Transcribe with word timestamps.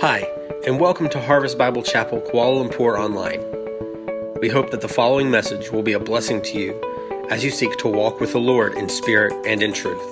Hi, 0.00 0.26
and 0.66 0.80
welcome 0.80 1.10
to 1.10 1.20
Harvest 1.20 1.58
Bible 1.58 1.82
Chapel 1.82 2.22
Kuala 2.22 2.66
Lumpur 2.66 2.98
Online. 2.98 3.42
We 4.40 4.48
hope 4.48 4.70
that 4.70 4.80
the 4.80 4.88
following 4.88 5.30
message 5.30 5.70
will 5.70 5.82
be 5.82 5.92
a 5.92 6.00
blessing 6.00 6.40
to 6.42 6.58
you 6.58 6.80
as 7.30 7.44
you 7.44 7.50
seek 7.50 7.76
to 7.76 7.88
walk 7.88 8.18
with 8.18 8.32
the 8.32 8.40
Lord 8.40 8.72
in 8.74 8.88
spirit 8.88 9.34
and 9.46 9.62
in 9.62 9.72
truth. 9.72 10.02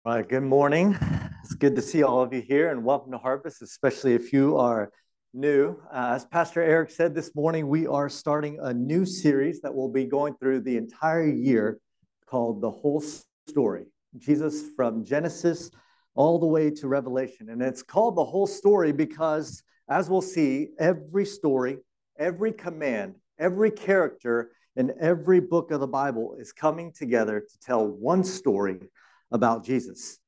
All 0.06 0.16
right, 0.16 0.30
good 0.30 0.44
morning. 0.44 0.96
It's 1.44 1.56
good 1.56 1.76
to 1.76 1.82
see 1.82 2.04
all 2.04 2.22
of 2.22 2.32
you 2.32 2.42
here 2.42 2.70
and 2.70 2.86
welcome 2.86 3.12
to 3.12 3.18
Harvest, 3.18 3.64
especially 3.64 4.14
if 4.14 4.32
you 4.32 4.58
are 4.58 4.92
new. 5.34 5.78
Uh, 5.92 6.14
as 6.16 6.26
Pastor 6.26 6.62
Eric 6.62 6.92
said 6.92 7.16
this 7.16 7.34
morning, 7.36 7.70
we 7.70 7.88
are 7.88 8.10
starting 8.10 8.60
a 8.62 8.74
new 8.74 9.06
series 9.06 9.62
that 9.62 9.74
will 9.74 9.88
be 9.88 10.06
going 10.06 10.36
through 10.36 10.60
the 10.62 10.76
entire 10.76 11.28
year 11.28 11.80
called 12.26 12.62
The 12.62 12.70
Whole 12.70 13.02
Story 13.48 13.86
Jesus 14.18 14.64
from 14.76 15.06
Genesis 15.06 15.72
all 16.16 16.38
the 16.38 16.46
way 16.46 16.70
to 16.70 16.88
Revelation. 16.90 17.50
And 17.50 17.62
it's 17.62 17.82
called 17.82 18.18
The 18.18 18.26
Whole 18.26 18.48
Story 18.48 18.92
because, 18.92 19.64
as 19.90 20.10
we'll 20.10 20.22
see, 20.22 20.70
every 20.78 21.26
story, 21.26 21.78
every 22.20 22.52
command, 22.52 23.16
every 23.40 23.72
character 23.72 24.52
in 24.76 24.94
every 25.00 25.40
book 25.40 25.72
of 25.72 25.80
the 25.80 25.88
Bible 25.88 26.36
is 26.40 26.52
coming 26.52 26.92
together 26.92 27.40
to 27.40 27.60
tell 27.60 27.88
one 27.88 28.26
story 28.26 28.90
about 29.32 29.64
Jesus. 29.64 30.20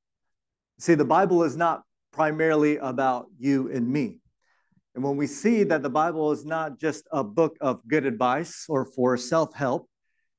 See, 0.79 0.95
the 0.95 1.03
Bible 1.03 1.43
is 1.43 1.57
not 1.57 1.83
primarily 2.13 2.77
about 2.77 3.25
you 3.37 3.69
and 3.69 3.85
me. 3.85 4.19
And 4.95 5.03
when 5.03 5.17
we 5.17 5.27
see 5.27 5.63
that 5.63 5.81
the 5.81 5.89
Bible 5.89 6.31
is 6.31 6.45
not 6.45 6.79
just 6.79 7.07
a 7.11 7.23
book 7.23 7.57
of 7.61 7.87
good 7.87 8.05
advice 8.05 8.65
or 8.69 8.85
for 8.85 9.17
self 9.17 9.53
help, 9.55 9.89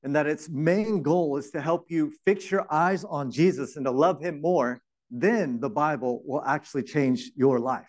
and 0.03 0.15
that 0.15 0.27
its 0.27 0.49
main 0.49 1.01
goal 1.01 1.35
is 1.37 1.49
to 1.51 1.59
help 1.59 1.89
you 1.89 2.13
fix 2.25 2.51
your 2.51 2.71
eyes 2.71 3.03
on 3.03 3.31
Jesus 3.31 3.75
and 3.75 3.85
to 3.85 3.91
love 3.91 4.21
him 4.21 4.39
more, 4.39 4.79
then 5.09 5.59
the 5.59 5.69
Bible 5.69 6.21
will 6.25 6.43
actually 6.45 6.83
change 6.83 7.31
your 7.35 7.59
life. 7.59 7.87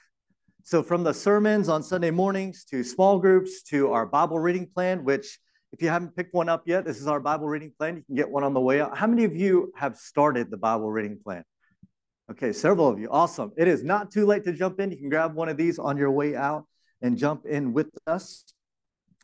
So, 0.65 0.83
from 0.83 1.05
the 1.05 1.15
sermons 1.15 1.69
on 1.69 1.83
Sunday 1.83 2.11
mornings 2.11 2.65
to 2.71 2.83
small 2.83 3.19
groups 3.19 3.63
to 3.65 3.93
our 3.93 4.07
Bible 4.07 4.39
reading 4.39 4.67
plan, 4.67 5.05
which, 5.05 5.39
if 5.73 5.83
you 5.83 5.89
haven't 5.89 6.17
picked 6.17 6.35
one 6.35 6.49
up 6.49 6.63
yet, 6.67 6.85
this 6.85 7.01
is 7.01 7.07
our 7.07 7.21
Bible 7.21 7.47
reading 7.47 7.73
plan. 7.79 7.97
You 7.97 8.03
can 8.03 8.17
get 8.17 8.31
one 8.31 8.43
on 8.43 8.55
the 8.55 8.61
way 8.61 8.81
out. 8.81 8.97
How 8.97 9.07
many 9.07 9.25
of 9.25 9.37
you 9.37 9.73
have 9.77 9.97
started 9.97 10.51
the 10.51 10.57
Bible 10.57 10.91
reading 10.91 11.19
plan? 11.23 11.45
Okay, 12.29 12.53
several 12.53 12.89
of 12.89 12.99
you. 12.99 13.09
Awesome. 13.11 13.53
It 13.57 13.69
is 13.69 13.85
not 13.85 14.11
too 14.11 14.27
late 14.27 14.43
to 14.45 14.53
jump 14.53 14.81
in. 14.81 14.91
You 14.91 14.97
can 14.97 15.09
grab 15.09 15.35
one 15.35 15.49
of 15.49 15.57
these 15.57 15.79
on 15.79 15.97
your 15.97 16.11
way 16.11 16.35
out 16.35 16.65
and 17.01 17.17
jump 17.17 17.47
in 17.47 17.73
with 17.73 17.89
us 18.07 18.45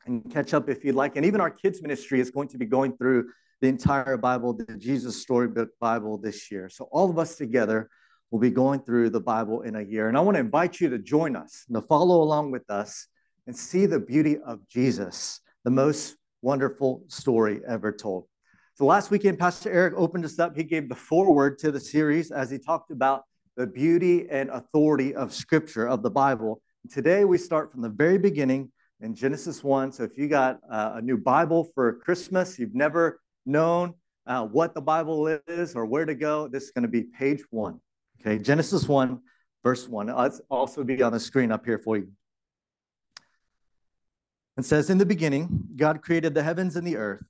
and 0.07 0.31
catch 0.33 0.55
up 0.55 0.69
if 0.69 0.85
you'd 0.85 0.95
like. 0.95 1.17
And 1.17 1.27
even 1.27 1.41
our 1.41 1.51
kids' 1.51 1.83
ministry 1.83 2.21
is 2.21 2.31
going 2.31 2.49
to 2.49 2.59
be 2.59 2.67
going 2.67 2.97
through 2.97 3.31
the 3.61 3.67
entire 3.67 4.17
Bible, 4.17 4.53
the 4.53 4.77
Jesus 4.77 5.21
Storybook 5.21 5.71
Bible 5.81 6.17
this 6.17 6.51
year. 6.51 6.69
So 6.69 6.89
all 6.93 7.11
of 7.11 7.19
us 7.19 7.37
together 7.37 7.89
will 8.31 8.41
be 8.41 8.51
going 8.51 8.81
through 8.81 9.11
the 9.11 9.21
Bible 9.21 9.63
in 9.63 9.77
a 9.77 9.83
year. 9.83 10.09
And 10.09 10.17
I 10.17 10.21
want 10.21 10.37
to 10.37 10.41
invite 10.41 10.81
you 10.81 10.89
to 10.91 10.99
join 10.99 11.37
us, 11.37 11.65
and 11.69 11.75
to 11.75 11.83
follow 11.83 12.23
along 12.23 12.51
with 12.51 12.71
us 12.71 13.09
and 13.47 13.57
see 13.57 13.87
the 13.87 14.01
beauty 14.01 14.39
of 14.39 14.67
Jesus, 14.69 15.41
the 15.65 15.71
most 15.71 16.17
wonderful 16.41 17.05
story 17.09 17.61
ever 17.69 17.93
told. 17.93 18.27
So 18.75 18.87
last 18.87 19.11
weekend, 19.11 19.39
Pastor 19.39 19.71
Eric 19.71 19.95
opened 19.99 20.25
us 20.25 20.39
up. 20.39 20.57
He 20.57 20.65
gave 20.65 20.89
the 20.89 20.95
foreword 20.95 21.59
to 21.59 21.71
the 21.71 21.79
series 21.79 22.31
as 22.31 22.51
he 22.51 22.59
talked 22.59 22.91
about 22.91 23.25
the 23.55 23.67
beauty 23.67 24.27
and 24.31 24.49
authority 24.49 25.15
of 25.15 25.35
Scripture, 25.35 25.87
of 25.87 26.03
the 26.03 26.11
Bible. 26.11 26.63
Today, 26.91 27.27
we 27.27 27.37
start 27.37 27.71
from 27.71 27.83
the 27.83 27.91
very 27.91 28.17
beginning 28.17 28.73
in 29.03 29.15
Genesis 29.15 29.63
1. 29.63 29.93
So 29.93 30.05
if 30.05 30.17
you 30.17 30.27
got 30.27 30.59
uh, 30.71 30.93
a 30.95 31.03
new 31.03 31.19
Bible 31.19 31.69
for 31.75 31.93
Christmas, 31.99 32.59
you've 32.59 32.75
never 32.75 33.21
known 33.45 33.93
uh, 34.27 34.47
what 34.47 34.75
the 34.75 34.81
Bible 34.81 35.27
is 35.27 35.75
or 35.75 35.85
where 35.85 36.07
to 36.07 36.15
go, 36.15 36.49
this 36.49 36.65
is 36.65 36.71
going 36.71 36.83
to 36.83 36.89
be 36.89 37.03
page 37.03 37.43
one. 37.51 37.79
Okay, 38.21 38.43
Genesis 38.43 38.89
1, 38.89 39.21
verse 39.63 39.87
1. 39.87 40.07
Let's 40.07 40.41
also 40.49 40.83
be 40.83 41.03
on 41.03 41.13
the 41.13 41.21
screen 41.21 41.53
up 41.53 41.67
here 41.67 41.79
for 41.79 41.99
you. 41.99 42.09
It 44.57 44.65
says, 44.65 44.89
In 44.89 44.97
the 44.97 45.07
beginning, 45.07 45.69
God 45.77 46.01
created 46.01 46.35
the 46.35 46.43
heavens 46.43 46.77
and 46.77 46.87
the 46.87 46.97
earth. 46.97 47.25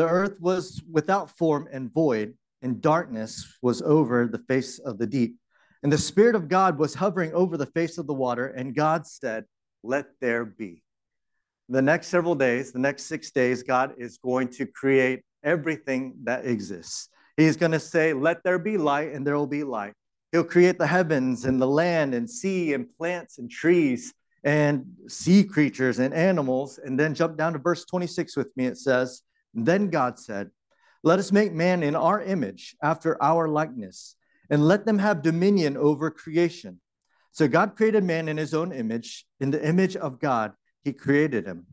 The 0.00 0.08
earth 0.08 0.40
was 0.40 0.82
without 0.90 1.36
form 1.36 1.68
and 1.70 1.92
void, 1.92 2.32
and 2.62 2.80
darkness 2.80 3.58
was 3.60 3.82
over 3.82 4.26
the 4.26 4.38
face 4.38 4.78
of 4.78 4.96
the 4.96 5.06
deep. 5.06 5.36
And 5.82 5.92
the 5.92 5.98
Spirit 5.98 6.34
of 6.34 6.48
God 6.48 6.78
was 6.78 6.94
hovering 6.94 7.34
over 7.34 7.58
the 7.58 7.66
face 7.66 7.98
of 7.98 8.06
the 8.06 8.14
water, 8.14 8.46
and 8.46 8.74
God 8.74 9.06
said, 9.06 9.44
Let 9.82 10.06
there 10.22 10.46
be. 10.46 10.82
The 11.68 11.82
next 11.82 12.06
several 12.06 12.34
days, 12.34 12.72
the 12.72 12.78
next 12.78 13.08
six 13.08 13.30
days, 13.30 13.62
God 13.62 13.92
is 13.98 14.16
going 14.16 14.48
to 14.52 14.64
create 14.64 15.20
everything 15.44 16.14
that 16.24 16.46
exists. 16.46 17.10
He's 17.36 17.58
going 17.58 17.72
to 17.72 17.78
say, 17.78 18.14
Let 18.14 18.42
there 18.42 18.58
be 18.58 18.78
light, 18.78 19.12
and 19.12 19.26
there 19.26 19.36
will 19.36 19.46
be 19.46 19.64
light. 19.64 19.92
He'll 20.32 20.44
create 20.44 20.78
the 20.78 20.86
heavens 20.86 21.44
and 21.44 21.60
the 21.60 21.68
land 21.68 22.14
and 22.14 22.30
sea 22.30 22.72
and 22.72 22.86
plants 22.96 23.36
and 23.36 23.50
trees 23.50 24.14
and 24.44 24.86
sea 25.08 25.44
creatures 25.44 25.98
and 25.98 26.14
animals. 26.14 26.80
And 26.82 26.98
then 26.98 27.14
jump 27.14 27.36
down 27.36 27.52
to 27.52 27.58
verse 27.58 27.84
26 27.84 28.34
with 28.38 28.48
me. 28.56 28.64
It 28.64 28.78
says, 28.78 29.20
then 29.54 29.90
God 29.90 30.18
said, 30.18 30.50
Let 31.02 31.18
us 31.18 31.32
make 31.32 31.52
man 31.52 31.82
in 31.82 31.96
our 31.96 32.22
image, 32.22 32.76
after 32.82 33.20
our 33.22 33.48
likeness, 33.48 34.16
and 34.48 34.66
let 34.66 34.86
them 34.86 34.98
have 34.98 35.22
dominion 35.22 35.76
over 35.76 36.10
creation. 36.10 36.80
So 37.32 37.48
God 37.48 37.76
created 37.76 38.04
man 38.04 38.28
in 38.28 38.36
his 38.36 38.54
own 38.54 38.72
image. 38.72 39.26
In 39.38 39.50
the 39.50 39.64
image 39.66 39.96
of 39.96 40.20
God, 40.20 40.52
he 40.82 40.92
created 40.92 41.46
him. 41.46 41.66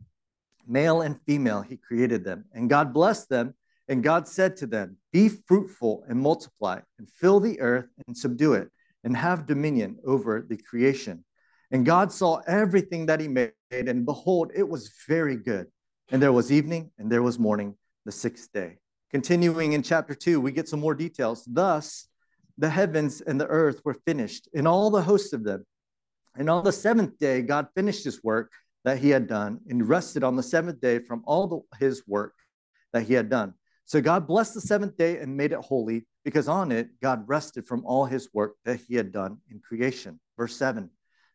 Male 0.68 1.02
and 1.02 1.20
female, 1.26 1.62
he 1.62 1.78
created 1.78 2.24
them. 2.24 2.46
And 2.54 2.70
God 2.70 2.94
blessed 2.94 3.30
them. 3.30 3.56
And 3.88 4.04
God 4.04 4.28
said 4.28 4.58
to 4.58 4.68
them, 4.68 4.98
Be 5.14 5.30
fruitful 5.30 6.04
and 6.08 6.20
multiply, 6.20 6.82
and 7.00 7.08
fill 7.08 7.40
the 7.40 7.60
earth 7.62 7.88
and 8.06 8.18
subdue 8.18 8.54
it, 8.54 8.70
and 9.04 9.16
have 9.16 9.46
dominion 9.46 9.98
over 10.06 10.46
the 10.48 10.58
creation. 10.58 11.24
And 11.72 11.86
God 11.86 12.12
saw 12.12 12.42
everything 12.48 13.06
that 13.06 13.20
he 13.20 13.28
made, 13.28 13.54
and 13.72 14.06
behold, 14.06 14.52
it 14.56 14.68
was 14.68 14.92
very 15.08 15.38
good. 15.38 15.68
And 16.10 16.22
there 16.22 16.32
was 16.32 16.52
evening 16.52 16.92
and 16.98 17.12
there 17.12 17.24
was 17.24 17.38
morning 17.38 17.76
the 18.06 18.12
sixth 18.12 18.52
day. 18.54 18.78
Continuing 19.12 19.74
in 19.74 19.84
chapter 19.84 20.14
two, 20.14 20.40
we 20.40 20.52
get 20.52 20.68
some 20.68 20.80
more 20.80 20.96
details. 20.96 21.44
Thus, 21.46 22.08
the 22.58 22.70
heavens 22.70 23.22
and 23.22 23.40
the 23.40 23.48
earth 23.48 23.82
were 23.86 23.94
finished, 23.94 24.48
and 24.54 24.68
all 24.68 24.90
the 24.90 25.02
hosts 25.02 25.34
of 25.34 25.44
them. 25.44 25.66
And 26.36 26.50
on 26.50 26.64
the 26.64 26.72
seventh 26.72 27.18
day, 27.18 27.42
God 27.42 27.68
finished 27.76 28.04
his 28.04 28.24
work 28.24 28.52
that 28.84 29.00
he 29.00 29.10
had 29.10 29.28
done 29.28 29.60
and 29.68 29.88
rested 29.88 30.24
on 30.24 30.36
the 30.36 30.44
seventh 30.44 30.80
day 30.82 31.00
from 31.00 31.24
all 31.26 31.48
the, 31.48 31.78
his 31.78 32.04
work 32.08 32.34
that 32.94 33.04
he 33.04 33.14
had 33.14 33.30
done. 33.30 33.54
So 33.86 34.02
God 34.02 34.28
blessed 34.28 34.54
the 34.54 34.62
seventh 34.62 34.98
day 34.98 35.18
and 35.20 35.38
made 35.38 35.52
it 35.52 35.60
holy 35.60 36.06
because 36.26 36.48
on 36.48 36.72
it 36.72 36.90
God 37.02 37.24
rested 37.28 37.68
from 37.68 37.86
all 37.86 38.06
his 38.06 38.30
work 38.34 38.56
that 38.66 38.82
he 38.88 38.96
had 38.96 39.12
done 39.12 39.38
in 39.50 39.60
creation. 39.60 40.20
Verse 40.38 40.56
7 40.58 40.90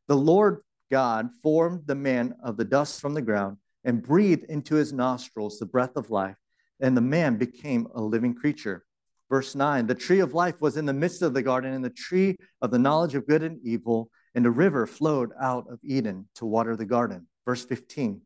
The 0.09 0.17
Lord 0.17 0.63
God 0.91 1.31
formed 1.43 1.87
the 1.87 1.95
man 1.95 2.35
of 2.43 2.57
the 2.57 2.65
dust 2.65 3.01
from 3.01 3.15
the 3.15 3.23
ground 3.23 3.57
and 3.85 4.03
breathed 4.03 4.45
into 4.49 4.75
his 4.75 4.93
nostrils 4.93 5.59
the 5.59 5.67
breath 5.67 5.97
of 5.97 6.11
life, 6.11 6.37
and 6.81 6.97
the 6.97 7.01
man 7.01 7.37
became 7.37 7.87
a 7.95 8.01
living 8.01 8.35
creature. 8.35 8.85
Verse 9.29 9.55
9 9.55 9.87
The 9.87 9.95
tree 9.95 10.21
of 10.21 10.35
life 10.35 10.61
was 10.61 10.77
in 10.77 10.87
the 10.87 10.93
midst 10.93 11.23
of 11.23 11.35
the 11.35 11.43
garden, 11.43 11.73
and 11.73 11.85
the 11.85 11.91
tree 11.91 12.37
of 12.61 12.71
the 12.71 12.79
knowledge 12.79 13.15
of 13.15 13.27
good 13.27 13.43
and 13.43 13.59
evil, 13.65 14.11
and 14.35 14.47
a 14.47 14.51
river 14.51 14.87
flowed 14.87 15.31
out 15.41 15.67
of 15.71 15.79
Eden 15.83 16.29
to 16.37 16.47
water 16.47 16.77
the 16.77 16.85
garden. 16.85 17.27
Verse 17.47 17.65
15 17.65 18.21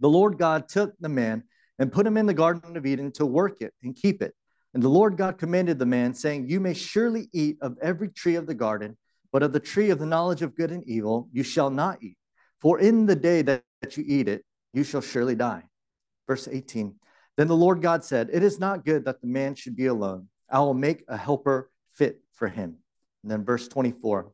The 0.00 0.08
Lord 0.08 0.38
God 0.38 0.68
took 0.68 0.94
the 0.98 1.08
man 1.08 1.44
and 1.78 1.92
put 1.92 2.06
him 2.06 2.16
in 2.16 2.26
the 2.26 2.34
garden 2.34 2.76
of 2.76 2.86
Eden 2.86 3.12
to 3.12 3.26
work 3.26 3.60
it 3.60 3.74
and 3.82 3.96
keep 3.96 4.22
it. 4.22 4.34
And 4.74 4.82
the 4.82 4.88
Lord 4.88 5.16
God 5.16 5.38
commanded 5.38 5.78
the 5.78 5.86
man, 5.86 6.14
saying, 6.14 6.48
You 6.48 6.60
may 6.60 6.74
surely 6.74 7.28
eat 7.32 7.58
of 7.60 7.76
every 7.82 8.08
tree 8.08 8.36
of 8.36 8.46
the 8.46 8.54
garden, 8.54 8.96
but 9.32 9.42
of 9.42 9.52
the 9.52 9.60
tree 9.60 9.90
of 9.90 9.98
the 9.98 10.06
knowledge 10.06 10.42
of 10.42 10.54
good 10.54 10.70
and 10.70 10.82
evil 10.88 11.28
you 11.32 11.42
shall 11.42 11.70
not 11.70 12.02
eat. 12.02 12.16
For 12.60 12.78
in 12.78 13.06
the 13.06 13.16
day 13.16 13.42
that 13.42 13.64
you 13.96 14.04
eat 14.06 14.28
it, 14.28 14.44
you 14.72 14.84
shall 14.84 15.00
surely 15.00 15.34
die. 15.34 15.64
Verse 16.26 16.48
18 16.50 16.94
Then 17.36 17.48
the 17.48 17.56
Lord 17.56 17.82
God 17.82 18.04
said, 18.04 18.30
It 18.32 18.42
is 18.42 18.58
not 18.58 18.84
good 18.84 19.04
that 19.04 19.20
the 19.20 19.26
man 19.26 19.54
should 19.54 19.76
be 19.76 19.86
alone. 19.86 20.28
I 20.50 20.60
will 20.60 20.74
make 20.74 21.04
a 21.08 21.16
helper 21.16 21.70
fit 21.94 22.20
for 22.32 22.48
him. 22.48 22.76
And 23.22 23.30
then 23.30 23.44
verse 23.44 23.68
24 23.68 24.32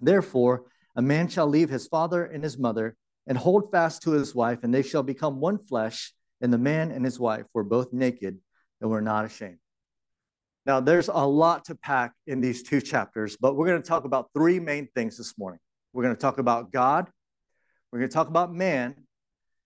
Therefore, 0.00 0.64
a 0.96 1.02
man 1.02 1.28
shall 1.28 1.46
leave 1.46 1.70
his 1.70 1.86
father 1.86 2.24
and 2.24 2.42
his 2.42 2.58
mother 2.58 2.96
and 3.26 3.38
hold 3.38 3.70
fast 3.70 4.02
to 4.02 4.10
his 4.10 4.34
wife, 4.34 4.60
and 4.62 4.74
they 4.74 4.82
shall 4.82 5.02
become 5.02 5.40
one 5.40 5.58
flesh. 5.58 6.12
And 6.40 6.52
the 6.52 6.58
man 6.58 6.90
and 6.90 7.04
his 7.04 7.20
wife 7.20 7.46
were 7.54 7.62
both 7.62 7.92
naked 7.92 8.38
and 8.80 8.90
were 8.90 9.00
not 9.00 9.24
ashamed. 9.24 9.58
Now, 10.66 10.80
there's 10.80 11.08
a 11.08 11.26
lot 11.26 11.66
to 11.66 11.76
pack 11.76 12.12
in 12.26 12.40
these 12.40 12.62
two 12.62 12.80
chapters, 12.80 13.36
but 13.40 13.56
we're 13.56 13.66
going 13.66 13.82
to 13.82 13.88
talk 13.88 14.04
about 14.04 14.30
three 14.34 14.58
main 14.60 14.88
things 14.94 15.16
this 15.16 15.38
morning. 15.38 15.60
We're 15.92 16.02
going 16.02 16.14
to 16.14 16.20
talk 16.20 16.38
about 16.38 16.72
God, 16.72 17.08
we're 17.90 18.00
going 18.00 18.08
to 18.08 18.14
talk 18.14 18.28
about 18.28 18.52
man, 18.52 18.94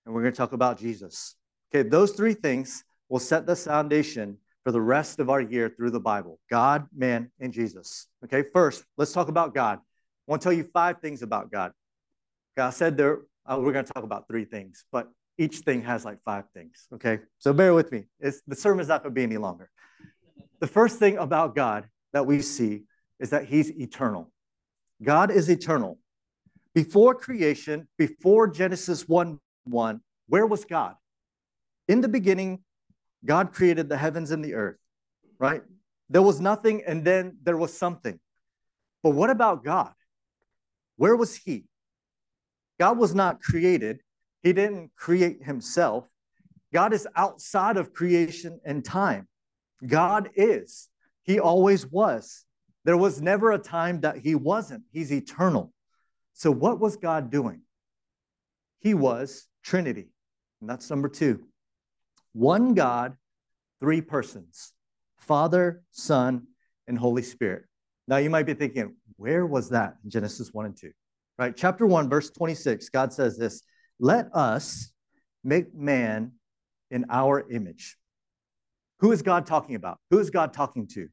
and 0.06 0.14
we're 0.14 0.22
going 0.22 0.32
to 0.32 0.36
talk 0.36 0.52
about 0.52 0.78
Jesus. 0.78 1.34
Okay, 1.74 1.86
those 1.86 2.12
three 2.12 2.34
things 2.34 2.84
will 3.08 3.18
set 3.18 3.44
the 3.44 3.56
foundation 3.56 4.38
for 4.64 4.72
the 4.72 4.80
rest 4.80 5.18
of 5.18 5.28
our 5.28 5.40
year 5.40 5.68
through 5.68 5.90
the 5.90 6.00
Bible 6.00 6.38
God, 6.48 6.86
man, 6.96 7.30
and 7.40 7.52
Jesus. 7.52 8.06
Okay, 8.24 8.44
first, 8.52 8.84
let's 8.96 9.12
talk 9.12 9.28
about 9.28 9.54
God. 9.54 9.78
I 9.78 10.30
want 10.30 10.42
to 10.42 10.46
tell 10.46 10.52
you 10.52 10.68
five 10.72 11.00
things 11.00 11.22
about 11.22 11.50
God. 11.50 11.72
God 12.56 12.70
said 12.70 12.96
there 12.96 13.20
uh, 13.44 13.58
we're 13.60 13.72
going 13.72 13.84
to 13.84 13.92
talk 13.92 14.04
about 14.04 14.26
three 14.28 14.44
things, 14.44 14.84
but 14.90 15.08
each 15.38 15.58
thing 15.58 15.82
has 15.82 16.04
like 16.04 16.18
five 16.24 16.44
things. 16.54 16.86
Okay, 16.94 17.20
so 17.38 17.52
bear 17.52 17.74
with 17.74 17.92
me. 17.92 18.04
It's, 18.20 18.40
the 18.46 18.56
sermon's 18.56 18.88
not 18.88 19.02
going 19.02 19.14
to 19.14 19.18
be 19.18 19.22
any 19.22 19.36
longer. 19.36 19.70
The 20.60 20.66
first 20.66 20.98
thing 20.98 21.18
about 21.18 21.54
God 21.54 21.84
that 22.12 22.26
we 22.26 22.40
see 22.42 22.84
is 23.20 23.30
that 23.30 23.44
He's 23.44 23.70
eternal. 23.70 24.32
God 25.02 25.30
is 25.30 25.50
eternal. 25.50 25.98
Before 26.74 27.14
creation, 27.14 27.88
before 27.98 28.48
Genesis 28.48 29.08
1 29.08 29.38
1, 29.66 30.00
where 30.28 30.46
was 30.46 30.64
God? 30.64 30.94
In 31.88 32.00
the 32.00 32.08
beginning, 32.08 32.60
God 33.24 33.52
created 33.52 33.88
the 33.88 33.96
heavens 33.96 34.30
and 34.30 34.44
the 34.44 34.54
earth, 34.54 34.78
right? 35.38 35.62
There 36.08 36.22
was 36.22 36.40
nothing 36.40 36.82
and 36.86 37.04
then 37.04 37.38
there 37.42 37.56
was 37.56 37.76
something. 37.76 38.18
But 39.02 39.10
what 39.10 39.30
about 39.30 39.64
God? 39.64 39.92
Where 40.96 41.16
was 41.16 41.36
He? 41.36 41.64
God 42.78 42.98
was 42.98 43.14
not 43.14 43.40
created, 43.40 44.00
He 44.42 44.52
didn't 44.52 44.90
create 44.96 45.42
Himself. 45.42 46.08
God 46.72 46.92
is 46.92 47.06
outside 47.16 47.76
of 47.76 47.92
creation 47.92 48.60
and 48.64 48.84
time. 48.84 49.28
God 49.86 50.30
is. 50.34 50.88
He 51.22 51.40
always 51.40 51.86
was. 51.86 52.44
There 52.84 52.96
was 52.96 53.20
never 53.20 53.52
a 53.52 53.58
time 53.58 54.00
that 54.00 54.18
He 54.18 54.34
wasn't. 54.34 54.84
He's 54.92 55.12
eternal. 55.12 55.72
So, 56.34 56.50
what 56.50 56.78
was 56.78 56.96
God 56.96 57.30
doing? 57.30 57.62
He 58.80 58.94
was 58.94 59.46
Trinity. 59.66 60.06
And 60.60 60.70
that's 60.70 60.88
number 60.88 61.08
two. 61.08 61.44
One 62.32 62.74
God, 62.74 63.16
three 63.80 64.00
persons 64.00 64.72
Father, 65.18 65.82
Son, 65.90 66.46
and 66.86 66.96
Holy 66.96 67.22
Spirit. 67.22 67.64
Now, 68.06 68.18
you 68.18 68.30
might 68.30 68.46
be 68.46 68.54
thinking, 68.54 68.94
where 69.16 69.44
was 69.44 69.70
that 69.70 69.94
in 70.04 70.10
Genesis 70.10 70.50
1 70.52 70.66
and 70.66 70.76
2? 70.76 70.92
Right? 71.38 71.56
Chapter 71.56 71.84
1, 71.84 72.08
verse 72.08 72.30
26, 72.30 72.88
God 72.90 73.12
says 73.12 73.36
this 73.36 73.62
Let 73.98 74.28
us 74.32 74.92
make 75.42 75.74
man 75.74 76.32
in 76.92 77.04
our 77.10 77.50
image. 77.50 77.96
Who 79.00 79.10
is 79.10 79.20
God 79.20 79.46
talking 79.46 79.74
about? 79.74 79.98
Who 80.10 80.20
is 80.20 80.30
God 80.30 80.52
talking 80.52 80.86
to? 80.88 81.08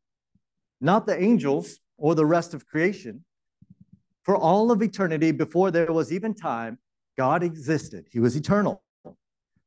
Not 0.79 1.07
the 1.07 1.21
angels 1.21 1.79
or 1.97 2.13
the 2.13 2.25
rest 2.25 2.53
of 2.53 2.67
creation. 2.67 3.25
For 4.23 4.37
all 4.37 4.71
of 4.71 4.81
eternity, 4.81 5.31
before 5.31 5.71
there 5.71 5.91
was 5.91 6.13
even 6.13 6.33
time, 6.33 6.77
God 7.17 7.43
existed. 7.43 8.07
He 8.11 8.19
was 8.19 8.35
eternal, 8.35 8.83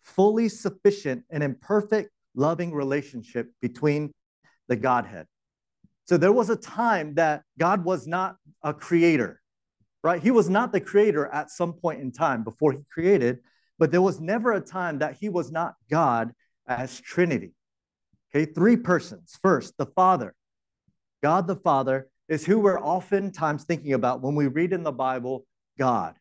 fully 0.02 0.48
sufficient 0.48 1.24
and 1.30 1.42
in 1.42 1.54
perfect, 1.54 2.10
loving 2.34 2.72
relationship 2.72 3.50
between 3.60 4.12
the 4.68 4.76
Godhead. 4.76 5.26
So 6.06 6.16
there 6.16 6.32
was 6.32 6.50
a 6.50 6.56
time 6.56 7.14
that 7.14 7.42
God 7.58 7.84
was 7.84 8.06
not 8.06 8.36
a 8.62 8.72
creator, 8.72 9.40
right? 10.02 10.22
He 10.22 10.30
was 10.30 10.48
not 10.48 10.72
the 10.72 10.80
creator 10.80 11.26
at 11.26 11.50
some 11.50 11.72
point 11.72 12.00
in 12.00 12.12
time 12.12 12.44
before 12.44 12.72
he 12.72 12.78
created, 12.92 13.38
but 13.78 13.90
there 13.90 14.02
was 14.02 14.20
never 14.20 14.52
a 14.52 14.60
time 14.60 14.98
that 14.98 15.16
he 15.20 15.28
was 15.28 15.50
not 15.50 15.74
God 15.90 16.32
as 16.66 17.00
Trinity. 17.00 17.54
Okay, 18.34 18.50
three 18.52 18.76
persons. 18.76 19.38
First, 19.40 19.76
the 19.78 19.86
Father. 19.86 20.34
God 21.22 21.46
the 21.46 21.56
Father 21.56 22.08
is 22.28 22.44
who 22.44 22.58
we're 22.58 22.80
oftentimes 22.80 23.64
thinking 23.64 23.92
about 23.92 24.20
when 24.20 24.34
we 24.34 24.46
read 24.46 24.72
in 24.72 24.82
the 24.82 24.92
Bible 24.92 25.46
God 25.78 26.14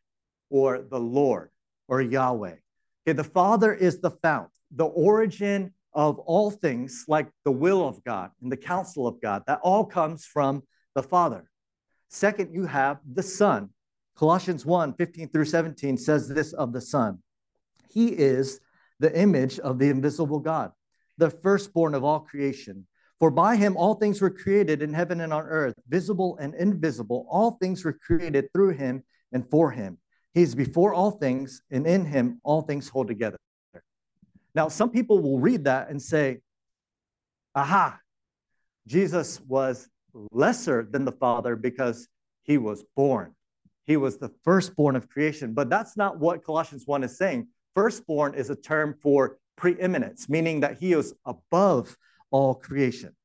or 0.55 0.81
the 0.89 0.99
Lord 0.99 1.49
or 1.89 2.01
Yahweh. 2.01 2.55
Okay, 3.05 3.13
the 3.13 3.25
Father 3.25 3.73
is 3.73 3.99
the 3.99 4.11
fount, 4.11 4.51
the 4.71 4.85
origin 4.85 5.73
of 5.91 6.17
all 6.19 6.49
things, 6.49 7.03
like 7.09 7.27
the 7.43 7.51
will 7.51 7.85
of 7.85 8.01
God 8.05 8.31
and 8.41 8.49
the 8.49 8.55
counsel 8.57 9.05
of 9.05 9.19
God. 9.21 9.43
That 9.47 9.59
all 9.63 9.83
comes 9.83 10.25
from 10.25 10.63
the 10.93 11.03
Father. 11.03 11.49
Second, 12.07 12.53
you 12.53 12.65
have 12.67 12.99
the 13.05 13.21
Son. 13.21 13.69
Colossians 14.15 14.65
1 14.65 14.93
15 14.93 15.27
through 15.27 15.43
17 15.43 15.97
says 15.97 16.29
this 16.29 16.53
of 16.53 16.71
the 16.71 16.79
Son 16.79 17.19
He 17.89 18.07
is 18.07 18.61
the 19.01 19.13
image 19.19 19.59
of 19.59 19.77
the 19.77 19.89
invisible 19.89 20.39
God, 20.39 20.71
the 21.17 21.29
firstborn 21.29 21.93
of 21.93 22.05
all 22.05 22.21
creation. 22.21 22.87
For 23.19 23.29
by 23.29 23.57
him 23.57 23.75
all 23.75 23.95
things 23.95 24.21
were 24.21 24.29
created 24.29 24.81
in 24.81 24.93
heaven 24.93 25.19
and 25.19 25.33
on 25.33 25.43
earth, 25.43 25.75
visible 25.89 26.37
and 26.39 26.55
invisible. 26.55 27.27
All 27.29 27.51
things 27.51 27.83
were 27.83 27.93
created 27.93 28.53
through 28.53 28.71
him 28.71 29.03
and 29.33 29.49
for 29.49 29.71
him. 29.71 29.97
He 30.35 30.43
is 30.43 30.53
before 30.53 30.93
all 30.93 31.11
things, 31.11 31.63
and 31.71 31.87
in 31.87 32.05
him 32.05 32.39
all 32.43 32.61
things 32.61 32.89
hold 32.89 33.07
together. 33.07 33.37
Now, 34.53 34.67
some 34.67 34.91
people 34.91 35.19
will 35.19 35.39
read 35.39 35.63
that 35.63 35.89
and 35.89 36.01
say, 36.01 36.41
aha, 37.55 37.97
Jesus 38.85 39.39
was 39.41 39.89
lesser 40.31 40.87
than 40.89 41.05
the 41.05 41.11
Father 41.13 41.55
because 41.55 42.07
he 42.43 42.57
was 42.57 42.83
born. 42.95 43.33
He 43.85 43.97
was 43.97 44.17
the 44.17 44.31
firstborn 44.43 44.95
of 44.95 45.09
creation. 45.09 45.53
But 45.53 45.69
that's 45.69 45.95
not 45.95 46.19
what 46.19 46.43
Colossians 46.43 46.83
1 46.85 47.03
is 47.03 47.17
saying. 47.17 47.47
Firstborn 47.73 48.35
is 48.35 48.49
a 48.49 48.55
term 48.55 48.95
for 49.01 49.37
preeminence, 49.55 50.27
meaning 50.27 50.59
that 50.59 50.77
he 50.77 50.93
is 50.93 51.13
above 51.25 51.95
all 52.29 52.55
creation. 52.55 53.15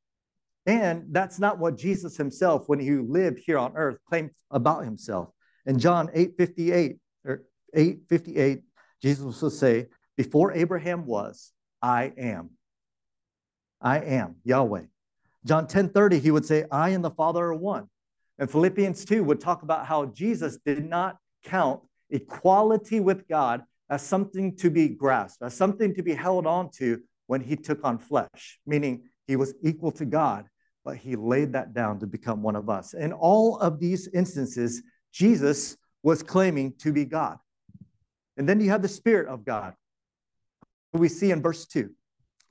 And 0.67 1.07
that's 1.11 1.41
not 1.41 1.59
what 1.59 1.77
Jesus 1.77 2.17
himself, 2.17 2.69
when 2.69 2.79
he 2.79 2.93
lived 2.93 3.41
here 3.45 3.59
on 3.59 3.77
earth, 3.77 3.99
claimed 4.09 4.31
about 4.51 4.85
himself. 4.85 5.31
In 5.71 5.79
John 5.79 6.11
8 6.13 6.33
58, 6.37 6.97
or 7.25 7.45
8 7.73 8.01
58, 8.09 8.63
Jesus 9.01 9.41
will 9.41 9.51
say, 9.51 9.87
before 10.17 10.51
Abraham 10.51 11.07
was, 11.07 11.53
I 11.81 12.13
am. 12.19 12.51
I 13.81 14.01
am 14.01 14.35
Yahweh. 14.43 14.87
John 15.45 15.69
10 15.69 15.91
30, 15.91 16.19
he 16.19 16.33
would 16.33 16.45
say, 16.45 16.65
I 16.73 16.89
and 16.89 17.05
the 17.05 17.13
Father 17.13 17.45
are 17.45 17.55
one. 17.55 17.89
And 18.41 18.51
Philippians 18.51 19.05
2 19.05 19.23
would 19.23 19.41
talk 19.41 19.63
about 19.63 19.87
how 19.87 20.07
Jesus 20.07 20.59
did 20.67 20.85
not 20.85 21.19
count 21.45 21.83
equality 22.11 22.99
with 22.99 23.29
God 23.29 23.63
as 23.89 24.03
something 24.03 24.57
to 24.57 24.71
be 24.71 24.89
grasped, 24.89 25.41
as 25.41 25.55
something 25.55 25.95
to 25.95 26.03
be 26.03 26.15
held 26.15 26.49
on 26.49 26.73
to 26.79 27.01
when 27.29 27.43
he 27.43 27.55
took 27.55 27.85
on 27.85 27.99
flesh, 27.99 28.59
meaning 28.67 29.05
he 29.29 29.37
was 29.37 29.55
equal 29.63 29.93
to 29.93 30.05
God, 30.05 30.47
but 30.85 30.97
he 30.97 31.15
laid 31.15 31.53
that 31.53 31.75
down 31.75 32.01
to 32.01 32.09
become 32.09 32.43
one 32.43 32.57
of 32.57 32.69
us. 32.69 32.93
In 32.93 33.13
all 33.13 33.57
of 33.59 33.79
these 33.79 34.09
instances, 34.09 34.83
Jesus 35.13 35.77
was 36.03 36.23
claiming 36.23 36.75
to 36.79 36.93
be 36.93 37.05
God. 37.05 37.39
And 38.37 38.49
then 38.49 38.61
you 38.61 38.71
have 38.71 38.83
the 38.83 38.89
Spirit 38.89 39.29
of 39.29 39.45
God 39.45 39.75
Who 40.93 40.99
we 40.99 41.09
see 41.09 41.31
in 41.31 41.43
verse 41.43 41.67
2 41.67 41.91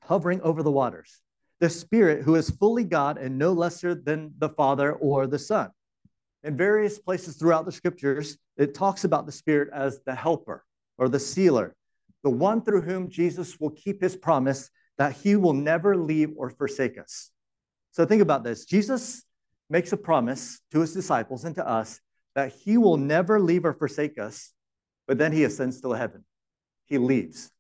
hovering 0.02 0.42
over 0.42 0.64
the 0.64 0.72
waters. 0.72 1.22
The 1.60 1.70
Spirit, 1.70 2.24
who 2.24 2.36
is 2.36 2.50
fully 2.50 2.84
God 2.84 3.18
and 3.18 3.38
no 3.38 3.52
lesser 3.52 3.94
than 3.94 4.34
the 4.38 4.50
Father 4.50 4.94
or 4.94 5.28
the 5.28 5.38
Son. 5.38 5.70
In 6.44 6.58
various 6.58 6.98
places 6.98 7.36
throughout 7.36 7.66
the 7.66 7.72
scriptures, 7.72 8.38
it 8.58 8.74
talks 8.74 9.04
about 9.04 9.26
the 9.26 9.32
Spirit 9.32 9.70
as 9.74 10.02
the 10.06 10.16
helper 10.16 10.66
or 10.98 11.10
the 11.10 11.20
sealer, 11.20 11.76
the 12.24 12.30
one 12.30 12.62
through 12.62 12.82
whom 12.82 13.10
Jesus 13.10 13.60
will 13.60 13.72
keep 13.72 14.02
his 14.02 14.16
promise 14.16 14.72
that 14.98 15.14
he 15.14 15.36
will 15.36 15.54
never 15.54 15.96
leave 15.96 16.32
or 16.38 16.50
forsake 16.50 16.98
us. 16.98 17.30
So 17.92 18.06
think 18.06 18.22
about 18.22 18.44
this 18.44 18.66
Jesus 18.66 19.24
makes 19.70 19.92
a 19.94 19.98
promise 19.98 20.60
to 20.72 20.80
his 20.80 20.94
disciples 20.94 21.46
and 21.46 21.56
to 21.56 21.68
us 21.68 22.00
that 22.40 22.54
he 22.54 22.78
will 22.78 22.96
never 22.96 23.38
leave 23.38 23.66
or 23.66 23.74
forsake 23.74 24.18
us, 24.18 24.54
but 25.10 25.18
then 25.18 25.34
he 25.34 25.44
ascends 25.44 25.82
to 25.82 25.92
heaven. 25.92 26.24
He 26.86 26.98
leaves. 26.98 27.52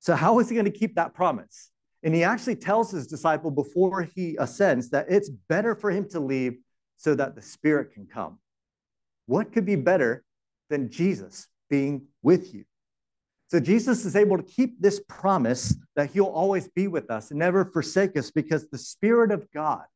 So, 0.00 0.14
how 0.14 0.38
is 0.38 0.50
he 0.50 0.54
going 0.54 0.70
to 0.70 0.78
keep 0.78 0.96
that 0.96 1.14
promise? 1.14 1.70
And 2.02 2.14
he 2.14 2.24
actually 2.24 2.56
tells 2.56 2.90
his 2.90 3.06
disciple 3.06 3.50
before 3.50 4.02
he 4.02 4.36
ascends 4.38 4.90
that 4.90 5.06
it's 5.08 5.30
better 5.30 5.74
for 5.74 5.90
him 5.90 6.06
to 6.10 6.20
leave 6.20 6.58
so 6.98 7.14
that 7.14 7.36
the 7.36 7.40
Spirit 7.40 7.94
can 7.94 8.06
come. 8.06 8.38
What 9.24 9.50
could 9.50 9.64
be 9.64 9.76
better 9.76 10.24
than 10.68 10.90
Jesus 10.90 11.48
being 11.70 12.08
with 12.22 12.52
you? 12.52 12.64
So, 13.46 13.60
Jesus 13.60 14.04
is 14.04 14.14
able 14.14 14.36
to 14.36 14.42
keep 14.42 14.78
this 14.78 15.00
promise 15.08 15.74
that 15.96 16.10
he'll 16.10 16.26
always 16.26 16.68
be 16.68 16.86
with 16.86 17.10
us 17.10 17.30
and 17.30 17.38
never 17.38 17.64
forsake 17.64 18.14
us 18.14 18.30
because 18.30 18.68
the 18.68 18.76
Spirit 18.76 19.32
of 19.32 19.50
God, 19.52 19.86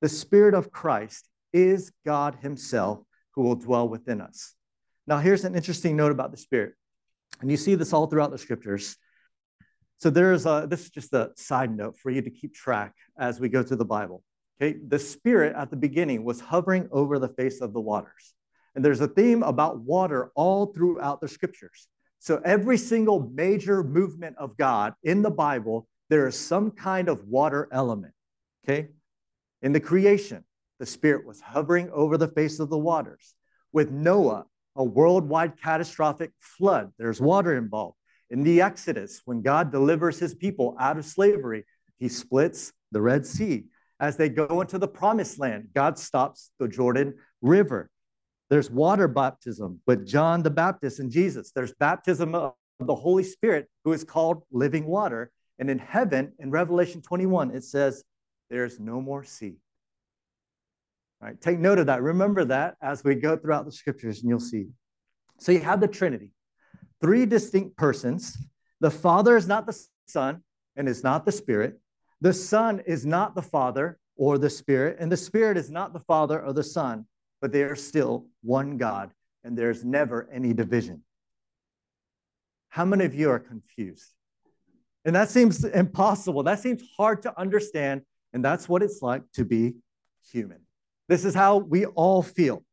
the 0.00 0.08
Spirit 0.08 0.54
of 0.54 0.70
Christ, 0.70 1.28
is 1.54 1.90
God 2.04 2.36
Himself 2.42 3.00
who 3.34 3.42
will 3.42 3.56
dwell 3.56 3.88
within 3.88 4.20
us. 4.20 4.54
Now, 5.06 5.18
here's 5.18 5.44
an 5.44 5.54
interesting 5.54 5.96
note 5.96 6.12
about 6.12 6.30
the 6.30 6.36
Spirit 6.36 6.74
and 7.40 7.50
you 7.50 7.56
see 7.56 7.74
this 7.74 7.92
all 7.92 8.06
throughout 8.06 8.30
the 8.30 8.38
scriptures. 8.38 8.96
So 9.98 10.10
there's 10.10 10.46
a, 10.46 10.66
this 10.68 10.82
is 10.82 10.90
just 10.90 11.12
a 11.12 11.30
side 11.36 11.74
note 11.74 11.96
for 11.98 12.10
you 12.10 12.22
to 12.22 12.30
keep 12.30 12.54
track 12.54 12.94
as 13.18 13.40
we 13.40 13.48
go 13.48 13.62
through 13.62 13.78
the 13.78 13.84
Bible. 13.84 14.22
Okay, 14.60 14.78
the 14.86 14.98
Spirit 14.98 15.54
at 15.56 15.70
the 15.70 15.76
beginning 15.76 16.24
was 16.24 16.40
hovering 16.40 16.88
over 16.92 17.18
the 17.18 17.28
face 17.28 17.60
of 17.60 17.72
the 17.72 17.80
waters. 17.80 18.34
And 18.74 18.84
there's 18.84 19.00
a 19.00 19.08
theme 19.08 19.42
about 19.42 19.80
water 19.80 20.30
all 20.34 20.66
throughout 20.66 21.20
the 21.20 21.28
scriptures. 21.28 21.88
So 22.18 22.40
every 22.44 22.78
single 22.78 23.30
major 23.34 23.82
movement 23.82 24.36
of 24.38 24.56
God 24.56 24.94
in 25.02 25.22
the 25.22 25.30
Bible, 25.30 25.86
there 26.08 26.26
is 26.26 26.38
some 26.38 26.70
kind 26.70 27.08
of 27.08 27.24
water 27.24 27.68
element. 27.70 28.14
Okay, 28.64 28.88
in 29.62 29.72
the 29.72 29.80
creation, 29.80 30.44
the 30.78 30.86
Spirit 30.86 31.26
was 31.26 31.40
hovering 31.40 31.90
over 31.90 32.16
the 32.16 32.28
face 32.28 32.60
of 32.60 32.70
the 32.70 32.78
waters. 32.78 33.34
With 33.72 33.90
Noah, 33.90 34.46
a 34.76 34.84
worldwide 34.84 35.60
catastrophic 35.60 36.32
flood. 36.40 36.92
There's 36.98 37.20
water 37.20 37.56
involved. 37.56 37.96
In 38.30 38.42
the 38.42 38.62
Exodus, 38.62 39.20
when 39.24 39.42
God 39.42 39.70
delivers 39.70 40.18
his 40.18 40.34
people 40.34 40.76
out 40.80 40.98
of 40.98 41.04
slavery, 41.04 41.64
he 41.98 42.08
splits 42.08 42.72
the 42.90 43.00
Red 43.00 43.26
Sea. 43.26 43.66
As 44.00 44.16
they 44.16 44.28
go 44.28 44.60
into 44.60 44.78
the 44.78 44.88
promised 44.88 45.38
land, 45.38 45.68
God 45.74 45.98
stops 45.98 46.50
the 46.58 46.66
Jordan 46.66 47.14
River. 47.42 47.90
There's 48.50 48.70
water 48.70 49.08
baptism 49.08 49.80
with 49.86 50.06
John 50.06 50.42
the 50.42 50.50
Baptist 50.50 50.98
and 50.98 51.10
Jesus. 51.10 51.52
There's 51.54 51.72
baptism 51.74 52.34
of 52.34 52.54
the 52.80 52.94
Holy 52.94 53.22
Spirit, 53.22 53.68
who 53.84 53.92
is 53.92 54.04
called 54.04 54.42
living 54.50 54.86
water. 54.86 55.30
And 55.58 55.70
in 55.70 55.78
heaven, 55.78 56.32
in 56.38 56.50
Revelation 56.50 57.00
21, 57.00 57.54
it 57.54 57.64
says, 57.64 58.02
There's 58.50 58.80
no 58.80 59.00
more 59.00 59.24
sea. 59.24 59.56
Right, 61.24 61.40
take 61.40 61.58
note 61.58 61.78
of 61.78 61.86
that. 61.86 62.02
Remember 62.02 62.44
that 62.44 62.74
as 62.82 63.02
we 63.02 63.14
go 63.14 63.34
throughout 63.34 63.64
the 63.64 63.72
scriptures, 63.72 64.20
and 64.20 64.28
you'll 64.28 64.40
see. 64.40 64.66
So 65.40 65.52
you 65.52 65.60
have 65.60 65.80
the 65.80 65.88
Trinity, 65.88 66.32
three 67.00 67.24
distinct 67.24 67.78
persons. 67.78 68.36
The 68.80 68.90
Father 68.90 69.34
is 69.34 69.48
not 69.48 69.64
the 69.64 69.74
Son 70.06 70.42
and 70.76 70.86
is 70.86 71.02
not 71.02 71.24
the 71.24 71.32
Spirit. 71.32 71.80
The 72.20 72.34
Son 72.34 72.82
is 72.86 73.06
not 73.06 73.34
the 73.34 73.40
Father 73.40 73.98
or 74.16 74.36
the 74.36 74.50
Spirit, 74.50 74.98
and 75.00 75.10
the 75.10 75.16
Spirit 75.16 75.56
is 75.56 75.70
not 75.70 75.94
the 75.94 76.00
Father 76.00 76.44
or 76.44 76.52
the 76.52 76.62
Son, 76.62 77.06
but 77.40 77.52
they 77.52 77.62
are 77.62 77.74
still 77.74 78.26
one 78.42 78.76
God, 78.76 79.10
and 79.44 79.56
there's 79.56 79.82
never 79.82 80.28
any 80.30 80.52
division. 80.52 81.04
How 82.68 82.84
many 82.84 83.06
of 83.06 83.14
you 83.14 83.30
are 83.30 83.38
confused? 83.38 84.10
And 85.06 85.16
that 85.16 85.30
seems 85.30 85.64
impossible. 85.64 86.42
That 86.42 86.60
seems 86.60 86.82
hard 86.98 87.22
to 87.22 87.40
understand. 87.40 88.02
And 88.34 88.44
that's 88.44 88.68
what 88.68 88.82
it's 88.82 89.00
like 89.00 89.22
to 89.34 89.44
be 89.46 89.76
human. 90.30 90.63
This 91.08 91.24
is 91.24 91.34
how 91.34 91.58
we 91.58 91.86
all 91.86 92.22
feel. 92.22 92.64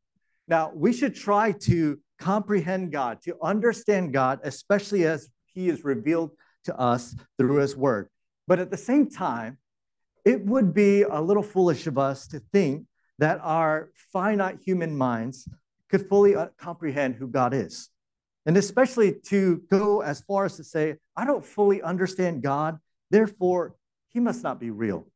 Now, 0.48 0.72
we 0.74 0.92
should 0.92 1.14
try 1.14 1.52
to 1.52 1.98
comprehend 2.18 2.92
God, 2.92 3.20
to 3.22 3.36
understand 3.42 4.12
God, 4.12 4.40
especially 4.42 5.04
as 5.04 5.28
He 5.46 5.68
is 5.68 5.84
revealed 5.84 6.30
to 6.64 6.76
us 6.78 7.14
through 7.38 7.56
His 7.56 7.76
Word. 7.76 8.08
But 8.46 8.58
at 8.58 8.70
the 8.70 8.76
same 8.76 9.08
time, 9.10 9.58
it 10.24 10.44
would 10.46 10.72
be 10.72 11.02
a 11.02 11.20
little 11.20 11.42
foolish 11.42 11.86
of 11.86 11.98
us 11.98 12.26
to 12.28 12.40
think 12.52 12.86
that 13.18 13.40
our 13.42 13.90
finite 14.12 14.58
human 14.64 14.96
minds 14.96 15.48
could 15.90 16.08
fully 16.08 16.34
uh, 16.34 16.46
comprehend 16.58 17.16
who 17.16 17.28
God 17.28 17.52
is. 17.54 17.90
And 18.46 18.56
especially 18.56 19.14
to 19.26 19.62
go 19.70 20.00
as 20.00 20.20
far 20.20 20.44
as 20.44 20.56
to 20.56 20.64
say, 20.64 20.96
I 21.16 21.24
don't 21.24 21.44
fully 21.44 21.82
understand 21.82 22.42
God, 22.42 22.78
therefore, 23.10 23.74
he 24.08 24.20
must 24.20 24.42
not 24.42 24.58
be 24.58 24.70
real. 24.70 25.06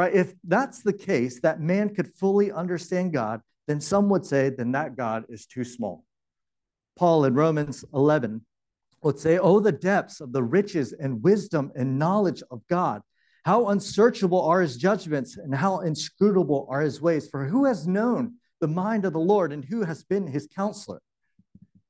Right? 0.00 0.14
If 0.14 0.32
that's 0.44 0.80
the 0.80 0.94
case, 0.94 1.40
that 1.42 1.60
man 1.60 1.94
could 1.94 2.14
fully 2.14 2.50
understand 2.50 3.12
God, 3.12 3.42
then 3.68 3.82
some 3.82 4.08
would 4.08 4.24
say, 4.24 4.48
then 4.48 4.72
that 4.72 4.96
God 4.96 5.26
is 5.28 5.44
too 5.44 5.62
small. 5.62 6.06
Paul 6.96 7.26
in 7.26 7.34
Romans 7.34 7.84
11 7.92 8.40
would 9.02 9.18
say, 9.18 9.36
Oh, 9.36 9.60
the 9.60 9.72
depths 9.72 10.22
of 10.22 10.32
the 10.32 10.42
riches 10.42 10.94
and 10.94 11.22
wisdom 11.22 11.70
and 11.76 11.98
knowledge 11.98 12.42
of 12.50 12.66
God. 12.66 13.02
How 13.44 13.68
unsearchable 13.68 14.40
are 14.40 14.62
his 14.62 14.78
judgments 14.78 15.36
and 15.36 15.54
how 15.54 15.80
inscrutable 15.80 16.66
are 16.70 16.80
his 16.80 17.02
ways. 17.02 17.28
For 17.28 17.44
who 17.44 17.66
has 17.66 17.86
known 17.86 18.36
the 18.62 18.68
mind 18.68 19.04
of 19.04 19.12
the 19.12 19.20
Lord 19.20 19.52
and 19.52 19.62
who 19.62 19.82
has 19.82 20.02
been 20.02 20.26
his 20.26 20.48
counselor? 20.56 21.02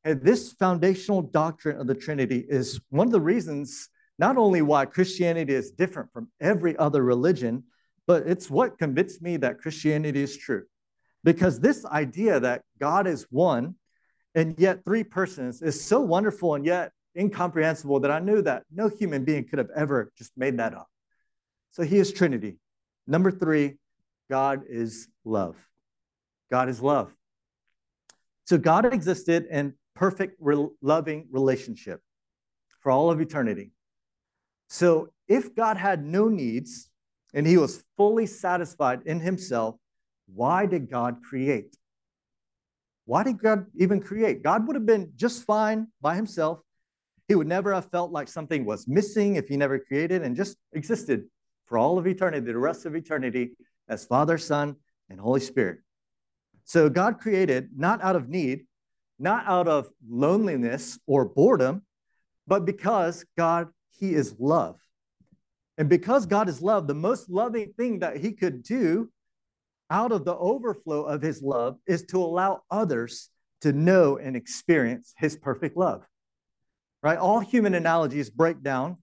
And 0.02 0.20
this 0.20 0.50
foundational 0.50 1.22
doctrine 1.22 1.80
of 1.80 1.86
the 1.86 1.94
Trinity 1.94 2.44
is 2.48 2.80
one 2.88 3.06
of 3.06 3.12
the 3.12 3.20
reasons 3.20 3.88
not 4.18 4.36
only 4.36 4.62
why 4.62 4.84
Christianity 4.84 5.54
is 5.54 5.70
different 5.70 6.12
from 6.12 6.28
every 6.40 6.76
other 6.76 7.04
religion, 7.04 7.62
but 8.10 8.26
it's 8.26 8.50
what 8.50 8.76
convinced 8.76 9.22
me 9.22 9.36
that 9.36 9.58
Christianity 9.58 10.20
is 10.20 10.36
true. 10.36 10.64
Because 11.22 11.60
this 11.60 11.86
idea 11.86 12.40
that 12.40 12.62
God 12.80 13.06
is 13.06 13.24
one 13.30 13.76
and 14.34 14.56
yet 14.58 14.84
three 14.84 15.04
persons 15.04 15.62
is 15.62 15.80
so 15.80 16.00
wonderful 16.00 16.56
and 16.56 16.66
yet 16.66 16.90
incomprehensible 17.16 18.00
that 18.00 18.10
I 18.10 18.18
knew 18.18 18.42
that 18.42 18.64
no 18.74 18.88
human 18.88 19.24
being 19.24 19.46
could 19.46 19.60
have 19.60 19.70
ever 19.76 20.10
just 20.18 20.32
made 20.36 20.58
that 20.58 20.74
up. 20.74 20.88
So 21.70 21.84
he 21.84 21.98
is 21.98 22.12
Trinity. 22.12 22.58
Number 23.06 23.30
three, 23.30 23.78
God 24.28 24.62
is 24.68 25.06
love. 25.24 25.54
God 26.50 26.68
is 26.68 26.80
love. 26.82 27.14
So 28.46 28.58
God 28.58 28.92
existed 28.92 29.46
in 29.48 29.74
perfect, 29.94 30.34
re- 30.40 30.66
loving 30.82 31.28
relationship 31.30 32.00
for 32.80 32.90
all 32.90 33.12
of 33.12 33.20
eternity. 33.20 33.70
So 34.68 35.10
if 35.28 35.54
God 35.54 35.76
had 35.76 36.04
no 36.04 36.26
needs 36.26 36.89
and 37.34 37.46
he 37.46 37.56
was 37.56 37.84
fully 37.96 38.26
satisfied 38.26 39.02
in 39.06 39.20
himself, 39.20 39.76
why 40.26 40.66
did 40.66 40.90
God 40.90 41.18
create? 41.22 41.76
Why 43.04 43.24
did 43.24 43.38
God 43.38 43.66
even 43.76 44.00
create? 44.00 44.42
God 44.42 44.66
would 44.66 44.76
have 44.76 44.86
been 44.86 45.12
just 45.16 45.44
fine 45.44 45.88
by 46.00 46.14
himself. 46.14 46.60
He 47.28 47.34
would 47.34 47.48
never 47.48 47.72
have 47.72 47.90
felt 47.90 48.12
like 48.12 48.28
something 48.28 48.64
was 48.64 48.86
missing 48.86 49.36
if 49.36 49.48
he 49.48 49.56
never 49.56 49.78
created 49.78 50.22
and 50.22 50.36
just 50.36 50.56
existed 50.72 51.24
for 51.66 51.78
all 51.78 51.98
of 51.98 52.06
eternity, 52.06 52.46
the 52.46 52.58
rest 52.58 52.86
of 52.86 52.94
eternity, 52.94 53.52
as 53.88 54.04
Father, 54.04 54.38
Son, 54.38 54.76
and 55.08 55.20
Holy 55.20 55.40
Spirit. 55.40 55.78
So 56.64 56.88
God 56.88 57.18
created 57.18 57.70
not 57.76 58.02
out 58.02 58.16
of 58.16 58.28
need, 58.28 58.66
not 59.18 59.44
out 59.46 59.68
of 59.68 59.88
loneliness 60.08 60.98
or 61.06 61.24
boredom, 61.24 61.82
but 62.46 62.64
because 62.64 63.24
God, 63.36 63.68
He 63.98 64.14
is 64.14 64.34
love. 64.38 64.76
And 65.80 65.88
because 65.88 66.26
God 66.26 66.50
is 66.50 66.60
love, 66.60 66.86
the 66.86 66.94
most 66.94 67.30
loving 67.30 67.72
thing 67.72 68.00
that 68.00 68.18
He 68.18 68.32
could 68.32 68.62
do 68.62 69.10
out 69.88 70.12
of 70.12 70.26
the 70.26 70.36
overflow 70.36 71.04
of 71.04 71.22
His 71.22 71.42
love 71.42 71.78
is 71.86 72.02
to 72.08 72.18
allow 72.18 72.60
others 72.70 73.30
to 73.62 73.72
know 73.72 74.18
and 74.18 74.36
experience 74.36 75.14
His 75.16 75.38
perfect 75.38 75.78
love. 75.78 76.06
Right? 77.02 77.16
All 77.16 77.40
human 77.40 77.74
analogies 77.74 78.28
break 78.28 78.62
down 78.62 78.98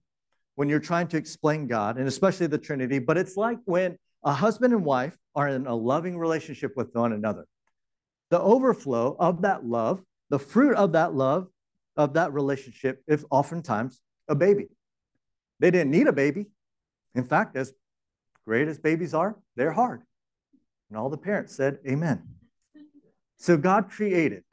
when 0.54 0.68
you're 0.68 0.78
trying 0.78 1.08
to 1.08 1.16
explain 1.16 1.66
God, 1.66 1.98
and 1.98 2.06
especially 2.06 2.46
the 2.46 2.58
Trinity, 2.58 3.00
but 3.00 3.18
it's 3.18 3.36
like 3.36 3.58
when 3.64 3.98
a 4.22 4.32
husband 4.32 4.72
and 4.72 4.84
wife 4.84 5.18
are 5.34 5.48
in 5.48 5.66
a 5.66 5.74
loving 5.74 6.16
relationship 6.16 6.74
with 6.76 6.94
one 6.94 7.12
another. 7.12 7.44
The 8.30 8.40
overflow 8.40 9.16
of 9.18 9.42
that 9.42 9.66
love, 9.66 10.00
the 10.30 10.38
fruit 10.38 10.76
of 10.76 10.92
that 10.92 11.12
love, 11.12 11.48
of 11.96 12.14
that 12.14 12.32
relationship 12.32 13.02
is 13.08 13.26
oftentimes 13.32 14.00
a 14.28 14.36
baby. 14.36 14.68
They 15.58 15.72
didn't 15.72 15.90
need 15.90 16.06
a 16.06 16.12
baby. 16.12 16.46
In 17.14 17.24
fact, 17.24 17.56
as 17.56 17.72
great 18.46 18.68
as 18.68 18.78
babies 18.78 19.14
are, 19.14 19.36
they're 19.56 19.72
hard. 19.72 20.02
And 20.88 20.98
all 20.98 21.10
the 21.10 21.18
parents 21.18 21.54
said, 21.54 21.78
Amen. 21.86 22.22
So 23.36 23.56
God 23.56 23.90
created 23.90 24.44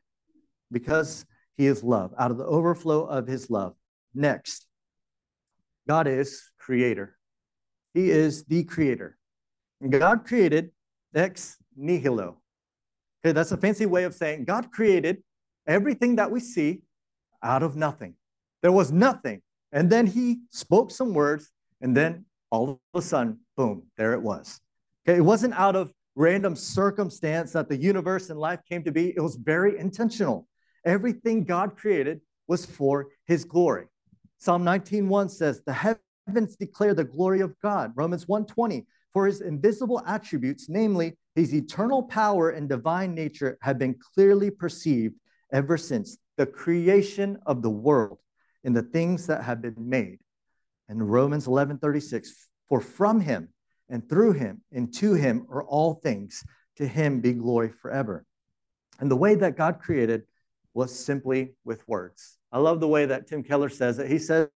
because 0.71 1.25
He 1.57 1.65
is 1.67 1.83
love, 1.83 2.13
out 2.17 2.31
of 2.31 2.37
the 2.37 2.45
overflow 2.45 3.05
of 3.05 3.27
His 3.27 3.49
love. 3.49 3.75
Next, 4.13 4.67
God 5.87 6.07
is 6.07 6.51
creator. 6.57 7.17
He 7.93 8.09
is 8.09 8.43
the 8.45 8.63
creator. 8.63 9.17
God 9.89 10.25
created 10.25 10.71
ex 11.13 11.57
nihilo. 11.75 12.37
Okay, 13.23 13.31
that's 13.31 13.51
a 13.51 13.57
fancy 13.57 13.85
way 13.85 14.03
of 14.03 14.13
saying 14.13 14.45
God 14.45 14.71
created 14.71 15.23
everything 15.67 16.15
that 16.17 16.29
we 16.29 16.39
see 16.39 16.81
out 17.41 17.63
of 17.63 17.75
nothing. 17.75 18.15
There 18.61 18.71
was 18.71 18.91
nothing. 18.91 19.41
And 19.71 19.89
then 19.89 20.07
he 20.07 20.41
spoke 20.51 20.91
some 20.91 21.13
words, 21.13 21.51
and 21.81 21.95
then 21.95 22.25
all 22.55 22.69
of 22.69 22.79
a 22.93 23.01
sudden, 23.01 23.39
boom, 23.57 23.83
there 23.97 24.13
it 24.13 24.21
was. 24.21 24.61
Okay, 25.07 25.17
it 25.17 25.21
wasn't 25.21 25.53
out 25.55 25.75
of 25.75 25.91
random 26.15 26.55
circumstance 26.55 27.51
that 27.51 27.67
the 27.67 27.75
universe 27.75 28.29
and 28.29 28.39
life 28.39 28.61
came 28.69 28.81
to 28.83 28.91
be, 28.91 29.09
it 29.09 29.19
was 29.19 29.35
very 29.35 29.77
intentional. 29.77 30.47
Everything 30.85 31.43
God 31.43 31.75
created 31.75 32.21
was 32.47 32.65
for 32.65 33.07
his 33.25 33.43
glory. 33.43 33.87
Psalm 34.37 34.63
19:1 34.63 35.29
says, 35.29 35.61
"The 35.65 35.97
heavens 36.27 36.55
declare 36.55 36.93
the 36.93 37.03
glory 37.03 37.41
of 37.41 37.59
God." 37.59 37.91
Romans 37.95 38.25
1:20, 38.27 38.87
"For 39.11 39.25
his 39.25 39.41
invisible 39.41 40.01
attributes, 40.05 40.69
namely 40.69 41.17
his 41.33 41.53
eternal 41.53 42.03
power 42.03 42.51
and 42.51 42.69
divine 42.69 43.13
nature, 43.13 43.57
have 43.61 43.77
been 43.77 43.95
clearly 44.13 44.49
perceived 44.49 45.15
ever 45.51 45.77
since 45.77 46.17
the 46.37 46.45
creation 46.45 47.37
of 47.45 47.61
the 47.61 47.75
world 47.87 48.19
and 48.63 48.75
the 48.75 48.83
things 48.83 49.27
that 49.27 49.43
have 49.43 49.61
been 49.61 49.89
made." 49.89 50.19
And 50.87 51.11
Romans 51.11 51.47
11:36, 51.47 52.47
"For 52.67 52.79
from 52.81 53.21
him 53.21 53.49
and 53.89 54.07
through 54.07 54.33
him 54.33 54.63
and 54.71 54.93
to 54.95 55.13
him 55.13 55.45
are 55.49 55.63
all 55.63 55.95
things; 55.95 56.43
to 56.77 56.87
him 56.87 57.21
be 57.21 57.33
glory 57.33 57.69
forever." 57.69 58.25
And 58.99 59.09
the 59.09 59.15
way 59.15 59.35
that 59.35 59.57
God 59.57 59.79
created 59.79 60.25
was 60.73 60.97
simply 60.97 61.55
with 61.63 61.87
words. 61.87 62.37
I 62.51 62.59
love 62.59 62.79
the 62.79 62.87
way 62.87 63.05
that 63.05 63.27
Tim 63.27 63.43
Keller 63.43 63.69
says 63.69 63.99
it. 63.99 64.09
He 64.09 64.19
says 64.19 64.49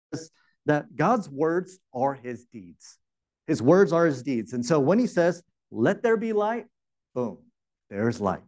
that 0.66 0.94
God's 0.96 1.28
words 1.30 1.78
are 1.94 2.14
his 2.14 2.44
deeds. 2.46 2.98
His 3.46 3.62
words 3.62 3.92
are 3.92 4.04
his 4.04 4.22
deeds. 4.22 4.52
And 4.52 4.64
so 4.64 4.78
when 4.78 4.98
he 4.98 5.06
says, 5.06 5.42
let 5.70 6.02
there 6.02 6.16
be 6.16 6.32
light, 6.32 6.66
boom, 7.14 7.38
there's 7.88 8.20
light. 8.20 8.42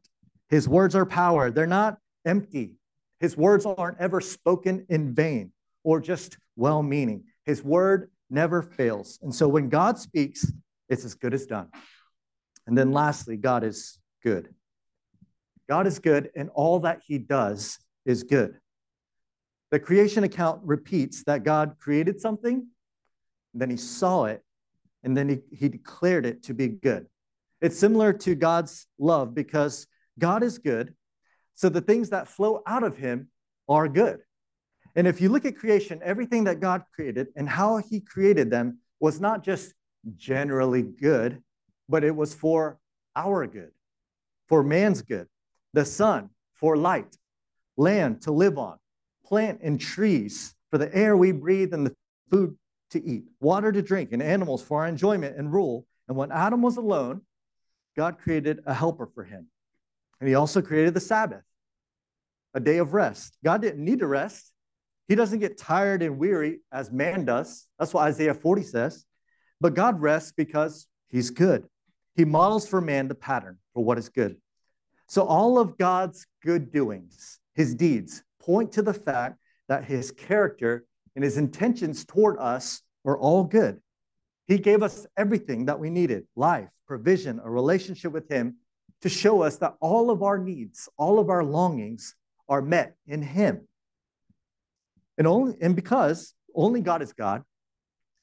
His 0.48 0.68
words 0.68 0.94
are 0.94 1.06
power. 1.06 1.50
They're 1.50 1.66
not 1.66 1.98
empty. 2.24 2.74
His 3.18 3.36
words 3.36 3.64
aren't 3.66 3.98
ever 3.98 4.20
spoken 4.20 4.86
in 4.88 5.14
vain 5.14 5.52
or 5.84 6.00
just 6.00 6.38
well 6.56 6.82
meaning. 6.82 7.24
His 7.44 7.62
word 7.62 8.10
never 8.28 8.62
fails. 8.62 9.18
And 9.22 9.34
so 9.34 9.48
when 9.48 9.68
God 9.68 9.98
speaks, 9.98 10.50
it's 10.88 11.04
as 11.04 11.14
good 11.14 11.34
as 11.34 11.46
done. 11.46 11.68
And 12.66 12.76
then 12.76 12.92
lastly, 12.92 13.36
God 13.36 13.64
is 13.64 13.98
good. 14.22 14.54
God 15.68 15.86
is 15.86 15.98
good, 15.98 16.30
and 16.34 16.50
all 16.54 16.80
that 16.80 17.00
he 17.06 17.18
does 17.18 17.78
is 18.04 18.24
good. 18.24 18.58
The 19.70 19.78
creation 19.78 20.24
account 20.24 20.62
repeats 20.64 21.22
that 21.24 21.44
God 21.44 21.76
created 21.78 22.20
something, 22.20 22.66
then 23.54 23.70
he 23.70 23.76
saw 23.76 24.24
it, 24.24 24.42
and 25.04 25.16
then 25.16 25.28
he, 25.28 25.38
he 25.52 25.68
declared 25.68 26.26
it 26.26 26.42
to 26.44 26.54
be 26.54 26.68
good. 26.68 27.06
It's 27.60 27.78
similar 27.78 28.12
to 28.12 28.34
God's 28.34 28.86
love 28.98 29.34
because 29.34 29.86
God 30.18 30.42
is 30.42 30.58
good, 30.58 30.94
So 31.60 31.68
the 31.68 31.82
things 31.82 32.08
that 32.08 32.26
flow 32.26 32.62
out 32.66 32.84
of 32.84 32.96
him 32.96 33.28
are 33.68 33.86
good. 33.86 34.20
And 34.96 35.06
if 35.06 35.20
you 35.20 35.28
look 35.28 35.44
at 35.44 35.56
creation, 35.56 36.00
everything 36.02 36.44
that 36.44 36.60
God 36.60 36.82
created 36.94 37.28
and 37.36 37.48
how 37.48 37.78
he 37.78 38.00
created 38.00 38.50
them 38.50 38.78
was 38.98 39.20
not 39.20 39.44
just 39.44 39.74
generally 40.16 40.82
good, 40.82 41.42
but 41.88 42.04
it 42.04 42.14
was 42.14 42.34
for 42.34 42.78
our 43.14 43.46
good, 43.46 43.72
for 44.48 44.62
man's 44.62 45.02
good. 45.02 45.26
The 45.72 45.84
sun 45.84 46.30
for 46.54 46.76
light, 46.76 47.16
land 47.76 48.22
to 48.22 48.32
live 48.32 48.58
on, 48.58 48.78
plant 49.24 49.60
and 49.62 49.80
trees 49.80 50.54
for 50.70 50.78
the 50.78 50.94
air 50.94 51.16
we 51.16 51.32
breathe 51.32 51.72
and 51.72 51.86
the 51.86 51.94
food 52.30 52.56
to 52.90 53.04
eat, 53.04 53.24
water 53.40 53.70
to 53.72 53.82
drink, 53.82 54.12
and 54.12 54.22
animals 54.22 54.62
for 54.62 54.82
our 54.82 54.88
enjoyment 54.88 55.36
and 55.36 55.52
rule. 55.52 55.86
And 56.08 56.16
when 56.16 56.32
Adam 56.32 56.62
was 56.62 56.76
alone, 56.76 57.22
God 57.96 58.18
created 58.18 58.60
a 58.66 58.74
helper 58.74 59.08
for 59.14 59.24
him. 59.24 59.46
And 60.20 60.28
he 60.28 60.34
also 60.34 60.60
created 60.60 60.94
the 60.94 61.00
Sabbath, 61.00 61.44
a 62.54 62.60
day 62.60 62.78
of 62.78 62.92
rest. 62.92 63.36
God 63.44 63.62
didn't 63.62 63.84
need 63.84 64.00
to 64.00 64.06
rest. 64.06 64.52
He 65.10 65.16
doesn't 65.16 65.40
get 65.40 65.58
tired 65.58 66.02
and 66.02 66.20
weary 66.20 66.60
as 66.70 66.92
man 66.92 67.24
does. 67.24 67.66
That's 67.80 67.92
what 67.92 68.04
Isaiah 68.04 68.32
40 68.32 68.62
says. 68.62 69.04
But 69.60 69.74
God 69.74 70.00
rests 70.00 70.30
because 70.30 70.86
he's 71.08 71.30
good. 71.30 71.64
He 72.14 72.24
models 72.24 72.68
for 72.68 72.80
man 72.80 73.08
the 73.08 73.16
pattern 73.16 73.58
for 73.74 73.82
what 73.82 73.98
is 73.98 74.08
good. 74.08 74.36
So 75.08 75.24
all 75.24 75.58
of 75.58 75.76
God's 75.76 76.28
good 76.44 76.70
doings, 76.70 77.40
his 77.56 77.74
deeds, 77.74 78.22
point 78.38 78.70
to 78.74 78.82
the 78.82 78.94
fact 78.94 79.38
that 79.66 79.82
his 79.82 80.12
character 80.12 80.84
and 81.16 81.24
his 81.24 81.38
intentions 81.38 82.04
toward 82.04 82.38
us 82.38 82.80
are 83.04 83.18
all 83.18 83.42
good. 83.42 83.80
He 84.46 84.58
gave 84.58 84.80
us 84.80 85.08
everything 85.16 85.64
that 85.64 85.80
we 85.80 85.90
needed 85.90 86.28
life, 86.36 86.68
provision, 86.86 87.40
a 87.42 87.50
relationship 87.50 88.12
with 88.12 88.28
him 88.28 88.58
to 89.02 89.08
show 89.08 89.42
us 89.42 89.56
that 89.56 89.74
all 89.80 90.08
of 90.08 90.22
our 90.22 90.38
needs, 90.38 90.88
all 90.96 91.18
of 91.18 91.30
our 91.30 91.42
longings 91.42 92.14
are 92.48 92.62
met 92.62 92.94
in 93.08 93.22
him. 93.22 93.66
And 95.20 95.26
only 95.26 95.54
and 95.60 95.76
because 95.76 96.32
only 96.54 96.80
God 96.80 97.02
is 97.02 97.12
God, 97.12 97.42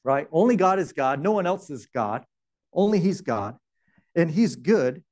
right? 0.03 0.27
Only 0.31 0.55
God 0.55 0.79
is 0.79 0.93
God, 0.93 1.21
no 1.21 1.31
one 1.31 1.45
else 1.45 1.69
is 1.69 1.85
God. 1.85 2.25
Only 2.73 2.99
he's 2.99 3.21
God, 3.21 3.55
and 4.15 4.31
he's 4.31 4.55
good. 4.55 5.03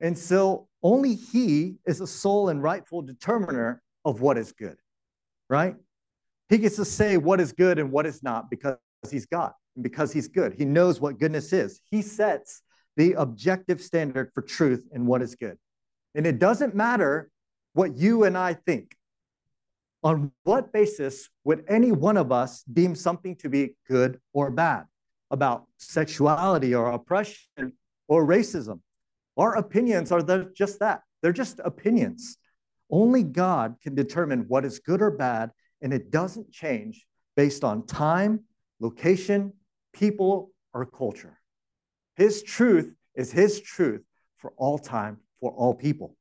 And 0.00 0.16
so 0.16 0.68
only 0.84 1.16
he 1.16 1.78
is 1.84 2.00
a 2.00 2.06
sole 2.06 2.48
and 2.48 2.62
rightful 2.62 3.02
determiner 3.02 3.82
of 4.04 4.20
what 4.20 4.38
is 4.38 4.52
good, 4.52 4.76
right? 5.50 5.74
He 6.48 6.58
gets 6.58 6.76
to 6.76 6.84
say 6.84 7.16
what 7.16 7.40
is 7.40 7.50
good 7.50 7.80
and 7.80 7.90
what 7.90 8.06
is 8.06 8.22
not 8.22 8.48
because 8.48 8.76
he's 9.10 9.26
God 9.26 9.50
and 9.74 9.82
because 9.82 10.12
he's 10.12 10.28
good. 10.28 10.54
He 10.54 10.64
knows 10.64 11.00
what 11.00 11.18
goodness 11.18 11.52
is. 11.52 11.80
He 11.90 12.02
sets 12.02 12.62
the 12.96 13.14
objective 13.14 13.80
standard 13.80 14.30
for 14.32 14.42
truth 14.42 14.86
and 14.92 15.08
what 15.08 15.22
is 15.22 15.34
good. 15.34 15.58
And 16.14 16.24
it 16.24 16.38
doesn't 16.38 16.76
matter 16.76 17.32
what 17.72 17.96
you 17.96 18.22
and 18.22 18.38
I 18.38 18.54
think. 18.54 18.94
On 20.02 20.32
what 20.42 20.72
basis 20.72 21.28
would 21.44 21.64
any 21.68 21.92
one 21.92 22.16
of 22.16 22.32
us 22.32 22.64
deem 22.64 22.94
something 22.94 23.36
to 23.36 23.48
be 23.48 23.76
good 23.88 24.20
or 24.32 24.50
bad 24.50 24.84
about 25.30 25.66
sexuality 25.78 26.74
or 26.74 26.90
oppression 26.90 27.72
or 28.08 28.26
racism? 28.26 28.80
Our 29.36 29.56
opinions 29.56 30.10
are 30.10 30.22
just 30.54 30.80
that. 30.80 31.02
They're 31.22 31.32
just 31.32 31.60
opinions. 31.64 32.36
Only 32.90 33.22
God 33.22 33.76
can 33.80 33.94
determine 33.94 34.46
what 34.48 34.64
is 34.64 34.80
good 34.80 35.00
or 35.00 35.10
bad, 35.10 35.52
and 35.80 35.94
it 35.94 36.10
doesn't 36.10 36.50
change 36.50 37.06
based 37.36 37.64
on 37.64 37.86
time, 37.86 38.40
location, 38.80 39.52
people, 39.92 40.50
or 40.74 40.84
culture. 40.84 41.38
His 42.16 42.42
truth 42.42 42.92
is 43.14 43.30
His 43.30 43.60
truth 43.60 44.02
for 44.36 44.52
all 44.56 44.78
time, 44.78 45.18
for 45.40 45.52
all 45.52 45.74
people. 45.74 46.16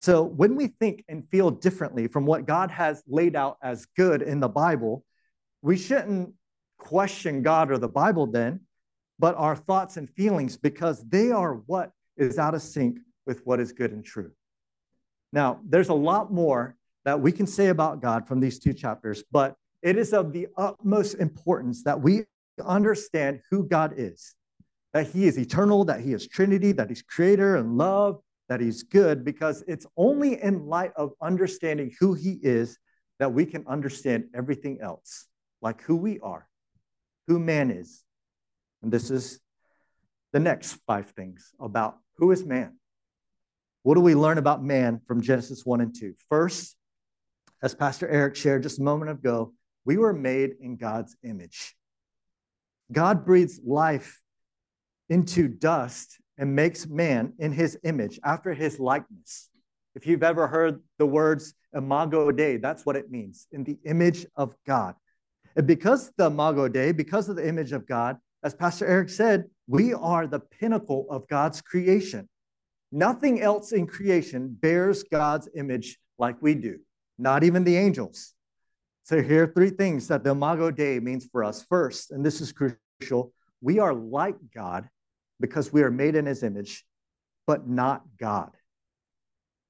So 0.00 0.22
when 0.22 0.56
we 0.56 0.68
think 0.68 1.04
and 1.08 1.28
feel 1.28 1.50
differently 1.50 2.08
from 2.08 2.24
what 2.24 2.46
God 2.46 2.70
has 2.70 3.02
laid 3.06 3.36
out 3.36 3.58
as 3.62 3.86
good 3.96 4.22
in 4.22 4.40
the 4.40 4.48
Bible, 4.48 5.04
we 5.62 5.76
shouldn't 5.76 6.32
question 6.78 7.42
God 7.42 7.70
or 7.70 7.76
the 7.76 7.88
Bible 7.88 8.26
then, 8.26 8.60
but 9.18 9.36
our 9.36 9.54
thoughts 9.54 9.98
and 9.98 10.08
feelings 10.08 10.56
because 10.56 11.06
they 11.08 11.30
are 11.30 11.54
what 11.66 11.92
is 12.16 12.38
out 12.38 12.54
of 12.54 12.62
sync 12.62 12.98
with 13.26 13.42
what 13.44 13.60
is 13.60 13.72
good 13.72 13.92
and 13.92 14.04
true. 14.04 14.32
Now, 15.32 15.60
there's 15.64 15.90
a 15.90 15.94
lot 15.94 16.32
more 16.32 16.76
that 17.04 17.20
we 17.20 17.30
can 17.30 17.46
say 17.46 17.68
about 17.68 18.00
God 18.00 18.26
from 18.26 18.40
these 18.40 18.58
two 18.58 18.72
chapters, 18.72 19.22
but 19.30 19.54
it 19.82 19.96
is 19.96 20.12
of 20.14 20.32
the 20.32 20.48
utmost 20.56 21.16
importance 21.16 21.84
that 21.84 22.00
we 22.00 22.24
understand 22.64 23.40
who 23.50 23.64
God 23.64 23.94
is 23.96 24.34
that 24.92 25.06
He 25.08 25.26
is 25.26 25.38
eternal, 25.38 25.84
that 25.84 26.00
He 26.00 26.12
is 26.12 26.26
Trinity, 26.26 26.72
that 26.72 26.88
He's 26.88 27.02
creator 27.02 27.56
and 27.56 27.78
love, 27.78 28.20
that 28.50 28.60
He's 28.60 28.82
good, 28.82 29.24
because 29.24 29.62
it's 29.68 29.86
only 29.96 30.42
in 30.42 30.66
light 30.66 30.90
of 30.96 31.12
understanding 31.22 31.92
who 32.00 32.14
He 32.14 32.32
is 32.42 32.76
that 33.20 33.32
we 33.32 33.46
can 33.46 33.64
understand 33.68 34.24
everything 34.34 34.80
else, 34.82 35.28
like 35.62 35.80
who 35.82 35.96
we 35.96 36.18
are, 36.18 36.48
who 37.28 37.38
man 37.38 37.70
is. 37.70 38.02
And 38.82 38.90
this 38.90 39.08
is 39.10 39.38
the 40.32 40.40
next 40.40 40.78
five 40.86 41.10
things 41.10 41.52
about 41.60 41.98
who 42.16 42.32
is 42.32 42.44
man. 42.44 42.76
What 43.84 43.94
do 43.94 44.00
we 44.00 44.16
learn 44.16 44.36
about 44.36 44.64
man 44.64 45.00
from 45.06 45.22
Genesis 45.22 45.64
1 45.64 45.80
and 45.80 45.94
2? 45.96 46.14
First, 46.28 46.76
as 47.62 47.72
Pastor 47.74 48.08
Eric 48.08 48.34
shared 48.34 48.64
just 48.64 48.80
a 48.80 48.82
moment 48.82 49.12
ago, 49.12 49.54
we 49.84 49.96
were 49.96 50.12
made 50.12 50.54
in 50.60 50.76
God's 50.76 51.16
image. 51.22 51.76
God 52.90 53.24
breathes 53.24 53.60
life 53.64 54.20
into 55.08 55.46
dust 55.46 56.19
and 56.40 56.56
makes 56.56 56.86
man 56.86 57.34
in 57.38 57.52
his 57.52 57.78
image, 57.84 58.18
after 58.24 58.54
his 58.54 58.80
likeness. 58.80 59.50
If 59.94 60.06
you've 60.06 60.22
ever 60.22 60.48
heard 60.48 60.80
the 60.98 61.04
words 61.04 61.54
imago 61.76 62.32
Dei, 62.32 62.56
that's 62.56 62.86
what 62.86 62.96
it 62.96 63.10
means 63.10 63.46
in 63.52 63.62
the 63.62 63.78
image 63.84 64.24
of 64.36 64.54
God. 64.66 64.94
And 65.54 65.66
because 65.66 66.10
the 66.16 66.26
imago 66.26 66.66
Dei, 66.66 66.92
because 66.92 67.28
of 67.28 67.36
the 67.36 67.46
image 67.46 67.72
of 67.72 67.86
God, 67.86 68.16
as 68.42 68.54
Pastor 68.54 68.86
Eric 68.86 69.10
said, 69.10 69.44
we 69.68 69.92
are 69.92 70.26
the 70.26 70.40
pinnacle 70.40 71.06
of 71.10 71.28
God's 71.28 71.60
creation. 71.60 72.26
Nothing 72.90 73.42
else 73.42 73.72
in 73.72 73.86
creation 73.86 74.56
bears 74.58 75.02
God's 75.02 75.48
image 75.54 75.98
like 76.18 76.40
we 76.40 76.54
do, 76.54 76.78
not 77.18 77.44
even 77.44 77.64
the 77.64 77.76
angels. 77.76 78.32
So, 79.02 79.22
here 79.22 79.44
are 79.44 79.52
three 79.52 79.70
things 79.70 80.08
that 80.08 80.24
the 80.24 80.30
Imago 80.30 80.70
Dei 80.70 81.00
means 81.00 81.26
for 81.30 81.44
us. 81.44 81.62
First, 81.62 82.12
and 82.12 82.24
this 82.24 82.40
is 82.40 82.52
crucial, 82.52 83.32
we 83.60 83.78
are 83.78 83.92
like 83.92 84.36
God 84.54 84.88
because 85.40 85.72
we 85.72 85.82
are 85.82 85.90
made 85.90 86.14
in 86.14 86.26
his 86.26 86.42
image, 86.42 86.84
but 87.46 87.68
not 87.68 88.02
God. 88.18 88.50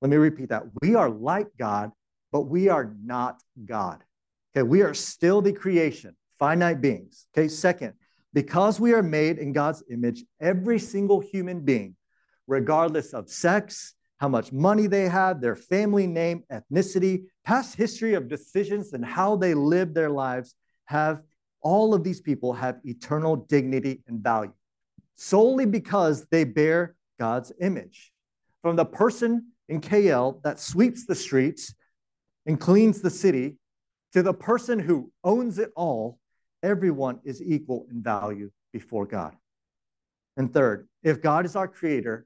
Let 0.03 0.11
me 0.11 0.17
repeat 0.17 0.49
that. 0.49 0.65
We 0.83 0.95
are 0.95 1.11
like 1.11 1.49
God, 1.59 1.93
but 2.33 2.43
we 2.43 2.69
are 2.69 2.95
not 3.05 3.41
God. 3.65 4.03
Okay, 4.55 4.63
we 4.63 4.83
are 4.83 4.95
still 4.95 5.41
the 5.41 5.53
creation, 5.53 6.17
finite 6.39 6.81
beings. 6.81 7.27
Okay, 7.33 7.49
second, 7.49 7.95
because 8.33 8.81
we 8.81 8.93
are 8.95 9.03
made 9.03 9.39
in 9.39 9.53
God's 9.53 9.83
image, 9.91 10.25
every 10.41 10.79
single 10.79 11.21
human 11.21 11.61
being, 11.61 11.97
regardless 12.47 13.13
of 13.13 13.31
sex, 13.31 13.95
how 14.19 14.29
much 14.29 14.53
money 14.53 14.87
they 14.87 15.09
have, 15.09 15.41
their 15.41 15.57
family 15.57 16.07
name, 16.07 16.45
ethnicity, 16.53 17.25
past 17.45 17.77
history 17.77 18.15
of 18.15 18.29
decisions, 18.29 18.93
and 18.93 19.05
how 19.05 19.37
they 19.37 19.55
live 19.55 19.95
their 19.95 20.11
lives, 20.11 20.55
have 20.87 21.23
all 21.63 21.95
of 21.95 22.03
these 22.03 22.21
people 22.21 22.53
have 22.53 22.79
eternal 22.85 23.37
dignity 23.37 24.03
and 24.09 24.21
value 24.21 24.53
solely 25.21 25.67
because 25.67 26.25
they 26.31 26.45
bear 26.45 26.97
God's 27.19 27.53
image. 27.61 28.11
From 28.63 28.75
the 28.75 28.87
person 28.87 29.49
in 29.69 29.83
KL 29.83 30.43
that 30.45 30.59
sweeps 30.59 31.05
the 31.05 31.15
streets 31.15 31.75
and 32.47 32.59
cleans 32.59 33.03
the 33.03 33.11
city 33.11 33.59
to 34.15 34.23
the 34.23 34.33
person 34.33 34.79
who 34.79 35.13
owns 35.23 35.59
it 35.59 35.73
all, 35.77 36.19
everyone 36.63 37.21
is 37.23 37.43
equal 37.43 37.87
in 37.91 38.03
value 38.03 38.51
before 38.73 39.05
God. 39.05 39.37
And 40.39 40.51
third, 40.53 40.89
if 41.03 41.21
God 41.21 41.45
is 41.45 41.55
our 41.55 41.69
creator 41.69 42.25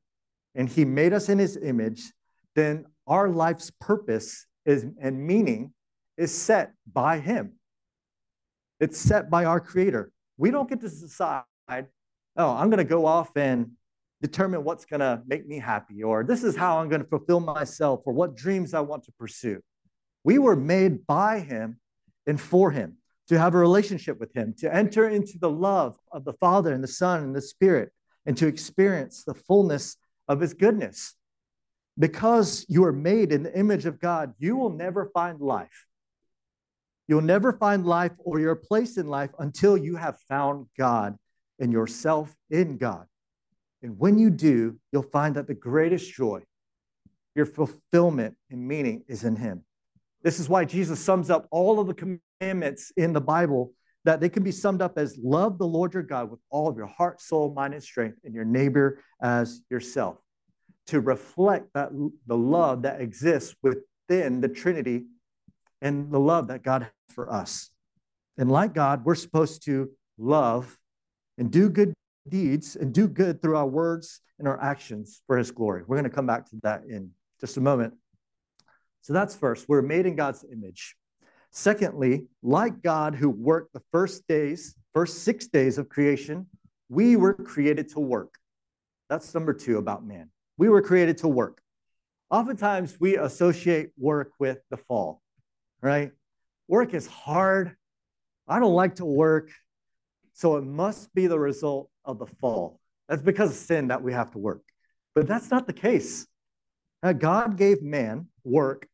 and 0.54 0.68
he 0.68 0.85
made 0.85 1.12
us 1.12 1.28
in 1.28 1.40
his 1.40 1.57
image, 1.57 2.12
then 2.54 2.85
our 3.09 3.28
life's 3.28 3.72
purpose 3.80 4.46
is, 4.64 4.87
and 5.00 5.26
meaning 5.26 5.74
is 6.16 6.33
set 6.33 6.72
by 6.92 7.18
him. 7.18 7.54
It's 8.78 8.98
set 8.98 9.30
by 9.30 9.46
our 9.46 9.59
creator. 9.59 10.12
We 10.37 10.52
don't 10.52 10.68
get 10.68 10.80
to 10.83 10.88
decide 10.88 11.42
oh, 12.36 12.50
I'm 12.50 12.70
going 12.70 12.78
to 12.78 12.84
go 12.84 13.06
off 13.06 13.36
and 13.36 13.72
determine 14.20 14.64
what's 14.64 14.84
going 14.84 15.00
to 15.00 15.22
make 15.26 15.46
me 15.46 15.58
happy, 15.58 16.02
or 16.02 16.24
this 16.24 16.42
is 16.42 16.56
how 16.56 16.78
I'm 16.78 16.88
going 16.88 17.02
to 17.02 17.08
fulfill 17.08 17.40
myself, 17.40 18.00
or 18.06 18.12
what 18.12 18.36
dreams 18.36 18.74
I 18.74 18.80
want 18.80 19.04
to 19.04 19.12
pursue. 19.12 19.60
We 20.24 20.38
were 20.38 20.56
made 20.56 21.06
by 21.06 21.40
Him 21.40 21.78
and 22.26 22.40
for 22.40 22.70
Him 22.70 22.96
to 23.28 23.38
have 23.38 23.54
a 23.54 23.58
relationship 23.58 24.18
with 24.18 24.34
Him, 24.34 24.54
to 24.58 24.74
enter 24.74 25.08
into 25.08 25.38
the 25.38 25.50
love 25.50 25.96
of 26.12 26.24
the 26.24 26.32
Father 26.34 26.72
and 26.72 26.82
the 26.82 26.88
Son 26.88 27.22
and 27.22 27.34
the 27.34 27.42
Spirit, 27.42 27.90
and 28.26 28.36
to 28.38 28.46
experience 28.46 29.24
the 29.24 29.34
fullness 29.34 29.96
of 30.28 30.40
His 30.40 30.54
goodness. 30.54 31.14
Because 31.98 32.66
you 32.68 32.84
are 32.84 32.92
made 32.92 33.30
in 33.30 33.44
the 33.44 33.56
image 33.56 33.86
of 33.86 34.00
God, 34.00 34.34
you 34.38 34.56
will 34.56 34.70
never 34.70 35.10
find 35.14 35.40
life. 35.40 35.86
You'll 37.06 37.20
never 37.20 37.52
find 37.52 37.86
life 37.86 38.12
or 38.18 38.40
your 38.40 38.56
place 38.56 38.96
in 38.96 39.06
life 39.06 39.30
until 39.38 39.76
you 39.76 39.96
have 39.96 40.18
found 40.28 40.66
God 40.78 41.16
and 41.58 41.72
yourself 41.72 42.34
in 42.50 42.76
God. 42.76 43.06
And 43.82 43.98
when 43.98 44.18
you 44.18 44.30
do, 44.30 44.78
you'll 44.92 45.02
find 45.02 45.36
that 45.36 45.46
the 45.46 45.54
greatest 45.54 46.12
joy 46.12 46.42
Your 47.34 47.46
fulfillment 47.46 48.36
and 48.50 48.66
meaning 48.66 49.04
is 49.08 49.24
in 49.24 49.36
Him. 49.36 49.64
This 50.22 50.40
is 50.40 50.48
why 50.48 50.64
Jesus 50.64 51.00
sums 51.00 51.30
up 51.30 51.46
all 51.50 51.80
of 51.80 51.86
the 51.86 51.94
commandments 51.94 52.92
in 52.96 53.12
the 53.12 53.20
Bible 53.20 53.72
that 54.04 54.20
they 54.20 54.28
can 54.28 54.42
be 54.42 54.52
summed 54.52 54.82
up 54.82 54.98
as 54.98 55.18
love 55.22 55.58
the 55.58 55.66
Lord 55.66 55.94
your 55.94 56.02
God 56.02 56.30
with 56.30 56.40
all 56.50 56.68
of 56.68 56.76
your 56.76 56.86
heart, 56.86 57.20
soul, 57.20 57.52
mind, 57.52 57.74
and 57.74 57.82
strength, 57.82 58.18
and 58.24 58.34
your 58.34 58.44
neighbor 58.44 59.00
as 59.22 59.62
yourself. 59.70 60.18
To 60.88 61.00
reflect 61.00 61.68
that 61.74 61.90
the 62.26 62.36
love 62.36 62.82
that 62.82 63.00
exists 63.00 63.56
within 63.62 64.40
the 64.40 64.48
Trinity 64.48 65.06
and 65.80 66.12
the 66.12 66.20
love 66.20 66.48
that 66.48 66.62
God 66.62 66.82
has 66.82 66.90
for 67.14 67.32
us. 67.32 67.70
And 68.36 68.50
like 68.50 68.74
God, 68.74 69.04
we're 69.04 69.14
supposed 69.14 69.64
to 69.64 69.90
love 70.18 70.78
and 71.38 71.50
do 71.50 71.68
good 71.68 71.92
deeds 72.28 72.76
and 72.76 72.92
do 72.92 73.06
good 73.06 73.42
through 73.42 73.56
our 73.56 73.66
words 73.66 74.20
and 74.38 74.48
our 74.48 74.60
actions 74.62 75.22
for 75.26 75.36
his 75.36 75.50
glory. 75.50 75.82
We're 75.86 75.96
going 75.96 76.08
to 76.08 76.14
come 76.14 76.26
back 76.26 76.48
to 76.50 76.56
that 76.62 76.84
in 76.88 77.10
just 77.40 77.56
a 77.56 77.60
moment. 77.60 77.94
So 79.02 79.12
that's 79.12 79.34
first. 79.34 79.68
We're 79.68 79.82
made 79.82 80.06
in 80.06 80.16
God's 80.16 80.44
image. 80.50 80.96
Secondly, 81.50 82.26
like 82.42 82.82
God 82.82 83.14
who 83.14 83.30
worked 83.30 83.74
the 83.74 83.82
first 83.92 84.26
days, 84.26 84.74
first 84.92 85.22
six 85.22 85.46
days 85.46 85.78
of 85.78 85.88
creation, 85.88 86.46
we 86.88 87.16
were 87.16 87.34
created 87.34 87.88
to 87.90 88.00
work. 88.00 88.34
That's 89.08 89.34
number 89.34 89.52
two 89.52 89.78
about 89.78 90.04
man. 90.04 90.30
We 90.56 90.68
were 90.68 90.82
created 90.82 91.18
to 91.18 91.28
work. 91.28 91.60
Oftentimes 92.30 92.96
we 92.98 93.16
associate 93.16 93.90
work 93.96 94.32
with 94.38 94.58
the 94.70 94.76
fall, 94.76 95.20
right? 95.80 96.10
Work 96.66 96.94
is 96.94 97.06
hard. 97.06 97.76
I 98.48 98.58
don't 98.58 98.74
like 98.74 98.96
to 98.96 99.04
work. 99.04 99.50
So 100.34 100.56
it 100.56 100.64
must 100.64 101.14
be 101.14 101.26
the 101.28 101.38
result 101.38 101.88
of 102.04 102.18
the 102.18 102.26
fall. 102.26 102.80
That's 103.08 103.22
because 103.22 103.50
of 103.50 103.56
sin 103.56 103.88
that 103.88 104.02
we 104.02 104.12
have 104.12 104.32
to 104.32 104.38
work. 104.38 104.62
But 105.14 105.28
that's 105.28 105.50
not 105.50 105.66
the 105.66 105.72
case. 105.72 106.26
Uh, 107.02 107.12
God 107.12 107.56
gave 107.56 107.82
man 107.82 108.26
work 108.42 108.88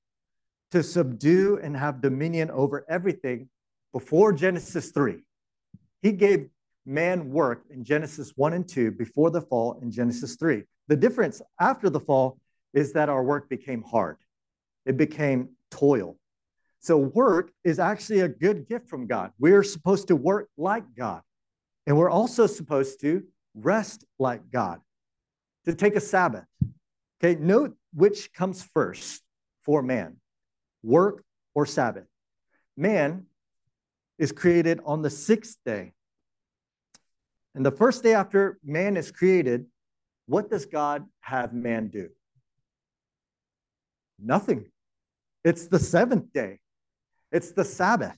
to 0.70 0.82
subdue 0.82 1.58
and 1.62 1.76
have 1.76 2.02
dominion 2.02 2.50
over 2.50 2.84
everything 2.88 3.48
before 3.92 4.32
Genesis 4.32 4.90
3. 4.90 5.22
He 6.02 6.12
gave 6.12 6.48
man 6.84 7.30
work 7.30 7.64
in 7.70 7.84
Genesis 7.84 8.32
1 8.36 8.52
and 8.52 8.68
2 8.68 8.92
before 8.92 9.30
the 9.30 9.40
fall 9.40 9.78
in 9.80 9.90
Genesis 9.90 10.36
3. 10.36 10.62
The 10.88 10.96
difference 10.96 11.40
after 11.58 11.88
the 11.88 12.00
fall 12.00 12.38
is 12.74 12.92
that 12.92 13.08
our 13.08 13.24
work 13.24 13.48
became 13.48 13.82
hard, 13.82 14.18
it 14.84 14.96
became 14.96 15.50
toil. 15.70 16.16
So, 16.82 16.96
work 16.96 17.50
is 17.62 17.78
actually 17.78 18.20
a 18.20 18.28
good 18.28 18.66
gift 18.66 18.88
from 18.88 19.06
God. 19.06 19.32
We're 19.38 19.62
supposed 19.62 20.08
to 20.08 20.16
work 20.16 20.48
like 20.56 20.84
God. 20.96 21.20
And 21.86 21.96
we're 21.96 22.10
also 22.10 22.46
supposed 22.46 23.00
to 23.00 23.24
rest 23.54 24.04
like 24.18 24.50
God, 24.50 24.80
to 25.64 25.74
take 25.74 25.96
a 25.96 26.00
Sabbath. 26.00 26.44
Okay, 27.22 27.38
note 27.40 27.76
which 27.92 28.32
comes 28.32 28.62
first 28.62 29.22
for 29.62 29.82
man 29.82 30.16
work 30.82 31.22
or 31.54 31.66
Sabbath. 31.66 32.06
Man 32.76 33.26
is 34.18 34.32
created 34.32 34.80
on 34.84 35.02
the 35.02 35.10
sixth 35.10 35.56
day. 35.64 35.92
And 37.54 37.66
the 37.66 37.70
first 37.70 38.02
day 38.02 38.14
after 38.14 38.58
man 38.64 38.96
is 38.96 39.10
created, 39.10 39.66
what 40.26 40.48
does 40.48 40.66
God 40.66 41.04
have 41.20 41.52
man 41.52 41.88
do? 41.88 42.08
Nothing. 44.18 44.70
It's 45.44 45.66
the 45.66 45.78
seventh 45.78 46.32
day, 46.32 46.60
it's 47.32 47.52
the 47.52 47.64
Sabbath. 47.64 48.16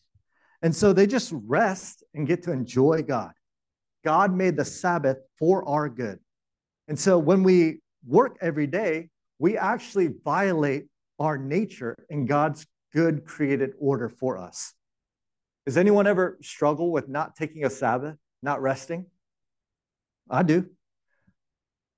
And 0.60 0.74
so 0.74 0.92
they 0.92 1.06
just 1.08 1.32
rest 1.32 2.04
and 2.14 2.26
get 2.26 2.44
to 2.44 2.52
enjoy 2.52 3.02
God. 3.02 3.32
God 4.04 4.34
made 4.34 4.56
the 4.56 4.64
Sabbath 4.64 5.18
for 5.38 5.66
our 5.68 5.88
good. 5.88 6.18
And 6.88 6.98
so 6.98 7.18
when 7.18 7.42
we 7.42 7.80
work 8.06 8.36
every 8.40 8.66
day, 8.66 9.10
we 9.38 9.56
actually 9.56 10.10
violate 10.24 10.86
our 11.18 11.38
nature 11.38 11.96
in 12.10 12.26
God's 12.26 12.66
good 12.92 13.24
created 13.24 13.72
order 13.78 14.08
for 14.08 14.38
us. 14.38 14.74
Does 15.66 15.76
anyone 15.76 16.06
ever 16.06 16.38
struggle 16.42 16.90
with 16.90 17.08
not 17.08 17.36
taking 17.36 17.64
a 17.64 17.70
Sabbath, 17.70 18.16
not 18.42 18.60
resting? 18.60 19.06
I 20.28 20.42
do. 20.42 20.66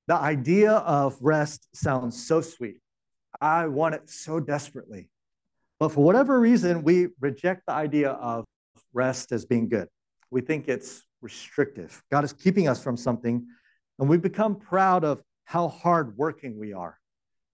The 0.06 0.14
idea 0.14 0.72
of 0.72 1.16
rest 1.20 1.68
sounds 1.74 2.26
so 2.26 2.42
sweet. 2.42 2.80
I 3.40 3.66
want 3.66 3.94
it 3.94 4.10
so 4.10 4.38
desperately. 4.38 5.08
But 5.80 5.90
for 5.90 6.04
whatever 6.04 6.38
reason, 6.38 6.82
we 6.82 7.08
reject 7.20 7.62
the 7.66 7.72
idea 7.72 8.10
of 8.10 8.44
rest 8.92 9.32
as 9.32 9.44
being 9.44 9.68
good. 9.68 9.88
We 10.30 10.40
think 10.40 10.68
it's 10.68 11.02
restrictive. 11.24 12.00
God 12.12 12.22
is 12.22 12.32
keeping 12.32 12.68
us 12.68 12.80
from 12.80 12.96
something, 12.96 13.44
and 13.98 14.08
we 14.08 14.18
become 14.18 14.54
proud 14.56 15.02
of 15.02 15.22
how 15.44 15.68
hardworking 15.68 16.58
we 16.58 16.72
are, 16.72 17.00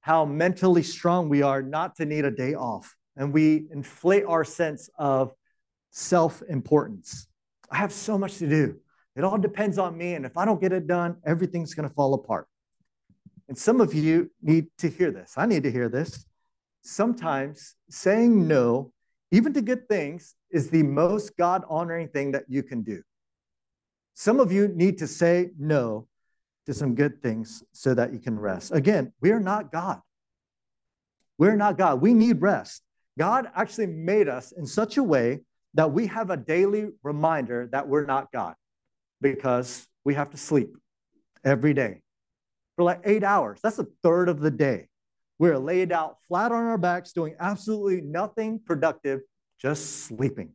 how 0.01 0.25
mentally 0.27 0.83
strong 0.83 1.29
we 1.29 1.41
are 1.41 1.63
not 1.63 1.97
to 1.97 2.05
need 2.05 2.25
a 2.25 2.31
day 2.31 2.55
off. 2.55 2.97
And 3.17 3.33
we 3.33 3.67
inflate 3.73 4.25
our 4.25 4.45
sense 4.45 4.91
of 4.99 5.33
self 5.91 6.43
importance. 6.49 7.29
I 7.71 7.77
have 7.77 7.93
so 7.93 8.19
much 8.19 8.39
to 8.39 8.49
do. 8.49 8.77
It 9.17 9.25
all 9.25 9.39
depends 9.39 9.79
on 9.79 9.97
me. 9.97 10.15
And 10.15 10.25
if 10.25 10.37
I 10.37 10.45
don't 10.45 10.61
get 10.61 10.73
it 10.73 10.87
done, 10.87 11.17
everything's 11.25 11.75
going 11.75 11.89
to 11.89 11.95
fall 11.95 12.15
apart. 12.15 12.47
And 13.49 13.59
some 13.59 13.81
of 13.81 13.93
you 13.93 14.31
need 14.43 14.67
to 14.79 14.89
hear 14.89 15.11
this. 15.11 15.35
I 15.37 15.47
need 15.47 15.65
to 15.65 15.71
hear 15.71 15.89
this. 15.89 16.25
Sometimes 16.83 17.75
saying 17.91 18.47
no, 18.47 18.93
even 19.33 19.53
to 19.53 19.61
good 19.61 19.89
things, 19.89 20.35
is 20.51 20.71
the 20.71 20.83
most 20.83 21.37
God 21.37 21.63
honoring 21.69 22.09
thing 22.09 22.33
that 22.33 22.45
you 22.49 22.63
can 22.63 22.83
do. 22.83 23.03
Some 24.21 24.39
of 24.39 24.53
you 24.53 24.69
need 24.69 24.99
to 24.99 25.07
say 25.07 25.49
no 25.59 26.07
to 26.67 26.75
some 26.75 26.95
good 26.95 27.23
things 27.23 27.65
so 27.73 27.95
that 27.95 28.13
you 28.13 28.19
can 28.19 28.39
rest. 28.39 28.71
Again, 28.71 29.15
we 29.23 29.31
are 29.31 29.41
not 29.41 29.73
God. 29.73 30.03
We're 31.39 31.57
not 31.57 31.79
God. 31.79 32.03
We 32.03 32.13
need 32.13 32.43
rest. 32.43 32.83
God 33.19 33.51
actually 33.55 33.87
made 33.87 34.29
us 34.29 34.53
in 34.53 34.67
such 34.67 34.99
a 34.99 35.03
way 35.03 35.41
that 35.73 35.93
we 35.93 36.07
have 36.09 36.29
a 36.29 36.37
daily 36.37 36.91
reminder 37.03 37.71
that 37.73 37.89
we're 37.89 38.05
not 38.05 38.31
God 38.31 38.57
because 39.23 39.87
we 40.05 40.13
have 40.13 40.29
to 40.33 40.37
sleep 40.37 40.77
every 41.43 41.73
day 41.73 42.03
for 42.77 42.83
like 42.83 43.01
eight 43.05 43.25
hours. 43.25 43.59
That's 43.63 43.79
a 43.79 43.87
third 44.03 44.29
of 44.29 44.41
the 44.41 44.51
day. 44.51 44.89
We're 45.39 45.57
laid 45.57 45.93
out 45.93 46.19
flat 46.29 46.53
on 46.53 46.67
our 46.67 46.77
backs, 46.77 47.15
doing 47.15 47.37
absolutely 47.41 48.03
nothing 48.03 48.61
productive, 48.67 49.21
just 49.59 50.05
sleeping. 50.05 50.53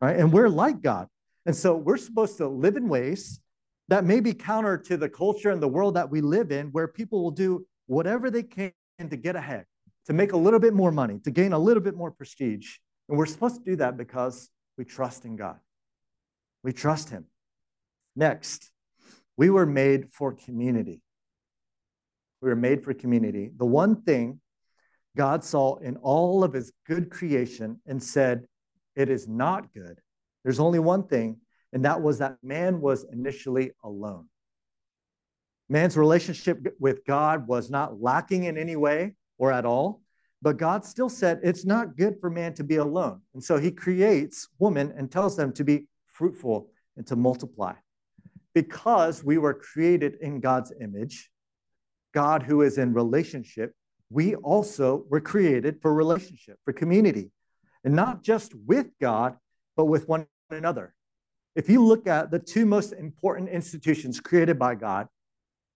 Right? 0.00 0.16
And 0.16 0.32
we're 0.32 0.48
like 0.48 0.80
God. 0.80 1.08
And 1.48 1.56
so 1.56 1.74
we're 1.74 1.96
supposed 1.96 2.36
to 2.36 2.46
live 2.46 2.76
in 2.76 2.90
ways 2.90 3.40
that 3.88 4.04
may 4.04 4.20
be 4.20 4.34
counter 4.34 4.76
to 4.76 4.98
the 4.98 5.08
culture 5.08 5.48
and 5.48 5.62
the 5.62 5.66
world 5.66 5.94
that 5.94 6.10
we 6.10 6.20
live 6.20 6.52
in, 6.52 6.66
where 6.72 6.86
people 6.86 7.22
will 7.22 7.30
do 7.30 7.66
whatever 7.86 8.30
they 8.30 8.42
can 8.42 8.70
to 8.98 9.16
get 9.16 9.34
ahead, 9.34 9.64
to 10.08 10.12
make 10.12 10.32
a 10.32 10.36
little 10.36 10.60
bit 10.60 10.74
more 10.74 10.92
money, 10.92 11.18
to 11.20 11.30
gain 11.30 11.54
a 11.54 11.58
little 11.58 11.82
bit 11.82 11.96
more 11.96 12.10
prestige. 12.10 12.76
And 13.08 13.16
we're 13.16 13.24
supposed 13.24 13.56
to 13.56 13.64
do 13.64 13.76
that 13.76 13.96
because 13.96 14.50
we 14.76 14.84
trust 14.84 15.24
in 15.24 15.36
God. 15.36 15.56
We 16.62 16.74
trust 16.74 17.08
Him. 17.08 17.24
Next, 18.14 18.70
we 19.38 19.48
were 19.48 19.64
made 19.64 20.12
for 20.12 20.34
community. 20.34 21.00
We 22.42 22.50
were 22.50 22.56
made 22.56 22.84
for 22.84 22.92
community. 22.92 23.52
The 23.56 23.64
one 23.64 24.02
thing 24.02 24.42
God 25.16 25.42
saw 25.44 25.76
in 25.76 25.96
all 25.96 26.44
of 26.44 26.52
His 26.52 26.72
good 26.86 27.08
creation 27.08 27.80
and 27.86 28.02
said, 28.02 28.44
It 28.94 29.08
is 29.08 29.26
not 29.26 29.72
good 29.72 29.98
there's 30.44 30.60
only 30.60 30.78
one 30.78 31.06
thing, 31.06 31.38
and 31.72 31.84
that 31.84 32.00
was 32.00 32.18
that 32.18 32.36
man 32.42 32.80
was 32.80 33.04
initially 33.12 33.72
alone. 33.82 34.28
Man's 35.68 35.96
relationship 35.96 36.74
with 36.80 37.04
God 37.04 37.46
was 37.46 37.70
not 37.70 38.00
lacking 38.00 38.44
in 38.44 38.56
any 38.56 38.76
way 38.76 39.14
or 39.36 39.52
at 39.52 39.66
all, 39.66 40.00
but 40.40 40.56
God 40.56 40.84
still 40.84 41.08
said 41.08 41.40
it's 41.42 41.66
not 41.66 41.96
good 41.96 42.20
for 42.20 42.30
man 42.30 42.54
to 42.54 42.64
be 42.64 42.76
alone. 42.76 43.20
And 43.34 43.42
so 43.42 43.58
he 43.58 43.70
creates 43.70 44.48
woman 44.58 44.94
and 44.96 45.10
tells 45.10 45.36
them 45.36 45.52
to 45.54 45.64
be 45.64 45.86
fruitful 46.06 46.70
and 46.96 47.06
to 47.08 47.16
multiply. 47.16 47.74
Because 48.54 49.22
we 49.22 49.36
were 49.36 49.54
created 49.54 50.16
in 50.20 50.40
God's 50.40 50.72
image, 50.80 51.30
God 52.14 52.42
who 52.42 52.62
is 52.62 52.78
in 52.78 52.94
relationship, 52.94 53.72
we 54.10 54.34
also 54.36 55.04
were 55.10 55.20
created 55.20 55.82
for 55.82 55.92
relationship, 55.92 56.58
for 56.64 56.72
community, 56.72 57.30
and 57.84 57.94
not 57.94 58.22
just 58.22 58.54
with 58.66 58.86
God, 59.00 59.36
but 59.78 59.86
with 59.86 60.08
one 60.08 60.26
another. 60.50 60.92
If 61.54 61.70
you 61.70 61.84
look 61.84 62.08
at 62.08 62.32
the 62.32 62.40
two 62.40 62.66
most 62.66 62.92
important 62.92 63.48
institutions 63.48 64.18
created 64.18 64.58
by 64.58 64.74
God, 64.74 65.06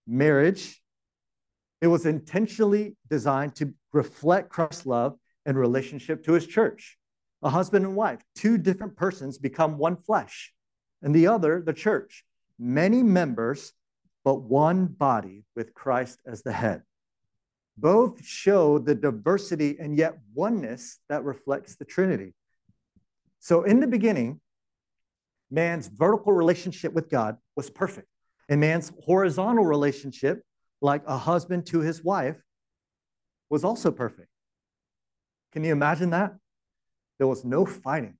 marriage, 0.05 0.81
it 1.81 1.87
was 1.87 2.05
intentionally 2.05 2.97
designed 3.09 3.55
to 3.55 3.73
reflect 3.93 4.49
Christ's 4.49 4.85
love 4.85 5.15
and 5.45 5.57
relationship 5.57 6.25
to 6.25 6.33
his 6.33 6.45
church. 6.45 6.97
A 7.43 7.49
husband 7.49 7.85
and 7.85 7.95
wife, 7.95 8.19
two 8.35 8.57
different 8.57 8.97
persons 8.97 9.37
become 9.37 9.77
one 9.77 9.95
flesh, 9.95 10.53
and 11.01 11.15
the 11.15 11.27
other, 11.27 11.63
the 11.65 11.73
church, 11.73 12.25
many 12.59 13.03
members, 13.03 13.71
but 14.25 14.41
one 14.41 14.85
body 14.85 15.45
with 15.55 15.73
Christ 15.73 16.19
as 16.25 16.43
the 16.43 16.51
head. 16.51 16.83
Both 17.77 18.25
show 18.25 18.79
the 18.79 18.95
diversity 18.95 19.77
and 19.79 19.97
yet 19.97 20.19
oneness 20.33 20.99
that 21.07 21.23
reflects 21.23 21.75
the 21.75 21.85
Trinity. 21.85 22.33
So, 23.43 23.63
in 23.63 23.81
the 23.81 23.87
beginning, 23.87 24.39
man's 25.51 25.89
vertical 25.89 26.31
relationship 26.31 26.93
with 26.93 27.09
God 27.09 27.35
was 27.57 27.69
perfect, 27.69 28.07
and 28.47 28.61
man's 28.61 28.93
horizontal 29.03 29.65
relationship, 29.65 30.41
like 30.81 31.03
a 31.07 31.17
husband 31.17 31.65
to 31.65 31.81
his 31.81 32.01
wife, 32.01 32.37
was 33.49 33.65
also 33.65 33.91
perfect. 33.91 34.29
Can 35.51 35.65
you 35.65 35.73
imagine 35.73 36.11
that? 36.11 36.31
There 37.17 37.27
was 37.27 37.43
no 37.43 37.65
fighting. 37.65 38.17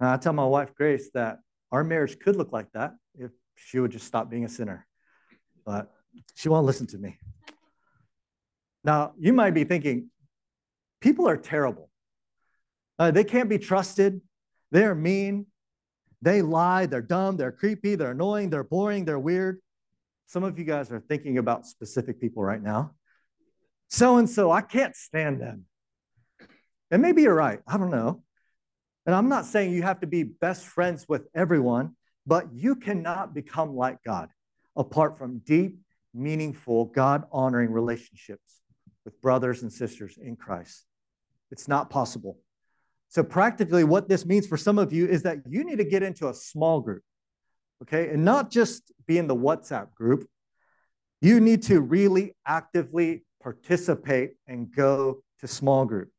And 0.00 0.08
I 0.08 0.16
tell 0.16 0.32
my 0.32 0.44
wife, 0.44 0.74
Grace, 0.74 1.10
that 1.14 1.38
our 1.70 1.84
marriage 1.84 2.18
could 2.18 2.34
look 2.34 2.52
like 2.52 2.66
that 2.72 2.94
if 3.14 3.30
she 3.54 3.78
would 3.78 3.92
just 3.92 4.08
stop 4.08 4.28
being 4.28 4.44
a 4.44 4.48
sinner. 4.48 4.88
But 5.64 5.88
she 6.34 6.48
won't 6.48 6.66
listen 6.66 6.88
to 6.88 6.98
me. 6.98 7.16
Now, 8.82 9.12
you 9.20 9.32
might 9.32 9.54
be 9.54 9.62
thinking, 9.62 10.10
people 11.00 11.28
are 11.28 11.36
terrible. 11.36 11.89
Uh, 13.00 13.10
they 13.10 13.24
can't 13.24 13.48
be 13.48 13.56
trusted. 13.56 14.20
They're 14.70 14.94
mean. 14.94 15.46
They 16.20 16.42
lie. 16.42 16.84
They're 16.84 17.00
dumb. 17.00 17.38
They're 17.38 17.50
creepy. 17.50 17.94
They're 17.94 18.10
annoying. 18.10 18.50
They're 18.50 18.62
boring. 18.62 19.06
They're 19.06 19.18
weird. 19.18 19.58
Some 20.26 20.44
of 20.44 20.58
you 20.58 20.66
guys 20.66 20.92
are 20.92 21.00
thinking 21.00 21.38
about 21.38 21.66
specific 21.66 22.20
people 22.20 22.42
right 22.42 22.62
now. 22.62 22.92
So 23.88 24.18
and 24.18 24.28
so, 24.28 24.50
I 24.50 24.60
can't 24.60 24.94
stand 24.94 25.40
them. 25.40 25.64
And 26.90 27.00
maybe 27.00 27.22
you're 27.22 27.34
right. 27.34 27.60
I 27.66 27.78
don't 27.78 27.90
know. 27.90 28.22
And 29.06 29.14
I'm 29.14 29.30
not 29.30 29.46
saying 29.46 29.72
you 29.72 29.82
have 29.82 30.00
to 30.00 30.06
be 30.06 30.22
best 30.22 30.66
friends 30.66 31.06
with 31.08 31.26
everyone, 31.34 31.96
but 32.26 32.52
you 32.52 32.76
cannot 32.76 33.32
become 33.34 33.74
like 33.74 33.96
God 34.04 34.28
apart 34.76 35.16
from 35.16 35.38
deep, 35.38 35.78
meaningful, 36.12 36.84
God 36.84 37.24
honoring 37.32 37.72
relationships 37.72 38.60
with 39.06 39.18
brothers 39.22 39.62
and 39.62 39.72
sisters 39.72 40.18
in 40.22 40.36
Christ. 40.36 40.84
It's 41.50 41.66
not 41.66 41.88
possible. 41.88 42.36
So, 43.10 43.24
practically, 43.24 43.82
what 43.82 44.08
this 44.08 44.24
means 44.24 44.46
for 44.46 44.56
some 44.56 44.78
of 44.78 44.92
you 44.92 45.06
is 45.06 45.24
that 45.24 45.38
you 45.48 45.64
need 45.64 45.78
to 45.78 45.84
get 45.84 46.04
into 46.04 46.28
a 46.28 46.34
small 46.34 46.80
group, 46.80 47.02
okay? 47.82 48.08
And 48.08 48.24
not 48.24 48.52
just 48.52 48.92
be 49.06 49.18
in 49.18 49.26
the 49.26 49.34
WhatsApp 49.34 49.92
group. 49.94 50.28
You 51.20 51.40
need 51.40 51.64
to 51.64 51.80
really 51.80 52.36
actively 52.46 53.24
participate 53.42 54.34
and 54.46 54.72
go 54.72 55.24
to 55.40 55.48
small 55.48 55.84
group. 55.86 56.10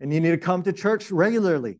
And 0.00 0.12
you 0.12 0.20
need 0.20 0.32
to 0.32 0.38
come 0.38 0.64
to 0.64 0.72
church 0.72 1.12
regularly. 1.12 1.78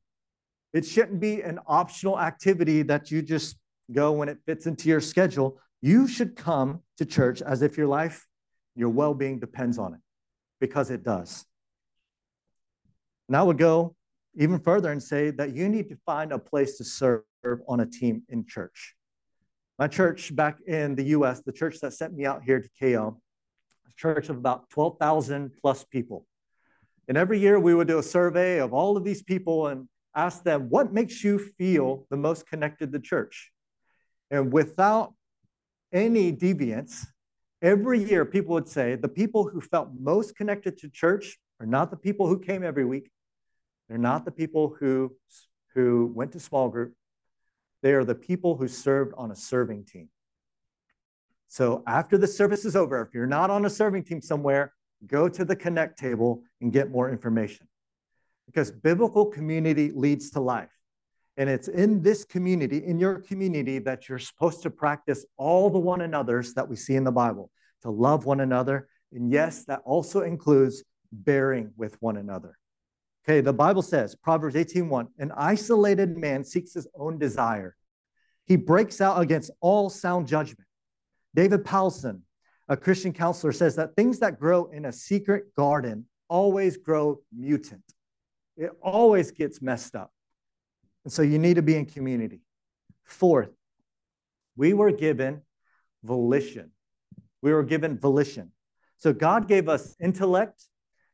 It 0.72 0.86
shouldn't 0.86 1.18
be 1.18 1.42
an 1.42 1.58
optional 1.66 2.20
activity 2.20 2.82
that 2.82 3.10
you 3.10 3.22
just 3.22 3.56
go 3.90 4.12
when 4.12 4.28
it 4.28 4.38
fits 4.46 4.66
into 4.66 4.88
your 4.88 5.00
schedule. 5.00 5.58
You 5.82 6.06
should 6.06 6.36
come 6.36 6.82
to 6.98 7.04
church 7.04 7.42
as 7.42 7.60
if 7.60 7.76
your 7.76 7.88
life, 7.88 8.24
your 8.76 8.90
well 8.90 9.14
being 9.14 9.40
depends 9.40 9.78
on 9.78 9.94
it, 9.94 10.00
because 10.60 10.90
it 10.90 11.02
does. 11.02 11.44
And 13.30 13.36
I 13.36 13.44
would 13.44 13.58
go 13.58 13.94
even 14.34 14.58
further 14.58 14.90
and 14.90 15.00
say 15.00 15.30
that 15.30 15.54
you 15.54 15.68
need 15.68 15.88
to 15.90 15.96
find 16.04 16.32
a 16.32 16.38
place 16.40 16.78
to 16.78 16.84
serve 16.84 17.22
on 17.68 17.78
a 17.78 17.86
team 17.86 18.24
in 18.28 18.44
church. 18.44 18.96
My 19.78 19.86
church 19.86 20.34
back 20.34 20.58
in 20.66 20.96
the 20.96 21.04
US, 21.14 21.40
the 21.40 21.52
church 21.52 21.78
that 21.78 21.92
sent 21.92 22.12
me 22.12 22.26
out 22.26 22.42
here 22.42 22.60
to 22.60 22.68
KL, 22.82 23.20
a 23.86 23.92
church 23.96 24.30
of 24.30 24.36
about 24.36 24.68
12,000 24.70 25.52
plus 25.62 25.84
people. 25.84 26.26
And 27.06 27.16
every 27.16 27.38
year 27.38 27.60
we 27.60 27.72
would 27.72 27.86
do 27.86 28.00
a 28.00 28.02
survey 28.02 28.58
of 28.58 28.74
all 28.74 28.96
of 28.96 29.04
these 29.04 29.22
people 29.22 29.68
and 29.68 29.88
ask 30.12 30.42
them, 30.42 30.68
what 30.68 30.92
makes 30.92 31.22
you 31.22 31.38
feel 31.38 32.08
the 32.10 32.16
most 32.16 32.48
connected 32.48 32.90
to 32.92 32.98
church? 32.98 33.52
And 34.32 34.52
without 34.52 35.14
any 35.92 36.32
deviance, 36.32 37.06
every 37.62 38.02
year 38.02 38.24
people 38.24 38.54
would 38.54 38.68
say 38.68 38.96
the 38.96 39.06
people 39.06 39.48
who 39.48 39.60
felt 39.60 39.90
most 39.96 40.34
connected 40.34 40.78
to 40.78 40.90
church 40.90 41.38
are 41.60 41.66
not 41.66 41.92
the 41.92 41.96
people 41.96 42.26
who 42.26 42.40
came 42.40 42.64
every 42.64 42.84
week, 42.84 43.08
they're 43.90 43.98
not 43.98 44.24
the 44.24 44.30
people 44.30 44.76
who, 44.78 45.16
who 45.74 46.12
went 46.14 46.30
to 46.32 46.40
small 46.40 46.68
group. 46.68 46.94
They 47.82 47.92
are 47.92 48.04
the 48.04 48.14
people 48.14 48.56
who 48.56 48.68
served 48.68 49.12
on 49.18 49.32
a 49.32 49.34
serving 49.34 49.86
team. 49.86 50.08
So 51.48 51.82
after 51.88 52.16
the 52.16 52.28
service 52.28 52.64
is 52.64 52.76
over, 52.76 53.02
if 53.02 53.12
you're 53.12 53.26
not 53.26 53.50
on 53.50 53.64
a 53.64 53.70
serving 53.70 54.04
team 54.04 54.22
somewhere, 54.22 54.74
go 55.08 55.28
to 55.28 55.44
the 55.44 55.56
connect 55.56 55.98
table 55.98 56.44
and 56.60 56.72
get 56.72 56.92
more 56.92 57.10
information. 57.10 57.66
Because 58.46 58.70
biblical 58.70 59.26
community 59.26 59.90
leads 59.90 60.30
to 60.30 60.40
life. 60.40 60.70
And 61.36 61.50
it's 61.50 61.66
in 61.66 62.00
this 62.00 62.24
community, 62.24 62.84
in 62.84 63.00
your 63.00 63.18
community, 63.18 63.80
that 63.80 64.08
you're 64.08 64.20
supposed 64.20 64.62
to 64.62 64.70
practice 64.70 65.26
all 65.36 65.68
the 65.68 65.80
one 65.80 66.02
another's 66.02 66.54
that 66.54 66.68
we 66.68 66.76
see 66.76 66.94
in 66.94 67.02
the 67.02 67.10
Bible, 67.10 67.50
to 67.82 67.90
love 67.90 68.24
one 68.24 68.38
another. 68.38 68.86
And 69.12 69.32
yes, 69.32 69.64
that 69.64 69.80
also 69.84 70.20
includes 70.20 70.84
bearing 71.10 71.72
with 71.76 72.00
one 72.00 72.18
another. 72.18 72.56
Okay, 73.30 73.40
the 73.40 73.52
Bible 73.52 73.82
says, 73.82 74.16
Proverbs 74.16 74.56
18:1, 74.56 75.06
an 75.20 75.30
isolated 75.36 76.16
man 76.16 76.42
seeks 76.42 76.74
his 76.74 76.88
own 76.96 77.16
desire. 77.16 77.76
He 78.46 78.56
breaks 78.56 79.00
out 79.00 79.20
against 79.20 79.52
all 79.60 79.88
sound 79.88 80.26
judgment. 80.26 80.66
David 81.32 81.62
Powlison, 81.62 82.22
a 82.68 82.76
Christian 82.76 83.12
counselor, 83.12 83.52
says 83.52 83.76
that 83.76 83.94
things 83.94 84.18
that 84.18 84.40
grow 84.40 84.64
in 84.72 84.84
a 84.84 84.92
secret 84.92 85.54
garden 85.54 86.06
always 86.28 86.76
grow 86.76 87.20
mutant. 87.32 87.84
It 88.56 88.72
always 88.82 89.30
gets 89.30 89.62
messed 89.62 89.94
up. 89.94 90.12
And 91.04 91.12
so 91.12 91.22
you 91.22 91.38
need 91.38 91.54
to 91.54 91.62
be 91.62 91.76
in 91.76 91.86
community. 91.86 92.40
Fourth, 93.04 93.52
we 94.56 94.74
were 94.74 94.90
given 94.90 95.42
volition. 96.02 96.72
We 97.42 97.52
were 97.52 97.62
given 97.62 97.96
volition. 97.96 98.50
So 98.98 99.12
God 99.12 99.46
gave 99.46 99.68
us 99.68 99.94
intellect, 100.00 100.64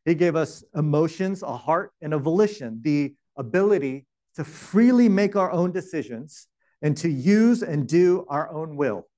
he 0.07 0.15
gave 0.15 0.37
us 0.37 0.63
emotions, 0.75 1.43
a 1.43 1.57
heart, 1.57 1.93
and 2.01 2.15
a 2.15 2.19
volition, 2.19 2.81
the 2.83 3.15
ability 3.37 4.07
to 4.37 4.45
freely 4.45 5.09
make 5.09 5.35
our 5.35 5.51
own 5.51 5.73
decisions 5.73 6.47
and 6.81 6.97
to 6.99 7.09
use 7.09 7.63
and 7.63 7.89
do 7.89 8.25
our 8.29 8.51
own 8.55 8.77
will. 8.77 9.09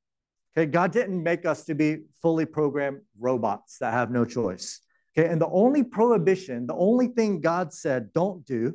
Okay, 0.56 0.64
God 0.64 0.90
didn't 0.90 1.22
make 1.22 1.44
us 1.44 1.64
to 1.66 1.74
be 1.74 2.04
fully 2.22 2.46
programmed 2.46 3.02
robots 3.20 3.78
that 3.78 3.92
have 3.92 4.10
no 4.10 4.24
choice. 4.24 4.80
Okay, 5.16 5.28
and 5.28 5.40
the 5.40 5.48
only 5.48 5.84
prohibition, 5.84 6.66
the 6.66 6.74
only 6.74 7.08
thing 7.08 7.40
God 7.40 7.72
said 7.72 8.12
don't 8.14 8.44
do 8.46 8.74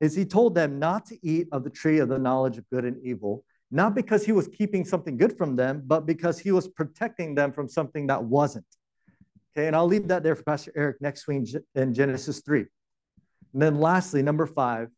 is 0.00 0.14
He 0.14 0.24
told 0.24 0.54
them 0.54 0.78
not 0.78 1.06
to 1.06 1.18
eat 1.26 1.48
of 1.50 1.64
the 1.64 1.70
tree 1.70 1.98
of 1.98 2.08
the 2.08 2.18
knowledge 2.18 2.56
of 2.58 2.70
good 2.70 2.84
and 2.84 3.02
evil, 3.02 3.44
not 3.72 3.96
because 3.96 4.24
He 4.24 4.32
was 4.32 4.46
keeping 4.46 4.84
something 4.84 5.16
good 5.16 5.36
from 5.36 5.56
them, 5.56 5.82
but 5.84 6.06
because 6.06 6.38
He 6.38 6.52
was 6.52 6.68
protecting 6.68 7.34
them 7.34 7.52
from 7.52 7.68
something 7.68 8.06
that 8.06 8.22
wasn't. 8.22 8.64
And 9.66 9.76
I'll 9.76 9.86
leave 9.86 10.08
that 10.08 10.22
there 10.22 10.36
for 10.36 10.44
Pastor 10.44 10.72
Eric 10.76 11.00
next 11.00 11.26
week 11.26 11.48
in 11.74 11.94
Genesis 11.94 12.40
3. 12.40 12.64
And 13.52 13.62
then 13.62 13.80
lastly, 13.80 14.22
number 14.22 14.46
five, 14.46 14.88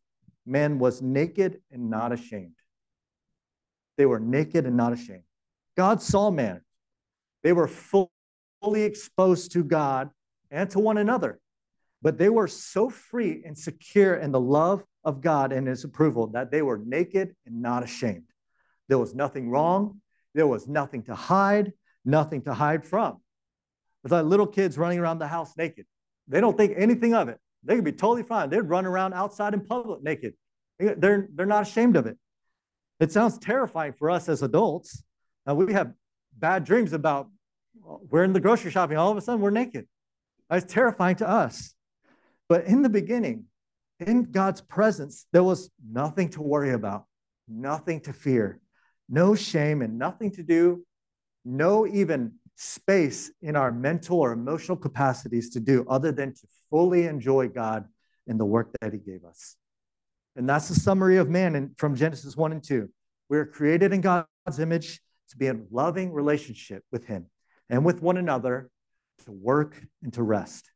man 0.45 0.79
was 0.79 1.01
naked 1.01 1.61
and 1.71 1.89
not 1.89 2.11
ashamed. 2.11 2.55
They 3.97 4.05
were 4.05 4.19
naked 4.19 4.65
and 4.65 4.77
not 4.77 4.93
ashamed. 4.93 5.23
God 5.77 6.01
saw 6.01 6.31
man. 6.31 6.61
They 7.43 7.53
were 7.53 7.67
fully 7.67 8.09
exposed 8.83 9.51
to 9.53 9.63
God 9.63 10.09
and 10.49 10.69
to 10.71 10.79
one 10.79 10.97
another, 10.97 11.39
but 12.01 12.17
they 12.17 12.29
were 12.29 12.47
so 12.47 12.89
free 12.89 13.41
and 13.45 13.57
secure 13.57 14.15
in 14.15 14.31
the 14.31 14.39
love 14.39 14.83
of 15.03 15.21
God 15.21 15.51
and 15.51 15.67
his 15.67 15.83
approval 15.83 16.27
that 16.27 16.51
they 16.51 16.61
were 16.61 16.77
naked 16.77 17.35
and 17.45 17.61
not 17.61 17.83
ashamed. 17.83 18.25
There 18.89 18.99
was 18.99 19.15
nothing 19.15 19.49
wrong. 19.49 20.01
There 20.33 20.47
was 20.47 20.67
nothing 20.67 21.03
to 21.03 21.15
hide, 21.15 21.73
nothing 22.05 22.41
to 22.43 22.53
hide 22.53 22.85
from. 22.85 23.21
It's 24.03 24.11
like 24.11 24.25
little 24.25 24.47
kids 24.47 24.77
running 24.77 24.99
around 24.99 25.19
the 25.19 25.27
house 25.27 25.55
naked. 25.57 25.85
They 26.27 26.41
don't 26.41 26.57
think 26.57 26.73
anything 26.75 27.13
of 27.13 27.29
it. 27.29 27.39
They 27.63 27.75
could 27.75 27.83
be 27.83 27.91
totally 27.91 28.23
fine. 28.23 28.49
They'd 28.49 28.61
run 28.61 28.85
around 28.85 29.13
outside 29.13 29.53
in 29.53 29.61
public 29.61 30.01
naked. 30.01 30.33
They're, 30.79 31.27
they're 31.33 31.45
not 31.45 31.67
ashamed 31.67 31.95
of 31.95 32.07
it. 32.07 32.17
It 32.99 33.11
sounds 33.11 33.37
terrifying 33.37 33.93
for 33.93 34.09
us 34.09 34.29
as 34.29 34.41
adults. 34.41 35.03
Now, 35.45 35.55
we 35.55 35.73
have 35.73 35.93
bad 36.37 36.63
dreams 36.63 36.93
about 36.93 37.27
we're 37.83 38.23
in 38.23 38.33
the 38.33 38.39
grocery 38.39 38.71
shopping, 38.71 38.97
all 38.97 39.11
of 39.11 39.17
a 39.17 39.21
sudden 39.21 39.41
we're 39.41 39.49
naked. 39.49 39.87
It's 40.49 40.71
terrifying 40.71 41.15
to 41.17 41.29
us. 41.29 41.73
But 42.49 42.65
in 42.65 42.81
the 42.81 42.89
beginning, 42.89 43.45
in 43.99 44.23
God's 44.31 44.61
presence, 44.61 45.25
there 45.31 45.43
was 45.43 45.69
nothing 45.89 46.29
to 46.29 46.41
worry 46.41 46.71
about, 46.71 47.05
nothing 47.47 48.01
to 48.01 48.13
fear, 48.13 48.59
no 49.07 49.35
shame, 49.35 49.81
and 49.81 49.97
nothing 49.97 50.31
to 50.31 50.43
do, 50.43 50.85
no 51.45 51.87
even 51.87 52.33
space 52.55 53.31
in 53.41 53.55
our 53.55 53.71
mental 53.71 54.19
or 54.19 54.31
emotional 54.31 54.77
capacities 54.77 55.49
to 55.51 55.59
do 55.59 55.85
other 55.89 56.11
than 56.11 56.33
to 56.33 56.47
fully 56.69 57.05
enjoy 57.05 57.47
God 57.47 57.85
and 58.27 58.39
the 58.39 58.45
work 58.45 58.71
that 58.81 58.93
He 58.93 58.99
gave 58.99 59.25
us. 59.25 59.55
And 60.35 60.47
that's 60.47 60.69
the 60.69 60.75
summary 60.75 61.17
of 61.17 61.29
man 61.29 61.55
in, 61.55 61.71
from 61.77 61.95
Genesis 61.95 62.37
1 62.37 62.51
and 62.51 62.63
2. 62.63 62.89
We 63.29 63.37
are 63.37 63.45
created 63.45 63.93
in 63.93 64.01
God's 64.01 64.27
image 64.59 65.01
to 65.29 65.37
be 65.37 65.47
in 65.47 65.67
loving 65.71 66.11
relationship 66.13 66.83
with 66.91 67.05
Him 67.05 67.27
and 67.69 67.83
with 67.85 68.01
one 68.01 68.17
another, 68.17 68.69
to 69.25 69.31
work 69.31 69.81
and 70.03 70.11
to 70.13 70.23
rest. 70.23 70.69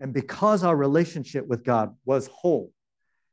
And 0.00 0.12
because 0.12 0.64
our 0.64 0.76
relationship 0.76 1.46
with 1.46 1.64
God 1.64 1.94
was 2.04 2.28
whole, 2.28 2.72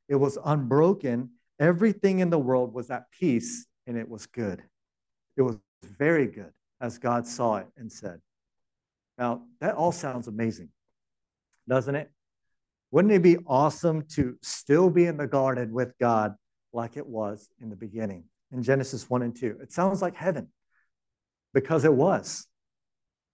it 0.09 0.15
was 0.15 0.37
unbroken, 0.43 1.31
everything 1.59 2.19
in 2.19 2.29
the 2.29 2.39
world 2.39 2.73
was 2.73 2.89
at 2.89 3.11
peace 3.11 3.65
and 3.85 3.97
it 3.97 4.07
was 4.07 4.25
good. 4.25 4.61
It 5.37 5.41
was 5.41 5.57
very 5.83 6.27
good 6.27 6.51
as 6.79 6.97
God 6.97 7.25
saw 7.25 7.57
it 7.57 7.67
and 7.77 7.91
said. 7.91 8.19
Now, 9.17 9.43
that 9.61 9.75
all 9.75 9.91
sounds 9.91 10.27
amazing, 10.27 10.69
doesn't 11.67 11.95
it? 11.95 12.11
Wouldn't 12.91 13.13
it 13.13 13.23
be 13.23 13.37
awesome 13.47 14.03
to 14.13 14.37
still 14.41 14.89
be 14.89 15.05
in 15.05 15.17
the 15.17 15.27
garden 15.27 15.71
with 15.73 15.97
God 15.99 16.35
like 16.71 16.97
it 16.97 17.05
was 17.05 17.49
in 17.59 17.69
the 17.69 17.75
beginning 17.75 18.25
in 18.51 18.63
Genesis 18.63 19.09
1 19.09 19.23
and 19.23 19.35
2? 19.35 19.57
It 19.61 19.71
sounds 19.71 20.01
like 20.01 20.15
heaven 20.15 20.49
because 21.53 21.83
it 21.83 21.93
was. 21.93 22.45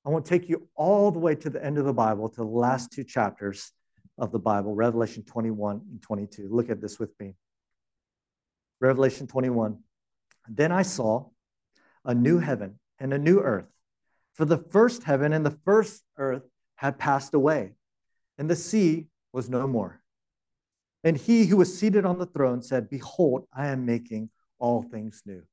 I 0.06 0.10
want 0.10 0.26
to 0.26 0.30
take 0.30 0.50
you 0.50 0.68
all 0.76 1.12
the 1.12 1.20
way 1.20 1.36
to 1.36 1.50
the 1.50 1.64
end 1.64 1.78
of 1.78 1.86
the 1.86 1.94
Bible, 1.94 2.30
to 2.30 2.38
the 2.38 2.44
last 2.44 2.92
two 2.92 3.04
chapters 3.04 3.72
of 4.18 4.32
the 4.32 4.40
Bible, 4.40 4.76
Revelation 4.76 5.24
21 5.24 5.82
and 5.92 6.02
22. 6.02 6.48
Look 6.50 6.70
at 6.70 6.82
this 6.82 7.00
with 7.00 7.12
me. 7.20 7.36
Revelation 8.80 9.28
21. 9.28 9.80
Then 10.50 10.72
I 10.72 10.82
saw 10.82 11.30
a 12.04 12.14
new 12.14 12.40
heaven 12.40 12.80
and 13.04 13.14
a 13.14 13.20
new 13.20 13.42
earth. 13.42 13.68
For 14.34 14.46
the 14.46 14.58
first 14.58 15.04
heaven 15.04 15.34
and 15.34 15.46
the 15.46 15.60
first 15.66 16.04
earth 16.18 16.44
had 16.76 16.98
passed 16.98 17.34
away, 17.34 17.74
and 18.38 18.50
the 18.50 18.56
sea 18.56 19.08
was 19.34 19.50
no 19.50 19.68
more. 19.68 20.02
And 21.04 21.18
he 21.18 21.46
who 21.46 21.58
was 21.58 21.78
seated 21.78 22.06
on 22.06 22.18
the 22.18 22.26
throne 22.26 22.64
said, 22.64 22.90
Behold, 22.90 23.46
I 23.54 23.68
am 23.68 23.86
making 23.86 24.30
all 24.58 24.82
things 24.82 25.22
new. 25.26 25.44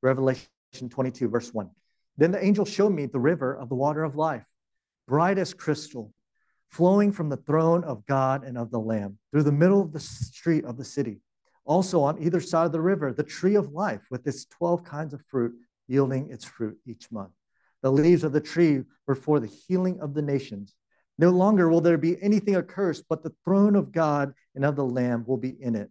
Revelation 0.00 0.48
22, 0.88 1.28
verse 1.28 1.52
1. 1.52 1.68
Then 2.16 2.32
the 2.32 2.42
angel 2.42 2.64
showed 2.64 2.94
me 2.94 3.04
the 3.04 3.20
river 3.20 3.54
of 3.54 3.68
the 3.68 3.74
water 3.74 4.02
of 4.02 4.16
life, 4.16 4.46
bright 5.06 5.36
as 5.36 5.52
crystal, 5.52 6.14
flowing 6.70 7.12
from 7.12 7.28
the 7.28 7.36
throne 7.36 7.84
of 7.84 8.06
God 8.06 8.44
and 8.44 8.56
of 8.56 8.70
the 8.70 8.80
Lamb 8.80 9.18
through 9.30 9.42
the 9.42 9.52
middle 9.52 9.82
of 9.82 9.92
the 9.92 10.00
street 10.00 10.64
of 10.64 10.78
the 10.78 10.84
city. 10.84 11.20
Also, 11.66 12.00
on 12.00 12.20
either 12.22 12.40
side 12.40 12.64
of 12.64 12.72
the 12.72 12.80
river, 12.80 13.12
the 13.12 13.22
tree 13.22 13.56
of 13.56 13.72
life 13.72 14.00
with 14.10 14.26
its 14.26 14.46
12 14.46 14.84
kinds 14.84 15.12
of 15.12 15.20
fruit, 15.26 15.54
yielding 15.88 16.30
its 16.30 16.44
fruit 16.44 16.78
each 16.86 17.10
month. 17.10 17.32
The 17.82 17.90
leaves 17.90 18.24
of 18.24 18.32
the 18.32 18.40
tree 18.40 18.84
were 19.06 19.14
for 19.14 19.40
the 19.40 19.46
healing 19.46 20.00
of 20.00 20.14
the 20.14 20.22
nations. 20.22 20.74
No 21.18 21.30
longer 21.30 21.68
will 21.68 21.80
there 21.80 21.98
be 21.98 22.20
anything 22.22 22.54
accursed, 22.54 23.04
but 23.08 23.22
the 23.22 23.34
throne 23.44 23.74
of 23.74 23.90
God 23.90 24.34
and 24.54 24.64
of 24.64 24.76
the 24.76 24.84
Lamb 24.84 25.24
will 25.26 25.36
be 25.36 25.56
in 25.60 25.74
it, 25.74 25.90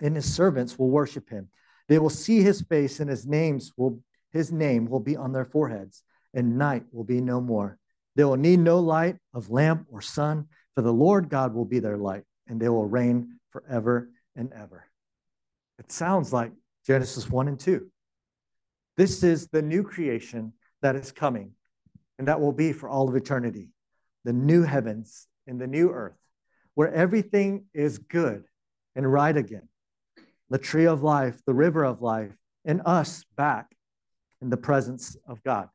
and 0.00 0.16
his 0.16 0.32
servants 0.32 0.78
will 0.78 0.88
worship 0.88 1.28
him. 1.28 1.48
They 1.88 1.98
will 1.98 2.10
see 2.10 2.42
his 2.42 2.62
face, 2.62 3.00
and 3.00 3.10
his 3.10 3.26
names 3.26 3.72
will 3.76 4.02
his 4.32 4.52
name 4.52 4.86
will 4.86 5.00
be 5.00 5.16
on 5.16 5.32
their 5.32 5.44
foreheads, 5.44 6.02
and 6.34 6.58
night 6.58 6.84
will 6.92 7.04
be 7.04 7.20
no 7.20 7.40
more. 7.40 7.78
They 8.16 8.24
will 8.24 8.36
need 8.36 8.60
no 8.60 8.80
light 8.80 9.16
of 9.32 9.50
lamp 9.50 9.86
or 9.90 10.02
sun, 10.02 10.48
for 10.74 10.82
the 10.82 10.92
Lord 10.92 11.30
God 11.30 11.54
will 11.54 11.64
be 11.64 11.78
their 11.78 11.96
light, 11.96 12.24
and 12.46 12.60
they 12.60 12.68
will 12.68 12.84
reign 12.84 13.38
forever 13.50 14.10
and 14.34 14.52
ever. 14.52 14.84
It 15.78 15.90
sounds 15.90 16.32
like 16.32 16.52
Genesis 16.86 17.30
1 17.30 17.48
and 17.48 17.58
2. 17.58 17.90
This 18.96 19.22
is 19.22 19.48
the 19.48 19.62
new 19.62 19.82
creation 19.82 20.52
that 20.82 20.96
is 20.96 21.12
coming, 21.12 21.52
and 22.18 22.28
that 22.28 22.40
will 22.40 22.52
be 22.52 22.72
for 22.72 22.88
all 22.88 23.08
of 23.08 23.16
eternity 23.16 23.70
the 24.24 24.32
new 24.32 24.64
heavens 24.64 25.28
and 25.46 25.60
the 25.60 25.68
new 25.68 25.90
earth, 25.90 26.18
where 26.74 26.92
everything 26.92 27.64
is 27.72 27.98
good 27.98 28.42
and 28.96 29.10
right 29.10 29.36
again. 29.36 29.68
The 30.50 30.58
tree 30.58 30.86
of 30.86 31.04
life, 31.04 31.40
the 31.46 31.54
river 31.54 31.84
of 31.84 32.02
life, 32.02 32.32
and 32.64 32.82
us 32.84 33.24
back 33.36 33.76
in 34.42 34.50
the 34.50 34.56
presence 34.56 35.16
of 35.28 35.42
God. 35.44 35.68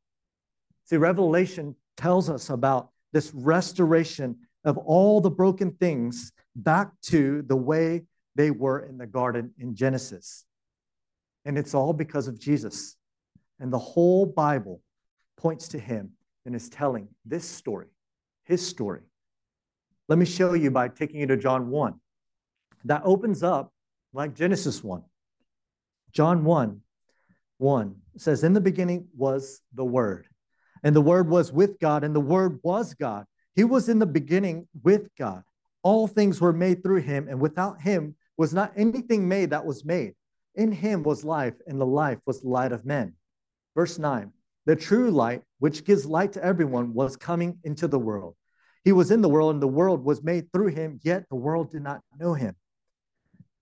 See, 0.86 0.98
Revelation 0.98 1.76
tells 1.96 2.30
us 2.30 2.50
about 2.50 2.90
this 3.14 3.32
restoration 3.34 4.36
of 4.66 4.78
all 4.78 5.22
the 5.22 5.32
broken 5.32 5.72
things 5.72 6.34
back 6.56 6.92
to 7.04 7.44
the 7.44 7.56
way 7.56 8.04
they 8.36 8.52
were 8.52 8.80
in 8.80 8.98
the 8.98 9.08
garden 9.08 9.54
in 9.58 9.76
Genesis. 9.76 10.46
And 11.46 11.58
it's 11.58 11.74
all 11.74 11.94
because 11.94 12.28
of 12.28 12.40
Jesus. 12.40 12.98
And 13.62 13.72
the 13.72 13.80
whole 13.80 14.26
Bible 14.26 14.82
points 15.38 15.70
to 15.70 15.80
him 15.80 16.12
and 16.46 16.56
is 16.56 16.68
telling 16.68 17.08
this 17.24 17.48
story, 17.48 17.88
his 18.44 18.66
story. 18.66 19.02
Let 20.10 20.18
me 20.18 20.26
show 20.26 20.54
you 20.56 20.72
by 20.72 20.88
taking 20.90 21.22
you 21.22 21.28
to 21.28 21.38
John 21.38 21.70
1. 21.70 21.94
That 22.86 23.04
opens 23.06 23.44
up 23.44 23.72
like 24.14 24.34
Genesis 24.34 24.84
1. 24.84 25.04
John 26.12 26.44
1 26.44 26.82
1 27.60 27.96
says, 28.18 28.44
In 28.44 28.54
the 28.54 28.60
beginning 28.60 29.08
was 29.16 29.62
the 29.76 29.86
Word, 29.86 30.28
and 30.84 30.96
the 30.96 31.02
Word 31.02 31.30
was 31.30 31.54
with 31.54 31.80
God, 31.80 32.04
and 32.04 32.16
the 32.16 32.20
Word 32.20 32.60
was 32.64 32.96
God. 32.96 33.26
He 33.56 33.64
was 33.64 33.88
in 33.88 34.00
the 34.00 34.08
beginning 34.08 34.68
with 34.84 35.08
God. 35.18 35.44
All 35.84 36.08
things 36.08 36.42
were 36.42 36.54
made 36.54 36.82
through 36.82 37.02
him, 37.02 37.28
and 37.30 37.40
without 37.40 37.80
him 37.80 38.16
was 38.38 38.54
not 38.54 38.74
anything 38.76 39.28
made 39.28 39.52
that 39.52 39.66
was 39.66 39.86
made. 39.86 40.16
In 40.56 40.72
him 40.72 41.04
was 41.04 41.24
life, 41.24 41.54
and 41.68 41.80
the 41.80 41.86
life 41.86 42.18
was 42.26 42.42
the 42.42 42.50
light 42.50 42.72
of 42.72 42.86
men. 42.86 43.14
Verse 43.76 43.98
9 43.98 44.32
The 44.66 44.76
true 44.76 45.12
light, 45.12 45.44
which 45.60 45.86
gives 45.86 46.06
light 46.06 46.34
to 46.34 46.44
everyone, 46.44 46.94
was 46.94 47.16
coming 47.16 47.60
into 47.64 47.88
the 47.88 48.00
world. 48.00 48.36
He 48.84 48.92
was 48.92 49.12
in 49.12 49.22
the 49.22 49.30
world, 49.30 49.54
and 49.54 49.62
the 49.62 49.68
world 49.68 50.04
was 50.04 50.24
made 50.24 50.52
through 50.52 50.68
him, 50.68 51.00
yet 51.04 51.26
the 51.30 51.36
world 51.36 51.72
did 51.72 51.84
not 51.84 52.02
know 52.18 52.34
him. 52.34 52.56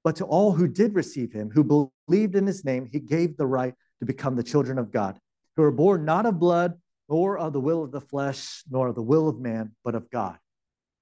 But 0.03 0.15
to 0.17 0.25
all 0.25 0.53
who 0.53 0.67
did 0.67 0.95
receive 0.95 1.33
him, 1.33 1.51
who 1.51 1.91
believed 2.07 2.35
in 2.35 2.47
his 2.47 2.63
name, 2.63 2.87
he 2.91 2.99
gave 2.99 3.35
the 3.35 3.45
right 3.45 3.73
to 3.99 4.05
become 4.05 4.35
the 4.35 4.43
children 4.43 4.77
of 4.77 4.91
God, 4.91 5.19
who 5.57 5.63
are 5.63 5.71
born 5.71 6.05
not 6.05 6.25
of 6.25 6.39
blood, 6.39 6.79
nor 7.09 7.37
of 7.37 7.53
the 7.53 7.59
will 7.59 7.83
of 7.83 7.91
the 7.91 7.99
flesh, 7.99 8.63
nor 8.69 8.87
of 8.87 8.95
the 8.95 9.01
will 9.01 9.27
of 9.27 9.39
man, 9.39 9.75
but 9.83 9.95
of 9.95 10.09
God. 10.09 10.37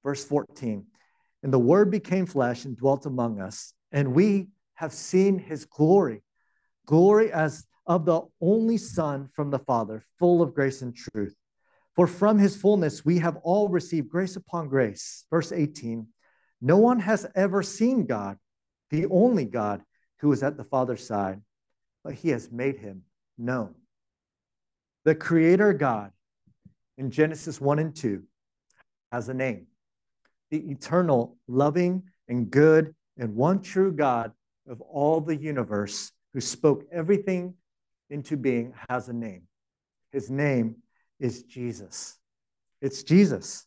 Verse 0.03 0.23
14 0.25 0.85
And 1.43 1.53
the 1.53 1.59
word 1.59 1.91
became 1.91 2.25
flesh 2.25 2.65
and 2.65 2.75
dwelt 2.75 3.05
among 3.05 3.39
us, 3.39 3.73
and 3.91 4.15
we 4.15 4.47
have 4.75 4.93
seen 4.93 5.37
his 5.37 5.65
glory, 5.65 6.23
glory 6.85 7.31
as 7.31 7.65
of 7.87 8.05
the 8.05 8.21
only 8.41 8.77
Son 8.77 9.29
from 9.33 9.49
the 9.49 9.59
Father, 9.59 10.03
full 10.19 10.41
of 10.41 10.53
grace 10.53 10.81
and 10.81 10.95
truth. 10.95 11.35
For 11.95 12.05
from 12.05 12.37
his 12.37 12.55
fullness 12.55 13.03
we 13.03 13.17
have 13.19 13.37
all 13.37 13.69
received 13.69 14.09
grace 14.09 14.35
upon 14.35 14.69
grace. 14.69 15.25
Verse 15.31 15.51
18 15.51 16.07
No 16.61 16.77
one 16.77 16.99
has 16.99 17.25
ever 17.35 17.63
seen 17.63 18.05
God, 18.05 18.37
the 18.91 19.07
only 19.07 19.45
God 19.45 19.81
who 20.19 20.31
is 20.31 20.43
at 20.43 20.57
the 20.57 20.63
Father's 20.63 21.05
side 21.07 21.41
but 22.07 22.15
he 22.15 22.29
has 22.29 22.49
made 22.49 22.77
him 22.77 23.01
known. 23.37 23.75
The 25.03 25.13
Creator 25.13 25.73
God 25.73 26.11
in 26.97 27.11
Genesis 27.11 27.59
1 27.59 27.79
and 27.79 27.93
2 27.93 28.23
has 29.11 29.27
a 29.27 29.33
name. 29.33 29.67
The 30.49 30.71
eternal, 30.71 31.35
loving, 31.49 32.03
and 32.29 32.49
good, 32.49 32.95
and 33.17 33.35
one 33.35 33.61
true 33.61 33.91
God 33.91 34.31
of 34.69 34.79
all 34.79 35.19
the 35.19 35.35
universe 35.35 36.13
who 36.33 36.39
spoke 36.39 36.85
everything 36.93 37.55
into 38.09 38.37
being 38.37 38.73
has 38.89 39.09
a 39.09 39.13
name. 39.13 39.43
His 40.11 40.29
name 40.29 40.77
is 41.19 41.43
Jesus. 41.43 42.17
It's 42.81 43.03
Jesus. 43.03 43.65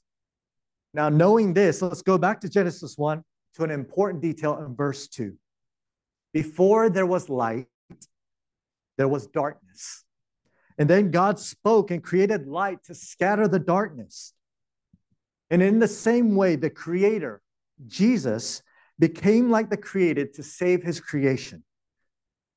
Now, 0.92 1.08
knowing 1.08 1.54
this, 1.54 1.82
let's 1.82 2.02
go 2.02 2.18
back 2.18 2.40
to 2.40 2.48
Genesis 2.48 2.96
1 2.96 3.22
to 3.54 3.64
an 3.64 3.70
important 3.70 4.22
detail 4.22 4.58
in 4.64 4.74
verse 4.74 5.08
2. 5.08 5.36
Before 6.32 6.88
there 6.90 7.06
was 7.06 7.28
light, 7.28 7.66
there 8.96 9.08
was 9.08 9.26
darkness. 9.26 10.04
And 10.78 10.88
then 10.88 11.10
God 11.10 11.38
spoke 11.38 11.90
and 11.90 12.02
created 12.02 12.46
light 12.46 12.84
to 12.84 12.94
scatter 12.94 13.48
the 13.48 13.58
darkness. 13.58 14.32
And 15.50 15.62
in 15.62 15.78
the 15.78 15.88
same 15.88 16.36
way, 16.36 16.56
the 16.56 16.70
Creator, 16.70 17.42
Jesus, 17.86 18.62
became 18.98 19.50
like 19.50 19.70
the 19.70 19.76
created 19.76 20.34
to 20.34 20.42
save 20.42 20.82
his 20.82 21.00
creation. 21.00 21.64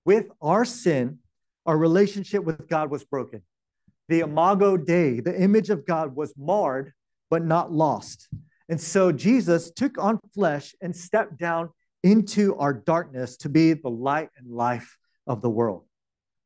With 0.05 0.27
our 0.41 0.65
sin, 0.65 1.19
our 1.65 1.77
relationship 1.77 2.43
with 2.43 2.67
God 2.67 2.91
was 2.91 3.03
broken. 3.03 3.41
The 4.09 4.21
imago 4.21 4.77
Dei, 4.77 5.21
the 5.21 5.39
image 5.41 5.69
of 5.69 5.85
God, 5.85 6.15
was 6.15 6.33
marred 6.37 6.93
but 7.29 7.43
not 7.43 7.71
lost. 7.71 8.27
And 8.69 8.79
so 8.79 9.11
Jesus 9.11 9.71
took 9.71 9.97
on 9.97 10.19
flesh 10.33 10.75
and 10.81 10.95
stepped 10.95 11.37
down 11.37 11.69
into 12.03 12.55
our 12.57 12.73
darkness 12.73 13.37
to 13.37 13.49
be 13.49 13.73
the 13.73 13.89
light 13.89 14.29
and 14.37 14.51
life 14.51 14.97
of 15.25 15.41
the 15.41 15.49
world 15.49 15.85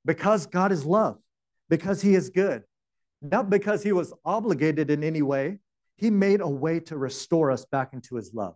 because 0.05 0.45
God 0.45 0.71
is 0.71 0.85
love, 0.85 1.17
because 1.69 2.01
He 2.01 2.15
is 2.15 2.29
good, 2.29 2.63
not 3.21 3.49
because 3.49 3.83
He 3.83 3.91
was 3.91 4.13
obligated 4.23 4.89
in 4.89 5.03
any 5.03 5.21
way. 5.21 5.59
He 5.97 6.09
made 6.09 6.41
a 6.41 6.47
way 6.47 6.79
to 6.81 6.97
restore 6.97 7.51
us 7.51 7.65
back 7.65 7.93
into 7.93 8.15
His 8.15 8.33
love. 8.33 8.55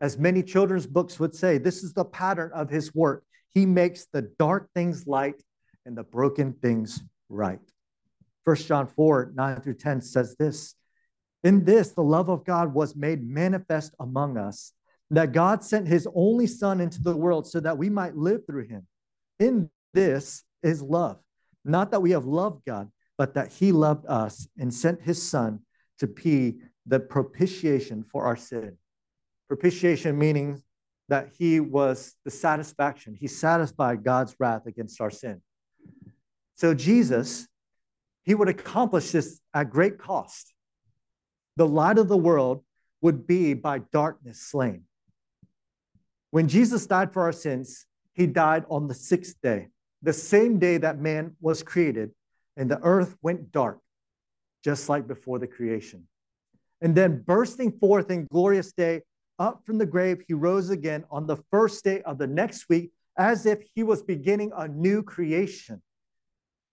As 0.00 0.16
many 0.16 0.42
children's 0.42 0.86
books 0.86 1.18
would 1.20 1.34
say, 1.34 1.58
this 1.58 1.82
is 1.82 1.92
the 1.92 2.04
pattern 2.04 2.50
of 2.54 2.70
His 2.70 2.94
work. 2.94 3.24
He 3.48 3.66
makes 3.66 4.06
the 4.12 4.22
dark 4.38 4.68
things 4.74 5.06
light 5.06 5.42
and 5.86 5.96
the 5.96 6.02
broken 6.02 6.52
things 6.52 7.02
right. 7.28 7.60
1 8.44 8.56
John 8.56 8.86
4 8.86 9.32
9 9.34 9.60
through 9.60 9.74
10 9.74 10.00
says 10.02 10.36
this 10.38 10.74
In 11.42 11.64
this, 11.64 11.92
the 11.92 12.02
love 12.02 12.28
of 12.28 12.44
God 12.44 12.74
was 12.74 12.94
made 12.94 13.26
manifest 13.26 13.94
among 13.98 14.36
us, 14.36 14.72
that 15.10 15.32
God 15.32 15.64
sent 15.64 15.88
His 15.88 16.06
only 16.14 16.46
Son 16.46 16.80
into 16.80 17.02
the 17.02 17.16
world 17.16 17.46
so 17.46 17.60
that 17.60 17.78
we 17.78 17.88
might 17.88 18.16
live 18.16 18.46
through 18.46 18.66
Him. 18.66 18.86
In 19.38 19.70
this 19.94 20.44
is 20.62 20.82
love. 20.82 21.18
Not 21.64 21.90
that 21.92 22.02
we 22.02 22.10
have 22.10 22.26
loved 22.26 22.64
God, 22.66 22.90
but 23.16 23.34
that 23.34 23.52
He 23.52 23.72
loved 23.72 24.06
us 24.06 24.48
and 24.58 24.72
sent 24.72 25.02
His 25.02 25.22
Son 25.22 25.60
to 25.98 26.06
be 26.06 26.58
the 26.86 27.00
propitiation 27.00 28.04
for 28.04 28.26
our 28.26 28.36
sin. 28.36 28.76
Propitiation 29.48 30.18
meaning 30.18 30.62
that 31.08 31.30
He 31.36 31.58
was 31.58 32.14
the 32.24 32.30
satisfaction, 32.30 33.16
He 33.18 33.26
satisfied 33.26 34.04
God's 34.04 34.36
wrath 34.38 34.66
against 34.66 35.00
our 35.00 35.10
sin. 35.10 35.40
So, 36.56 36.74
Jesus, 36.74 37.46
He 38.24 38.34
would 38.34 38.48
accomplish 38.48 39.12
this 39.12 39.40
at 39.54 39.70
great 39.70 39.98
cost. 39.98 40.52
The 41.56 41.66
light 41.66 41.98
of 41.98 42.08
the 42.08 42.16
world 42.16 42.64
would 43.00 43.26
be 43.26 43.54
by 43.54 43.78
darkness 43.78 44.40
slain. 44.40 44.82
When 46.30 46.48
Jesus 46.48 46.86
died 46.86 47.12
for 47.12 47.22
our 47.22 47.32
sins, 47.32 47.86
He 48.12 48.26
died 48.26 48.64
on 48.68 48.88
the 48.88 48.94
sixth 48.94 49.36
day 49.42 49.68
the 50.02 50.12
same 50.12 50.58
day 50.58 50.78
that 50.78 51.00
man 51.00 51.34
was 51.40 51.62
created 51.62 52.10
and 52.56 52.70
the 52.70 52.80
earth 52.82 53.16
went 53.22 53.50
dark. 53.50 53.80
just 54.66 54.88
like 54.88 55.06
before 55.06 55.38
the 55.38 55.46
creation. 55.46 56.08
And 56.80 56.92
then 56.92 57.22
bursting 57.22 57.70
forth 57.70 58.10
in 58.10 58.26
glorious 58.26 58.72
day, 58.72 59.02
up 59.38 59.60
from 59.64 59.78
the 59.78 59.86
grave, 59.86 60.24
he 60.26 60.34
rose 60.34 60.70
again 60.70 61.04
on 61.08 61.26
the 61.26 61.36
first 61.52 61.84
day 61.84 62.02
of 62.02 62.18
the 62.18 62.26
next 62.26 62.68
week, 62.68 62.90
as 63.16 63.46
if 63.46 63.62
he 63.76 63.84
was 63.84 64.02
beginning 64.02 64.50
a 64.56 64.66
new 64.66 65.04
creation. 65.04 65.80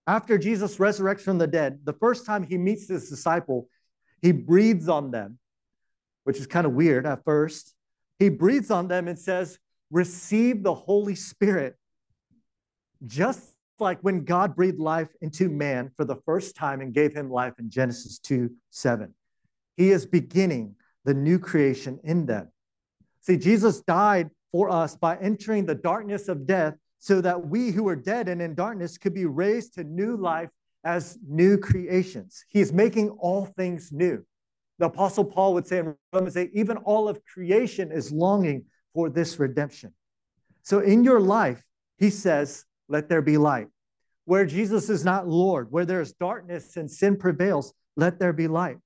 After 0.06 0.36
Jesus 0.36 0.76
resurrects 0.76 1.22
from 1.22 1.38
the 1.38 1.46
dead, 1.46 1.80
the 1.84 1.94
first 1.94 2.26
time 2.26 2.42
he 2.42 2.58
meets 2.58 2.88
his 2.88 3.08
disciple, 3.08 3.68
he 4.20 4.32
breathes 4.32 4.88
on 4.88 5.10
them, 5.10 5.38
which 6.24 6.38
is 6.38 6.46
kind 6.46 6.66
of 6.66 6.72
weird 6.72 7.06
at 7.06 7.24
first. 7.24 7.74
He 8.18 8.28
breathes 8.28 8.70
on 8.70 8.88
them 8.88 9.08
and 9.08 9.18
says, 9.18 9.58
Receive 9.90 10.62
the 10.62 10.74
Holy 10.74 11.14
Spirit. 11.14 11.76
Just 13.06 13.54
like 13.78 13.98
when 14.00 14.24
God 14.24 14.54
breathed 14.54 14.78
life 14.78 15.08
into 15.20 15.48
man 15.48 15.90
for 15.96 16.04
the 16.04 16.16
first 16.26 16.54
time 16.54 16.80
and 16.80 16.92
gave 16.92 17.14
him 17.14 17.30
life 17.30 17.54
in 17.58 17.70
Genesis 17.70 18.18
2 18.18 18.50
7. 18.70 19.12
He 19.76 19.90
is 19.90 20.06
beginning 20.06 20.76
the 21.04 21.14
new 21.14 21.38
creation 21.38 21.98
in 22.04 22.26
them. 22.26 22.48
See, 23.20 23.36
Jesus 23.36 23.80
died 23.80 24.30
for 24.52 24.70
us 24.70 24.96
by 24.96 25.16
entering 25.16 25.66
the 25.66 25.74
darkness 25.74 26.28
of 26.28 26.46
death 26.46 26.74
so 27.04 27.20
that 27.20 27.48
we 27.48 27.70
who 27.70 27.86
are 27.86 27.94
dead 27.94 28.30
and 28.30 28.40
in 28.40 28.54
darkness 28.54 28.96
could 28.96 29.12
be 29.12 29.26
raised 29.26 29.74
to 29.74 29.84
new 29.84 30.16
life 30.16 30.48
as 30.84 31.18
new 31.28 31.58
creations. 31.58 32.46
He 32.48 32.62
is 32.62 32.72
making 32.72 33.10
all 33.10 33.44
things 33.44 33.92
new. 33.92 34.24
The 34.78 34.86
Apostle 34.86 35.26
Paul 35.26 35.52
would 35.52 35.66
say 35.66 35.80
in 35.80 35.94
Romans 36.14 36.34
8, 36.34 36.52
even 36.54 36.78
all 36.78 37.06
of 37.06 37.22
creation 37.26 37.92
is 37.92 38.10
longing 38.10 38.64
for 38.94 39.10
this 39.10 39.38
redemption. 39.38 39.92
So 40.62 40.78
in 40.78 41.04
your 41.04 41.20
life, 41.20 41.62
he 41.98 42.08
says, 42.08 42.64
let 42.88 43.10
there 43.10 43.20
be 43.20 43.36
light. 43.36 43.66
Where 44.24 44.46
Jesus 44.46 44.88
is 44.88 45.04
not 45.04 45.28
Lord, 45.28 45.70
where 45.70 45.84
there's 45.84 46.14
darkness 46.14 46.78
and 46.78 46.90
sin 46.90 47.18
prevails, 47.18 47.74
let 47.98 48.18
there 48.18 48.32
be 48.32 48.48
light. 48.48 48.78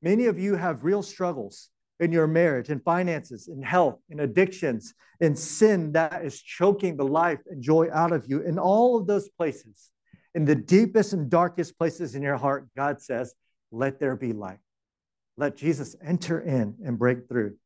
Many 0.00 0.26
of 0.26 0.38
you 0.38 0.54
have 0.54 0.84
real 0.84 1.02
struggles 1.02 1.70
in 2.00 2.12
your 2.12 2.26
marriage, 2.26 2.70
in 2.70 2.80
finances, 2.80 3.48
in 3.48 3.62
health, 3.62 4.00
in 4.10 4.20
addictions, 4.20 4.94
in 5.20 5.36
sin 5.36 5.92
that 5.92 6.24
is 6.24 6.40
choking 6.40 6.96
the 6.96 7.04
life 7.04 7.38
and 7.48 7.62
joy 7.62 7.88
out 7.92 8.12
of 8.12 8.26
you. 8.28 8.40
In 8.42 8.58
all 8.58 8.98
of 8.98 9.06
those 9.06 9.28
places, 9.28 9.90
in 10.34 10.44
the 10.44 10.56
deepest 10.56 11.12
and 11.12 11.30
darkest 11.30 11.78
places 11.78 12.14
in 12.14 12.22
your 12.22 12.36
heart, 12.36 12.68
God 12.76 13.00
says, 13.00 13.34
let 13.70 14.00
there 14.00 14.16
be 14.16 14.32
light. 14.32 14.58
Let 15.36 15.56
Jesus 15.56 15.96
enter 16.04 16.40
in 16.40 16.74
and 16.84 16.98
break 16.98 17.28
through. 17.28 17.56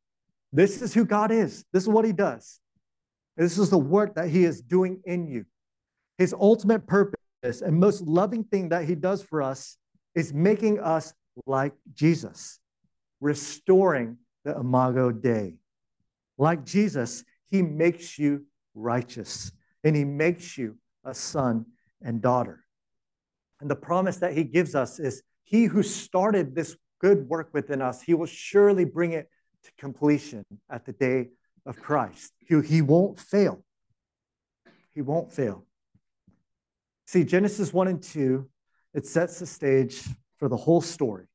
This 0.53 0.83
is 0.83 0.95
who 0.95 1.05
God 1.05 1.31
is. 1.31 1.65
This 1.73 1.83
is 1.83 1.89
what 1.89 2.05
he 2.05 2.13
does. 2.13 2.61
This 3.37 3.59
is 3.59 3.71
the 3.71 3.79
work 3.79 4.15
that 4.17 4.29
he 4.29 4.45
is 4.45 4.61
doing 4.61 5.01
in 5.05 5.29
you. 5.29 5.45
His 6.19 6.35
ultimate 6.35 6.87
purpose 6.87 7.17
and 7.43 7.79
most 7.79 8.03
loving 8.03 8.45
thing 8.45 8.71
that 8.71 8.85
he 8.85 8.95
does 8.95 9.23
for 9.23 9.43
us 9.43 9.77
is 10.15 10.33
making 10.35 10.81
us 10.81 11.13
like 11.47 11.73
Jesus, 11.95 12.59
restoring 13.21 14.19
the 14.45 14.55
Imago 14.55 15.11
Dei. 15.11 15.55
Like 16.37 16.65
Jesus, 16.65 17.25
he 17.51 17.63
makes 17.63 18.19
you 18.19 18.47
righteous 18.75 19.53
and 19.85 19.97
he 19.97 20.05
makes 20.05 20.57
you 20.57 20.77
a 21.05 21.15
son 21.15 21.67
and 22.03 22.21
daughter. 22.21 22.65
And 23.61 23.71
the 23.71 23.77
promise 23.77 24.19
that 24.19 24.35
he 24.35 24.45
gives 24.45 24.75
us 24.75 24.99
is 24.99 25.23
he 25.45 25.65
who 25.65 25.83
started 25.83 26.55
this 26.55 26.77
good 27.01 27.29
work 27.29 27.51
within 27.53 27.81
us, 27.81 28.03
he 28.03 28.15
will 28.15 28.27
surely 28.27 28.85
bring 28.85 29.13
it 29.13 29.29
to 29.65 29.71
completion 29.79 30.45
at 30.71 30.85
the 30.85 30.93
day 30.93 31.29
of 31.67 31.81
Christ. 31.81 32.33
He, 32.39 32.61
he 32.63 32.83
won't 32.83 33.19
fail. 33.19 33.65
He 34.95 35.03
won't 35.03 35.33
fail. 35.33 35.65
See, 37.07 37.25
Genesis 37.25 37.73
1 37.73 37.89
and 37.89 38.03
2, 38.03 38.49
it 38.95 39.07
sets 39.07 39.39
the 39.39 39.47
stage 39.47 40.03
for 40.39 40.49
the 40.49 40.57
whole 40.57 40.81
story 40.81 41.27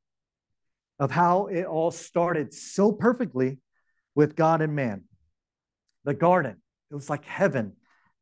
of 1.03 1.11
how 1.11 1.47
it 1.47 1.65
all 1.65 1.91
started 1.91 2.53
so 2.53 2.93
perfectly 2.93 3.59
with 4.15 4.37
God 4.37 4.61
and 4.61 4.73
man. 4.73 5.03
The 6.05 6.13
garden, 6.13 6.61
it 6.89 6.95
was 6.95 7.09
like 7.09 7.25
heaven 7.25 7.73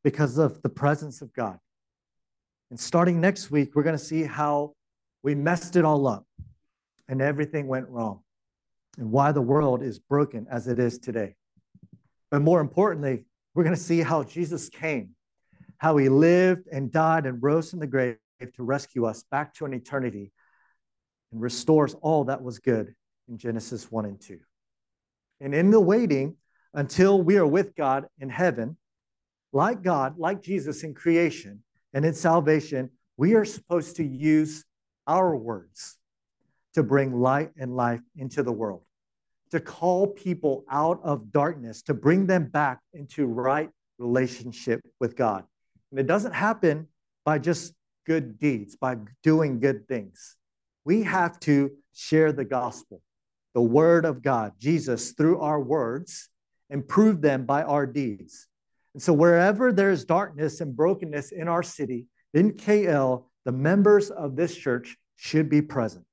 because 0.02 0.36
of 0.36 0.60
the 0.62 0.68
presence 0.68 1.22
of 1.22 1.32
God. 1.32 1.58
And 2.70 2.80
starting 2.80 3.20
next 3.20 3.52
week, 3.52 3.76
we're 3.76 3.84
going 3.84 3.96
to 3.96 4.04
see 4.04 4.24
how 4.24 4.74
we 5.22 5.36
messed 5.36 5.76
it 5.76 5.84
all 5.84 6.08
up 6.08 6.26
and 7.06 7.22
everything 7.22 7.68
went 7.68 7.88
wrong 7.88 8.22
and 8.98 9.12
why 9.12 9.30
the 9.30 9.40
world 9.40 9.80
is 9.84 10.00
broken 10.00 10.48
as 10.50 10.66
it 10.66 10.80
is 10.80 10.98
today. 10.98 11.36
But 12.32 12.42
more 12.42 12.60
importantly, 12.60 13.26
we're 13.54 13.62
going 13.62 13.76
to 13.76 13.80
see 13.80 14.00
how 14.00 14.24
Jesus 14.24 14.68
came 14.68 15.14
how 15.78 15.96
he 15.96 16.08
lived 16.08 16.68
and 16.70 16.92
died 16.92 17.26
and 17.26 17.42
rose 17.42 17.70
from 17.70 17.80
the 17.80 17.86
grave 17.88 18.16
to 18.40 18.62
rescue 18.62 19.04
us 19.04 19.24
back 19.32 19.52
to 19.52 19.64
an 19.64 19.74
eternity 19.74 20.30
and 21.32 21.40
restores 21.40 21.94
all 21.94 22.24
that 22.24 22.42
was 22.42 22.58
good 22.58 22.94
in 23.28 23.38
Genesis 23.38 23.90
1 23.90 24.04
and 24.04 24.20
2. 24.20 24.38
And 25.40 25.54
in 25.54 25.70
the 25.70 25.80
waiting 25.80 26.36
until 26.74 27.20
we 27.22 27.36
are 27.36 27.46
with 27.46 27.74
God 27.74 28.06
in 28.18 28.28
heaven, 28.28 28.76
like 29.52 29.82
God, 29.82 30.18
like 30.18 30.42
Jesus 30.42 30.84
in 30.84 30.94
creation 30.94 31.62
and 31.92 32.04
in 32.04 32.14
salvation, 32.14 32.90
we 33.16 33.34
are 33.34 33.44
supposed 33.44 33.96
to 33.96 34.04
use 34.04 34.64
our 35.06 35.36
words 35.36 35.98
to 36.74 36.82
bring 36.82 37.20
light 37.20 37.50
and 37.58 37.74
life 37.76 38.00
into 38.16 38.42
the 38.42 38.52
world, 38.52 38.82
to 39.50 39.60
call 39.60 40.06
people 40.06 40.64
out 40.70 41.00
of 41.02 41.30
darkness, 41.32 41.82
to 41.82 41.94
bring 41.94 42.26
them 42.26 42.46
back 42.46 42.80
into 42.94 43.26
right 43.26 43.68
relationship 43.98 44.80
with 45.00 45.16
God. 45.16 45.44
And 45.90 46.00
it 46.00 46.06
doesn't 46.06 46.32
happen 46.32 46.88
by 47.24 47.38
just 47.38 47.74
good 48.06 48.38
deeds, 48.38 48.76
by 48.76 48.96
doing 49.22 49.60
good 49.60 49.86
things. 49.86 50.36
We 50.84 51.02
have 51.04 51.38
to 51.40 51.70
share 51.94 52.32
the 52.32 52.44
gospel, 52.44 53.00
the 53.54 53.62
word 53.62 54.04
of 54.04 54.22
God, 54.22 54.52
Jesus, 54.58 55.12
through 55.12 55.40
our 55.40 55.60
words 55.60 56.28
and 56.70 56.86
prove 56.86 57.20
them 57.20 57.44
by 57.44 57.62
our 57.62 57.86
deeds. 57.86 58.48
And 58.94 59.02
so, 59.02 59.12
wherever 59.12 59.72
there's 59.72 60.04
darkness 60.04 60.60
and 60.60 60.76
brokenness 60.76 61.32
in 61.32 61.48
our 61.48 61.62
city, 61.62 62.06
in 62.34 62.52
KL, 62.52 63.24
the 63.44 63.52
members 63.52 64.10
of 64.10 64.36
this 64.36 64.56
church 64.56 64.96
should 65.16 65.48
be 65.48 65.62
present. 65.62 66.04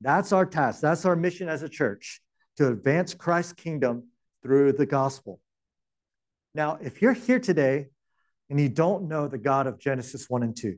That's 0.00 0.32
our 0.32 0.46
task. 0.46 0.80
That's 0.80 1.04
our 1.04 1.16
mission 1.16 1.48
as 1.48 1.62
a 1.62 1.68
church 1.68 2.20
to 2.56 2.68
advance 2.68 3.14
Christ's 3.14 3.54
kingdom 3.54 4.08
through 4.42 4.72
the 4.72 4.86
gospel. 4.86 5.40
Now, 6.54 6.78
if 6.82 7.00
you're 7.00 7.12
here 7.12 7.38
today 7.38 7.88
and 8.50 8.60
you 8.60 8.68
don't 8.68 9.08
know 9.08 9.28
the 9.28 9.38
God 9.38 9.66
of 9.66 9.78
Genesis 9.78 10.28
1 10.28 10.42
and 10.42 10.56
2, 10.56 10.76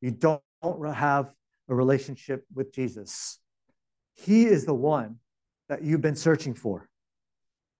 you 0.00 0.10
don't 0.12 0.40
have 0.94 1.32
a 1.68 1.74
relationship 1.74 2.44
with 2.54 2.72
Jesus, 2.72 3.38
He 4.14 4.46
is 4.46 4.64
the 4.64 4.74
one 4.74 5.16
that 5.68 5.82
you've 5.82 6.00
been 6.00 6.16
searching 6.16 6.54
for. 6.54 6.88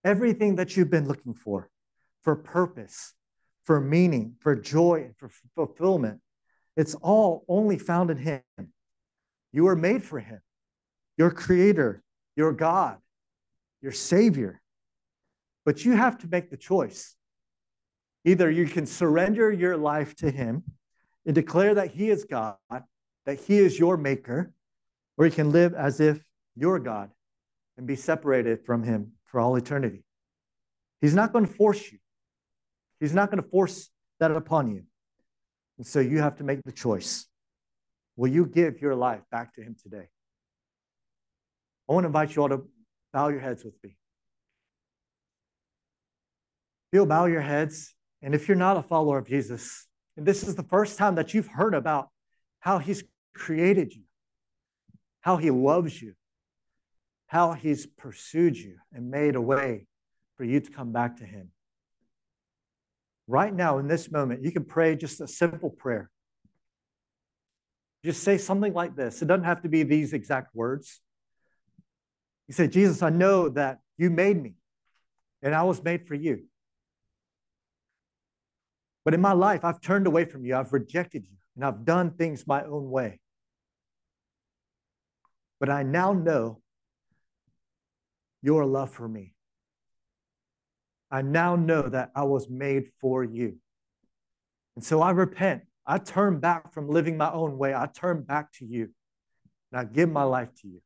Everything 0.03 0.55
that 0.55 0.77
you've 0.77 0.89
been 0.89 1.07
looking 1.07 1.33
for, 1.33 1.69
for 2.23 2.35
purpose, 2.35 3.13
for 3.65 3.81
meaning, 3.81 4.35
for 4.39 4.55
joy, 4.55 5.11
for 5.17 5.29
fulfillment, 5.55 6.21
it's 6.77 6.95
all 6.95 7.43
only 7.47 7.77
found 7.77 8.09
in 8.09 8.17
Him. 8.17 8.41
You 9.51 9.63
were 9.63 9.75
made 9.75 10.03
for 10.03 10.19
Him, 10.19 10.39
your 11.17 11.31
Creator, 11.31 12.03
your 12.35 12.53
God, 12.53 12.97
your 13.81 13.91
Savior. 13.91 14.61
But 15.65 15.83
you 15.83 15.93
have 15.93 16.17
to 16.19 16.27
make 16.27 16.49
the 16.49 16.57
choice. 16.57 17.15
Either 18.25 18.49
you 18.49 18.67
can 18.67 18.85
surrender 18.85 19.51
your 19.51 19.77
life 19.77 20.15
to 20.17 20.31
Him 20.31 20.63
and 21.25 21.35
declare 21.35 21.75
that 21.75 21.91
He 21.91 22.09
is 22.09 22.25
God, 22.25 22.55
that 23.29 23.39
He 23.41 23.59
is 23.59 23.77
your 23.77 23.95
maker, 23.95 24.51
or 25.15 25.25
you 25.25 25.31
can 25.31 25.51
live 25.51 25.75
as 25.75 25.99
if 25.99 26.19
you're 26.55 26.79
God 26.79 27.11
and 27.77 27.85
be 27.85 27.95
separated 27.95 28.65
from 28.65 28.81
Him 28.81 29.11
for 29.25 29.39
all 29.39 29.55
eternity. 29.55 30.03
He's 30.99 31.13
not 31.13 31.31
going 31.31 31.45
to 31.45 31.53
force 31.53 31.91
you, 31.91 31.99
He's 32.99 33.13
not 33.13 33.29
going 33.29 33.43
to 33.43 33.47
force 33.47 33.91
that 34.19 34.31
upon 34.31 34.71
you. 34.71 34.81
And 35.77 35.85
so 35.85 35.99
you 35.99 36.17
have 36.17 36.37
to 36.37 36.43
make 36.43 36.63
the 36.63 36.71
choice. 36.71 37.27
Will 38.15 38.29
you 38.29 38.47
give 38.47 38.81
your 38.81 38.95
life 38.95 39.21
back 39.29 39.53
to 39.53 39.61
Him 39.61 39.75
today? 39.79 40.07
I 41.87 41.93
want 41.93 42.05
to 42.05 42.07
invite 42.07 42.35
you 42.35 42.41
all 42.41 42.49
to 42.49 42.63
bow 43.13 43.27
your 43.27 43.41
heads 43.41 43.63
with 43.63 43.75
me. 43.83 43.95
You'll 46.91 47.05
bow 47.05 47.25
your 47.25 47.41
heads 47.41 47.93
and 48.23 48.33
if 48.33 48.47
you're 48.47 48.57
not 48.57 48.77
a 48.77 48.81
follower 48.81 49.19
of 49.19 49.27
Jesus, 49.27 49.85
and 50.17 50.25
this 50.25 50.41
is 50.41 50.55
the 50.55 50.63
first 50.63 50.97
time 50.97 51.13
that 51.15 51.35
you've 51.35 51.47
heard 51.47 51.75
about 51.75 52.09
how 52.59 52.79
he's 52.79 53.03
created 53.33 53.93
you, 53.93 54.03
how 55.21 55.37
he 55.37 55.51
loves 55.51 56.01
you, 56.01 56.13
how 57.27 57.53
he's 57.53 57.85
pursued 57.85 58.57
you 58.57 58.75
and 58.93 59.11
made 59.11 59.35
a 59.35 59.41
way 59.41 59.85
for 60.37 60.43
you 60.43 60.59
to 60.59 60.71
come 60.71 60.91
back 60.91 61.17
to 61.17 61.25
him. 61.25 61.51
Right 63.27 63.53
now, 63.53 63.77
in 63.77 63.87
this 63.87 64.11
moment, 64.11 64.43
you 64.43 64.51
can 64.51 64.65
pray 64.65 64.95
just 64.95 65.21
a 65.21 65.27
simple 65.27 65.69
prayer. 65.69 66.09
Just 68.03 68.23
say 68.23 68.37
something 68.37 68.73
like 68.73 68.95
this. 68.95 69.21
It 69.21 69.27
doesn't 69.27 69.43
have 69.43 69.61
to 69.61 69.69
be 69.69 69.83
these 69.83 70.13
exact 70.13 70.55
words. 70.55 71.01
You 72.47 72.53
say, 72.53 72.67
Jesus, 72.67 73.03
I 73.03 73.09
know 73.09 73.49
that 73.49 73.79
you 73.97 74.09
made 74.09 74.41
me 74.41 74.53
and 75.43 75.53
I 75.53 75.63
was 75.63 75.83
made 75.83 76.07
for 76.07 76.15
you. 76.15 76.45
But 79.05 79.13
in 79.13 79.21
my 79.21 79.33
life, 79.33 79.63
I've 79.63 79.81
turned 79.81 80.07
away 80.07 80.25
from 80.25 80.45
you, 80.45 80.55
I've 80.55 80.73
rejected 80.73 81.25
you, 81.29 81.37
and 81.59 81.65
I've 81.65 81.83
done 81.83 82.11
things 82.11 82.47
my 82.47 82.63
own 82.63 82.89
way. 82.89 83.19
but 85.59 85.69
I 85.69 85.83
now 85.83 86.13
know 86.13 86.61
your 88.41 88.65
love 88.65 88.91
for 88.91 89.09
me. 89.09 89.33
I 91.11 91.21
now 91.21 91.57
know 91.57 91.81
that 91.81 92.11
I 92.15 92.23
was 92.23 92.49
made 92.49 92.87
for 93.01 93.25
you. 93.25 93.57
And 94.77 94.85
so 94.85 95.01
I 95.01 95.11
repent. 95.11 95.63
I 95.85 95.97
turn 95.97 96.39
back 96.39 96.71
from 96.71 96.87
living 96.87 97.17
my 97.17 97.29
own 97.29 97.57
way. 97.57 97.75
I 97.75 97.87
turn 97.87 98.21
back 98.21 98.53
to 98.53 98.65
you. 98.65 98.93
And 99.73 99.81
I 99.81 99.83
give 99.83 100.09
my 100.09 100.23
life 100.23 100.55
to 100.61 100.67
you. 100.69 100.81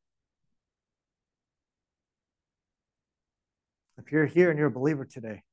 If 3.99 4.11
you're 4.11 4.26
here 4.26 4.49
and 4.49 4.57
you're 4.57 4.69
a 4.69 4.71
believer 4.71 5.05
today, 5.05 5.43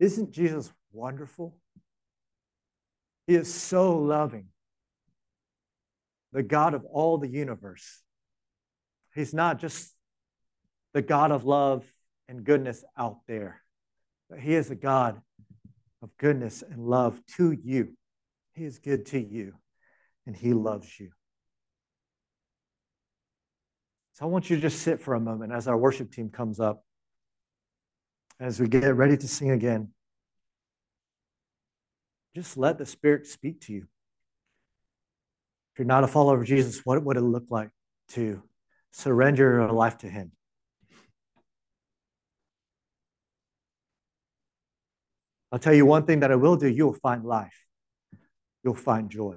isn't 0.00 0.30
Jesus 0.30 0.72
wonderful? 0.92 1.54
He 3.26 3.34
is 3.34 3.52
so 3.52 3.96
loving, 3.98 4.48
the 6.32 6.42
God 6.42 6.74
of 6.74 6.84
all 6.84 7.18
the 7.18 7.28
universe. 7.28 8.02
He's 9.14 9.32
not 9.32 9.58
just 9.58 9.94
the 10.92 11.02
God 11.02 11.30
of 11.30 11.44
love 11.44 11.84
and 12.28 12.44
goodness 12.44 12.84
out 12.98 13.18
there, 13.28 13.62
but 14.28 14.40
He 14.40 14.54
is 14.54 14.70
a 14.70 14.74
God 14.74 15.20
of 16.02 16.10
goodness 16.18 16.62
and 16.68 16.78
love 16.78 17.20
to 17.36 17.52
you. 17.52 17.96
He 18.54 18.64
is 18.64 18.78
good 18.78 19.06
to 19.06 19.20
you, 19.20 19.54
and 20.26 20.36
He 20.36 20.52
loves 20.52 20.98
you. 20.98 21.10
So 24.14 24.26
I 24.26 24.28
want 24.28 24.50
you 24.50 24.56
to 24.56 24.62
just 24.62 24.82
sit 24.82 25.00
for 25.00 25.14
a 25.14 25.20
moment 25.20 25.52
as 25.52 25.68
our 25.68 25.76
worship 25.76 26.12
team 26.12 26.28
comes 26.28 26.60
up, 26.60 26.84
as 28.40 28.60
we 28.60 28.68
get 28.68 28.94
ready 28.94 29.16
to 29.16 29.28
sing 29.28 29.50
again. 29.50 29.88
Just 32.34 32.56
let 32.56 32.78
the 32.78 32.86
Spirit 32.86 33.26
speak 33.26 33.60
to 33.62 33.72
you. 33.72 33.86
If 35.72 35.78
you're 35.78 35.86
not 35.86 36.04
a 36.04 36.08
follower 36.08 36.40
of 36.40 36.46
Jesus, 36.46 36.80
what 36.84 37.02
would 37.02 37.16
it 37.16 37.22
look 37.22 37.44
like 37.50 37.70
to 38.10 38.42
surrender 38.90 39.54
your 39.54 39.72
life 39.72 39.98
to 39.98 40.08
Him? 40.08 40.32
I'll 45.50 45.58
tell 45.58 45.74
you 45.74 45.84
one 45.84 46.06
thing 46.06 46.20
that 46.20 46.32
I 46.32 46.36
will 46.36 46.56
do 46.56 46.66
you'll 46.66 46.94
find 46.94 47.24
life, 47.24 47.66
you'll 48.64 48.74
find 48.74 49.10
joy. 49.10 49.36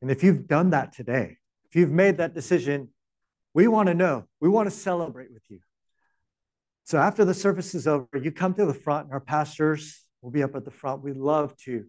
And 0.00 0.10
if 0.10 0.22
you've 0.22 0.46
done 0.46 0.70
that 0.70 0.92
today, 0.92 1.36
if 1.68 1.76
you've 1.76 1.90
made 1.90 2.18
that 2.18 2.34
decision, 2.34 2.88
we 3.52 3.68
want 3.68 3.88
to 3.88 3.94
know, 3.94 4.24
we 4.40 4.48
want 4.48 4.70
to 4.70 4.74
celebrate 4.74 5.32
with 5.32 5.42
you. 5.48 5.60
So 6.88 6.96
after 6.96 7.22
the 7.22 7.34
service 7.34 7.74
is 7.74 7.86
over, 7.86 8.08
you 8.14 8.32
come 8.32 8.54
to 8.54 8.64
the 8.64 8.72
front, 8.72 9.04
and 9.04 9.12
our 9.12 9.20
pastors 9.20 10.06
will 10.22 10.30
be 10.30 10.42
up 10.42 10.56
at 10.56 10.64
the 10.64 10.70
front. 10.70 11.02
We'd 11.02 11.18
love 11.18 11.54
to 11.64 11.84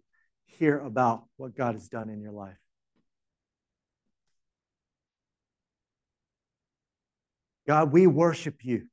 hear 0.45 0.77
about 0.77 1.23
what 1.37 1.55
God 1.55 1.75
has 1.75 1.87
done 1.87 2.09
in 2.09 2.21
your 2.21 2.33
life. 2.33 2.57
God, 7.65 7.93
we 7.93 8.07
worship 8.07 8.55
you. 8.61 8.87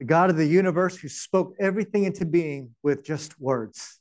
The 0.00 0.06
God 0.06 0.28
of 0.28 0.36
the 0.36 0.44
universe 0.44 0.96
who 0.96 1.08
spoke 1.08 1.54
everything 1.60 2.02
into 2.02 2.26
being 2.26 2.74
with 2.82 3.04
just 3.04 3.40
words. 3.40 4.00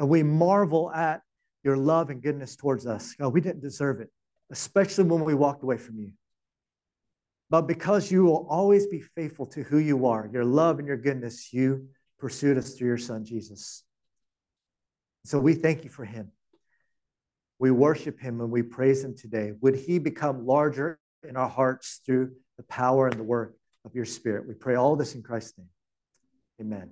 And 0.00 0.08
we 0.08 0.24
marvel 0.24 0.90
at 0.90 1.20
your 1.62 1.76
love 1.76 2.10
and 2.10 2.20
goodness 2.20 2.56
towards 2.56 2.88
us. 2.88 3.14
God, 3.14 3.28
we 3.28 3.40
didn't 3.40 3.62
deserve 3.62 4.00
it, 4.00 4.10
especially 4.50 5.04
when 5.04 5.22
we 5.22 5.34
walked 5.34 5.62
away 5.62 5.76
from 5.76 6.00
you. 6.00 6.10
But 7.50 7.62
because 7.62 8.10
you 8.10 8.24
will 8.24 8.46
always 8.48 8.86
be 8.86 9.00
faithful 9.00 9.46
to 9.46 9.62
who 9.62 9.78
you 9.78 10.06
are, 10.06 10.28
your 10.32 10.44
love 10.44 10.78
and 10.78 10.88
your 10.88 10.96
goodness, 10.96 11.52
you 11.52 11.88
pursued 12.18 12.58
us 12.58 12.74
through 12.74 12.88
your 12.88 12.98
son, 12.98 13.24
Jesus. 13.24 13.84
So 15.24 15.38
we 15.38 15.54
thank 15.54 15.84
you 15.84 15.90
for 15.90 16.04
him. 16.04 16.30
We 17.58 17.70
worship 17.70 18.20
him 18.20 18.40
and 18.40 18.50
we 18.50 18.62
praise 18.62 19.04
him 19.04 19.14
today. 19.16 19.52
Would 19.60 19.76
he 19.76 19.98
become 19.98 20.46
larger 20.46 20.98
in 21.26 21.36
our 21.36 21.48
hearts 21.48 22.00
through 22.04 22.32
the 22.56 22.64
power 22.64 23.08
and 23.08 23.18
the 23.18 23.24
work 23.24 23.56
of 23.84 23.94
your 23.94 24.04
spirit? 24.04 24.48
We 24.48 24.54
pray 24.54 24.74
all 24.74 24.96
this 24.96 25.14
in 25.14 25.22
Christ's 25.22 25.58
name. 25.58 25.68
Amen. 26.60 26.90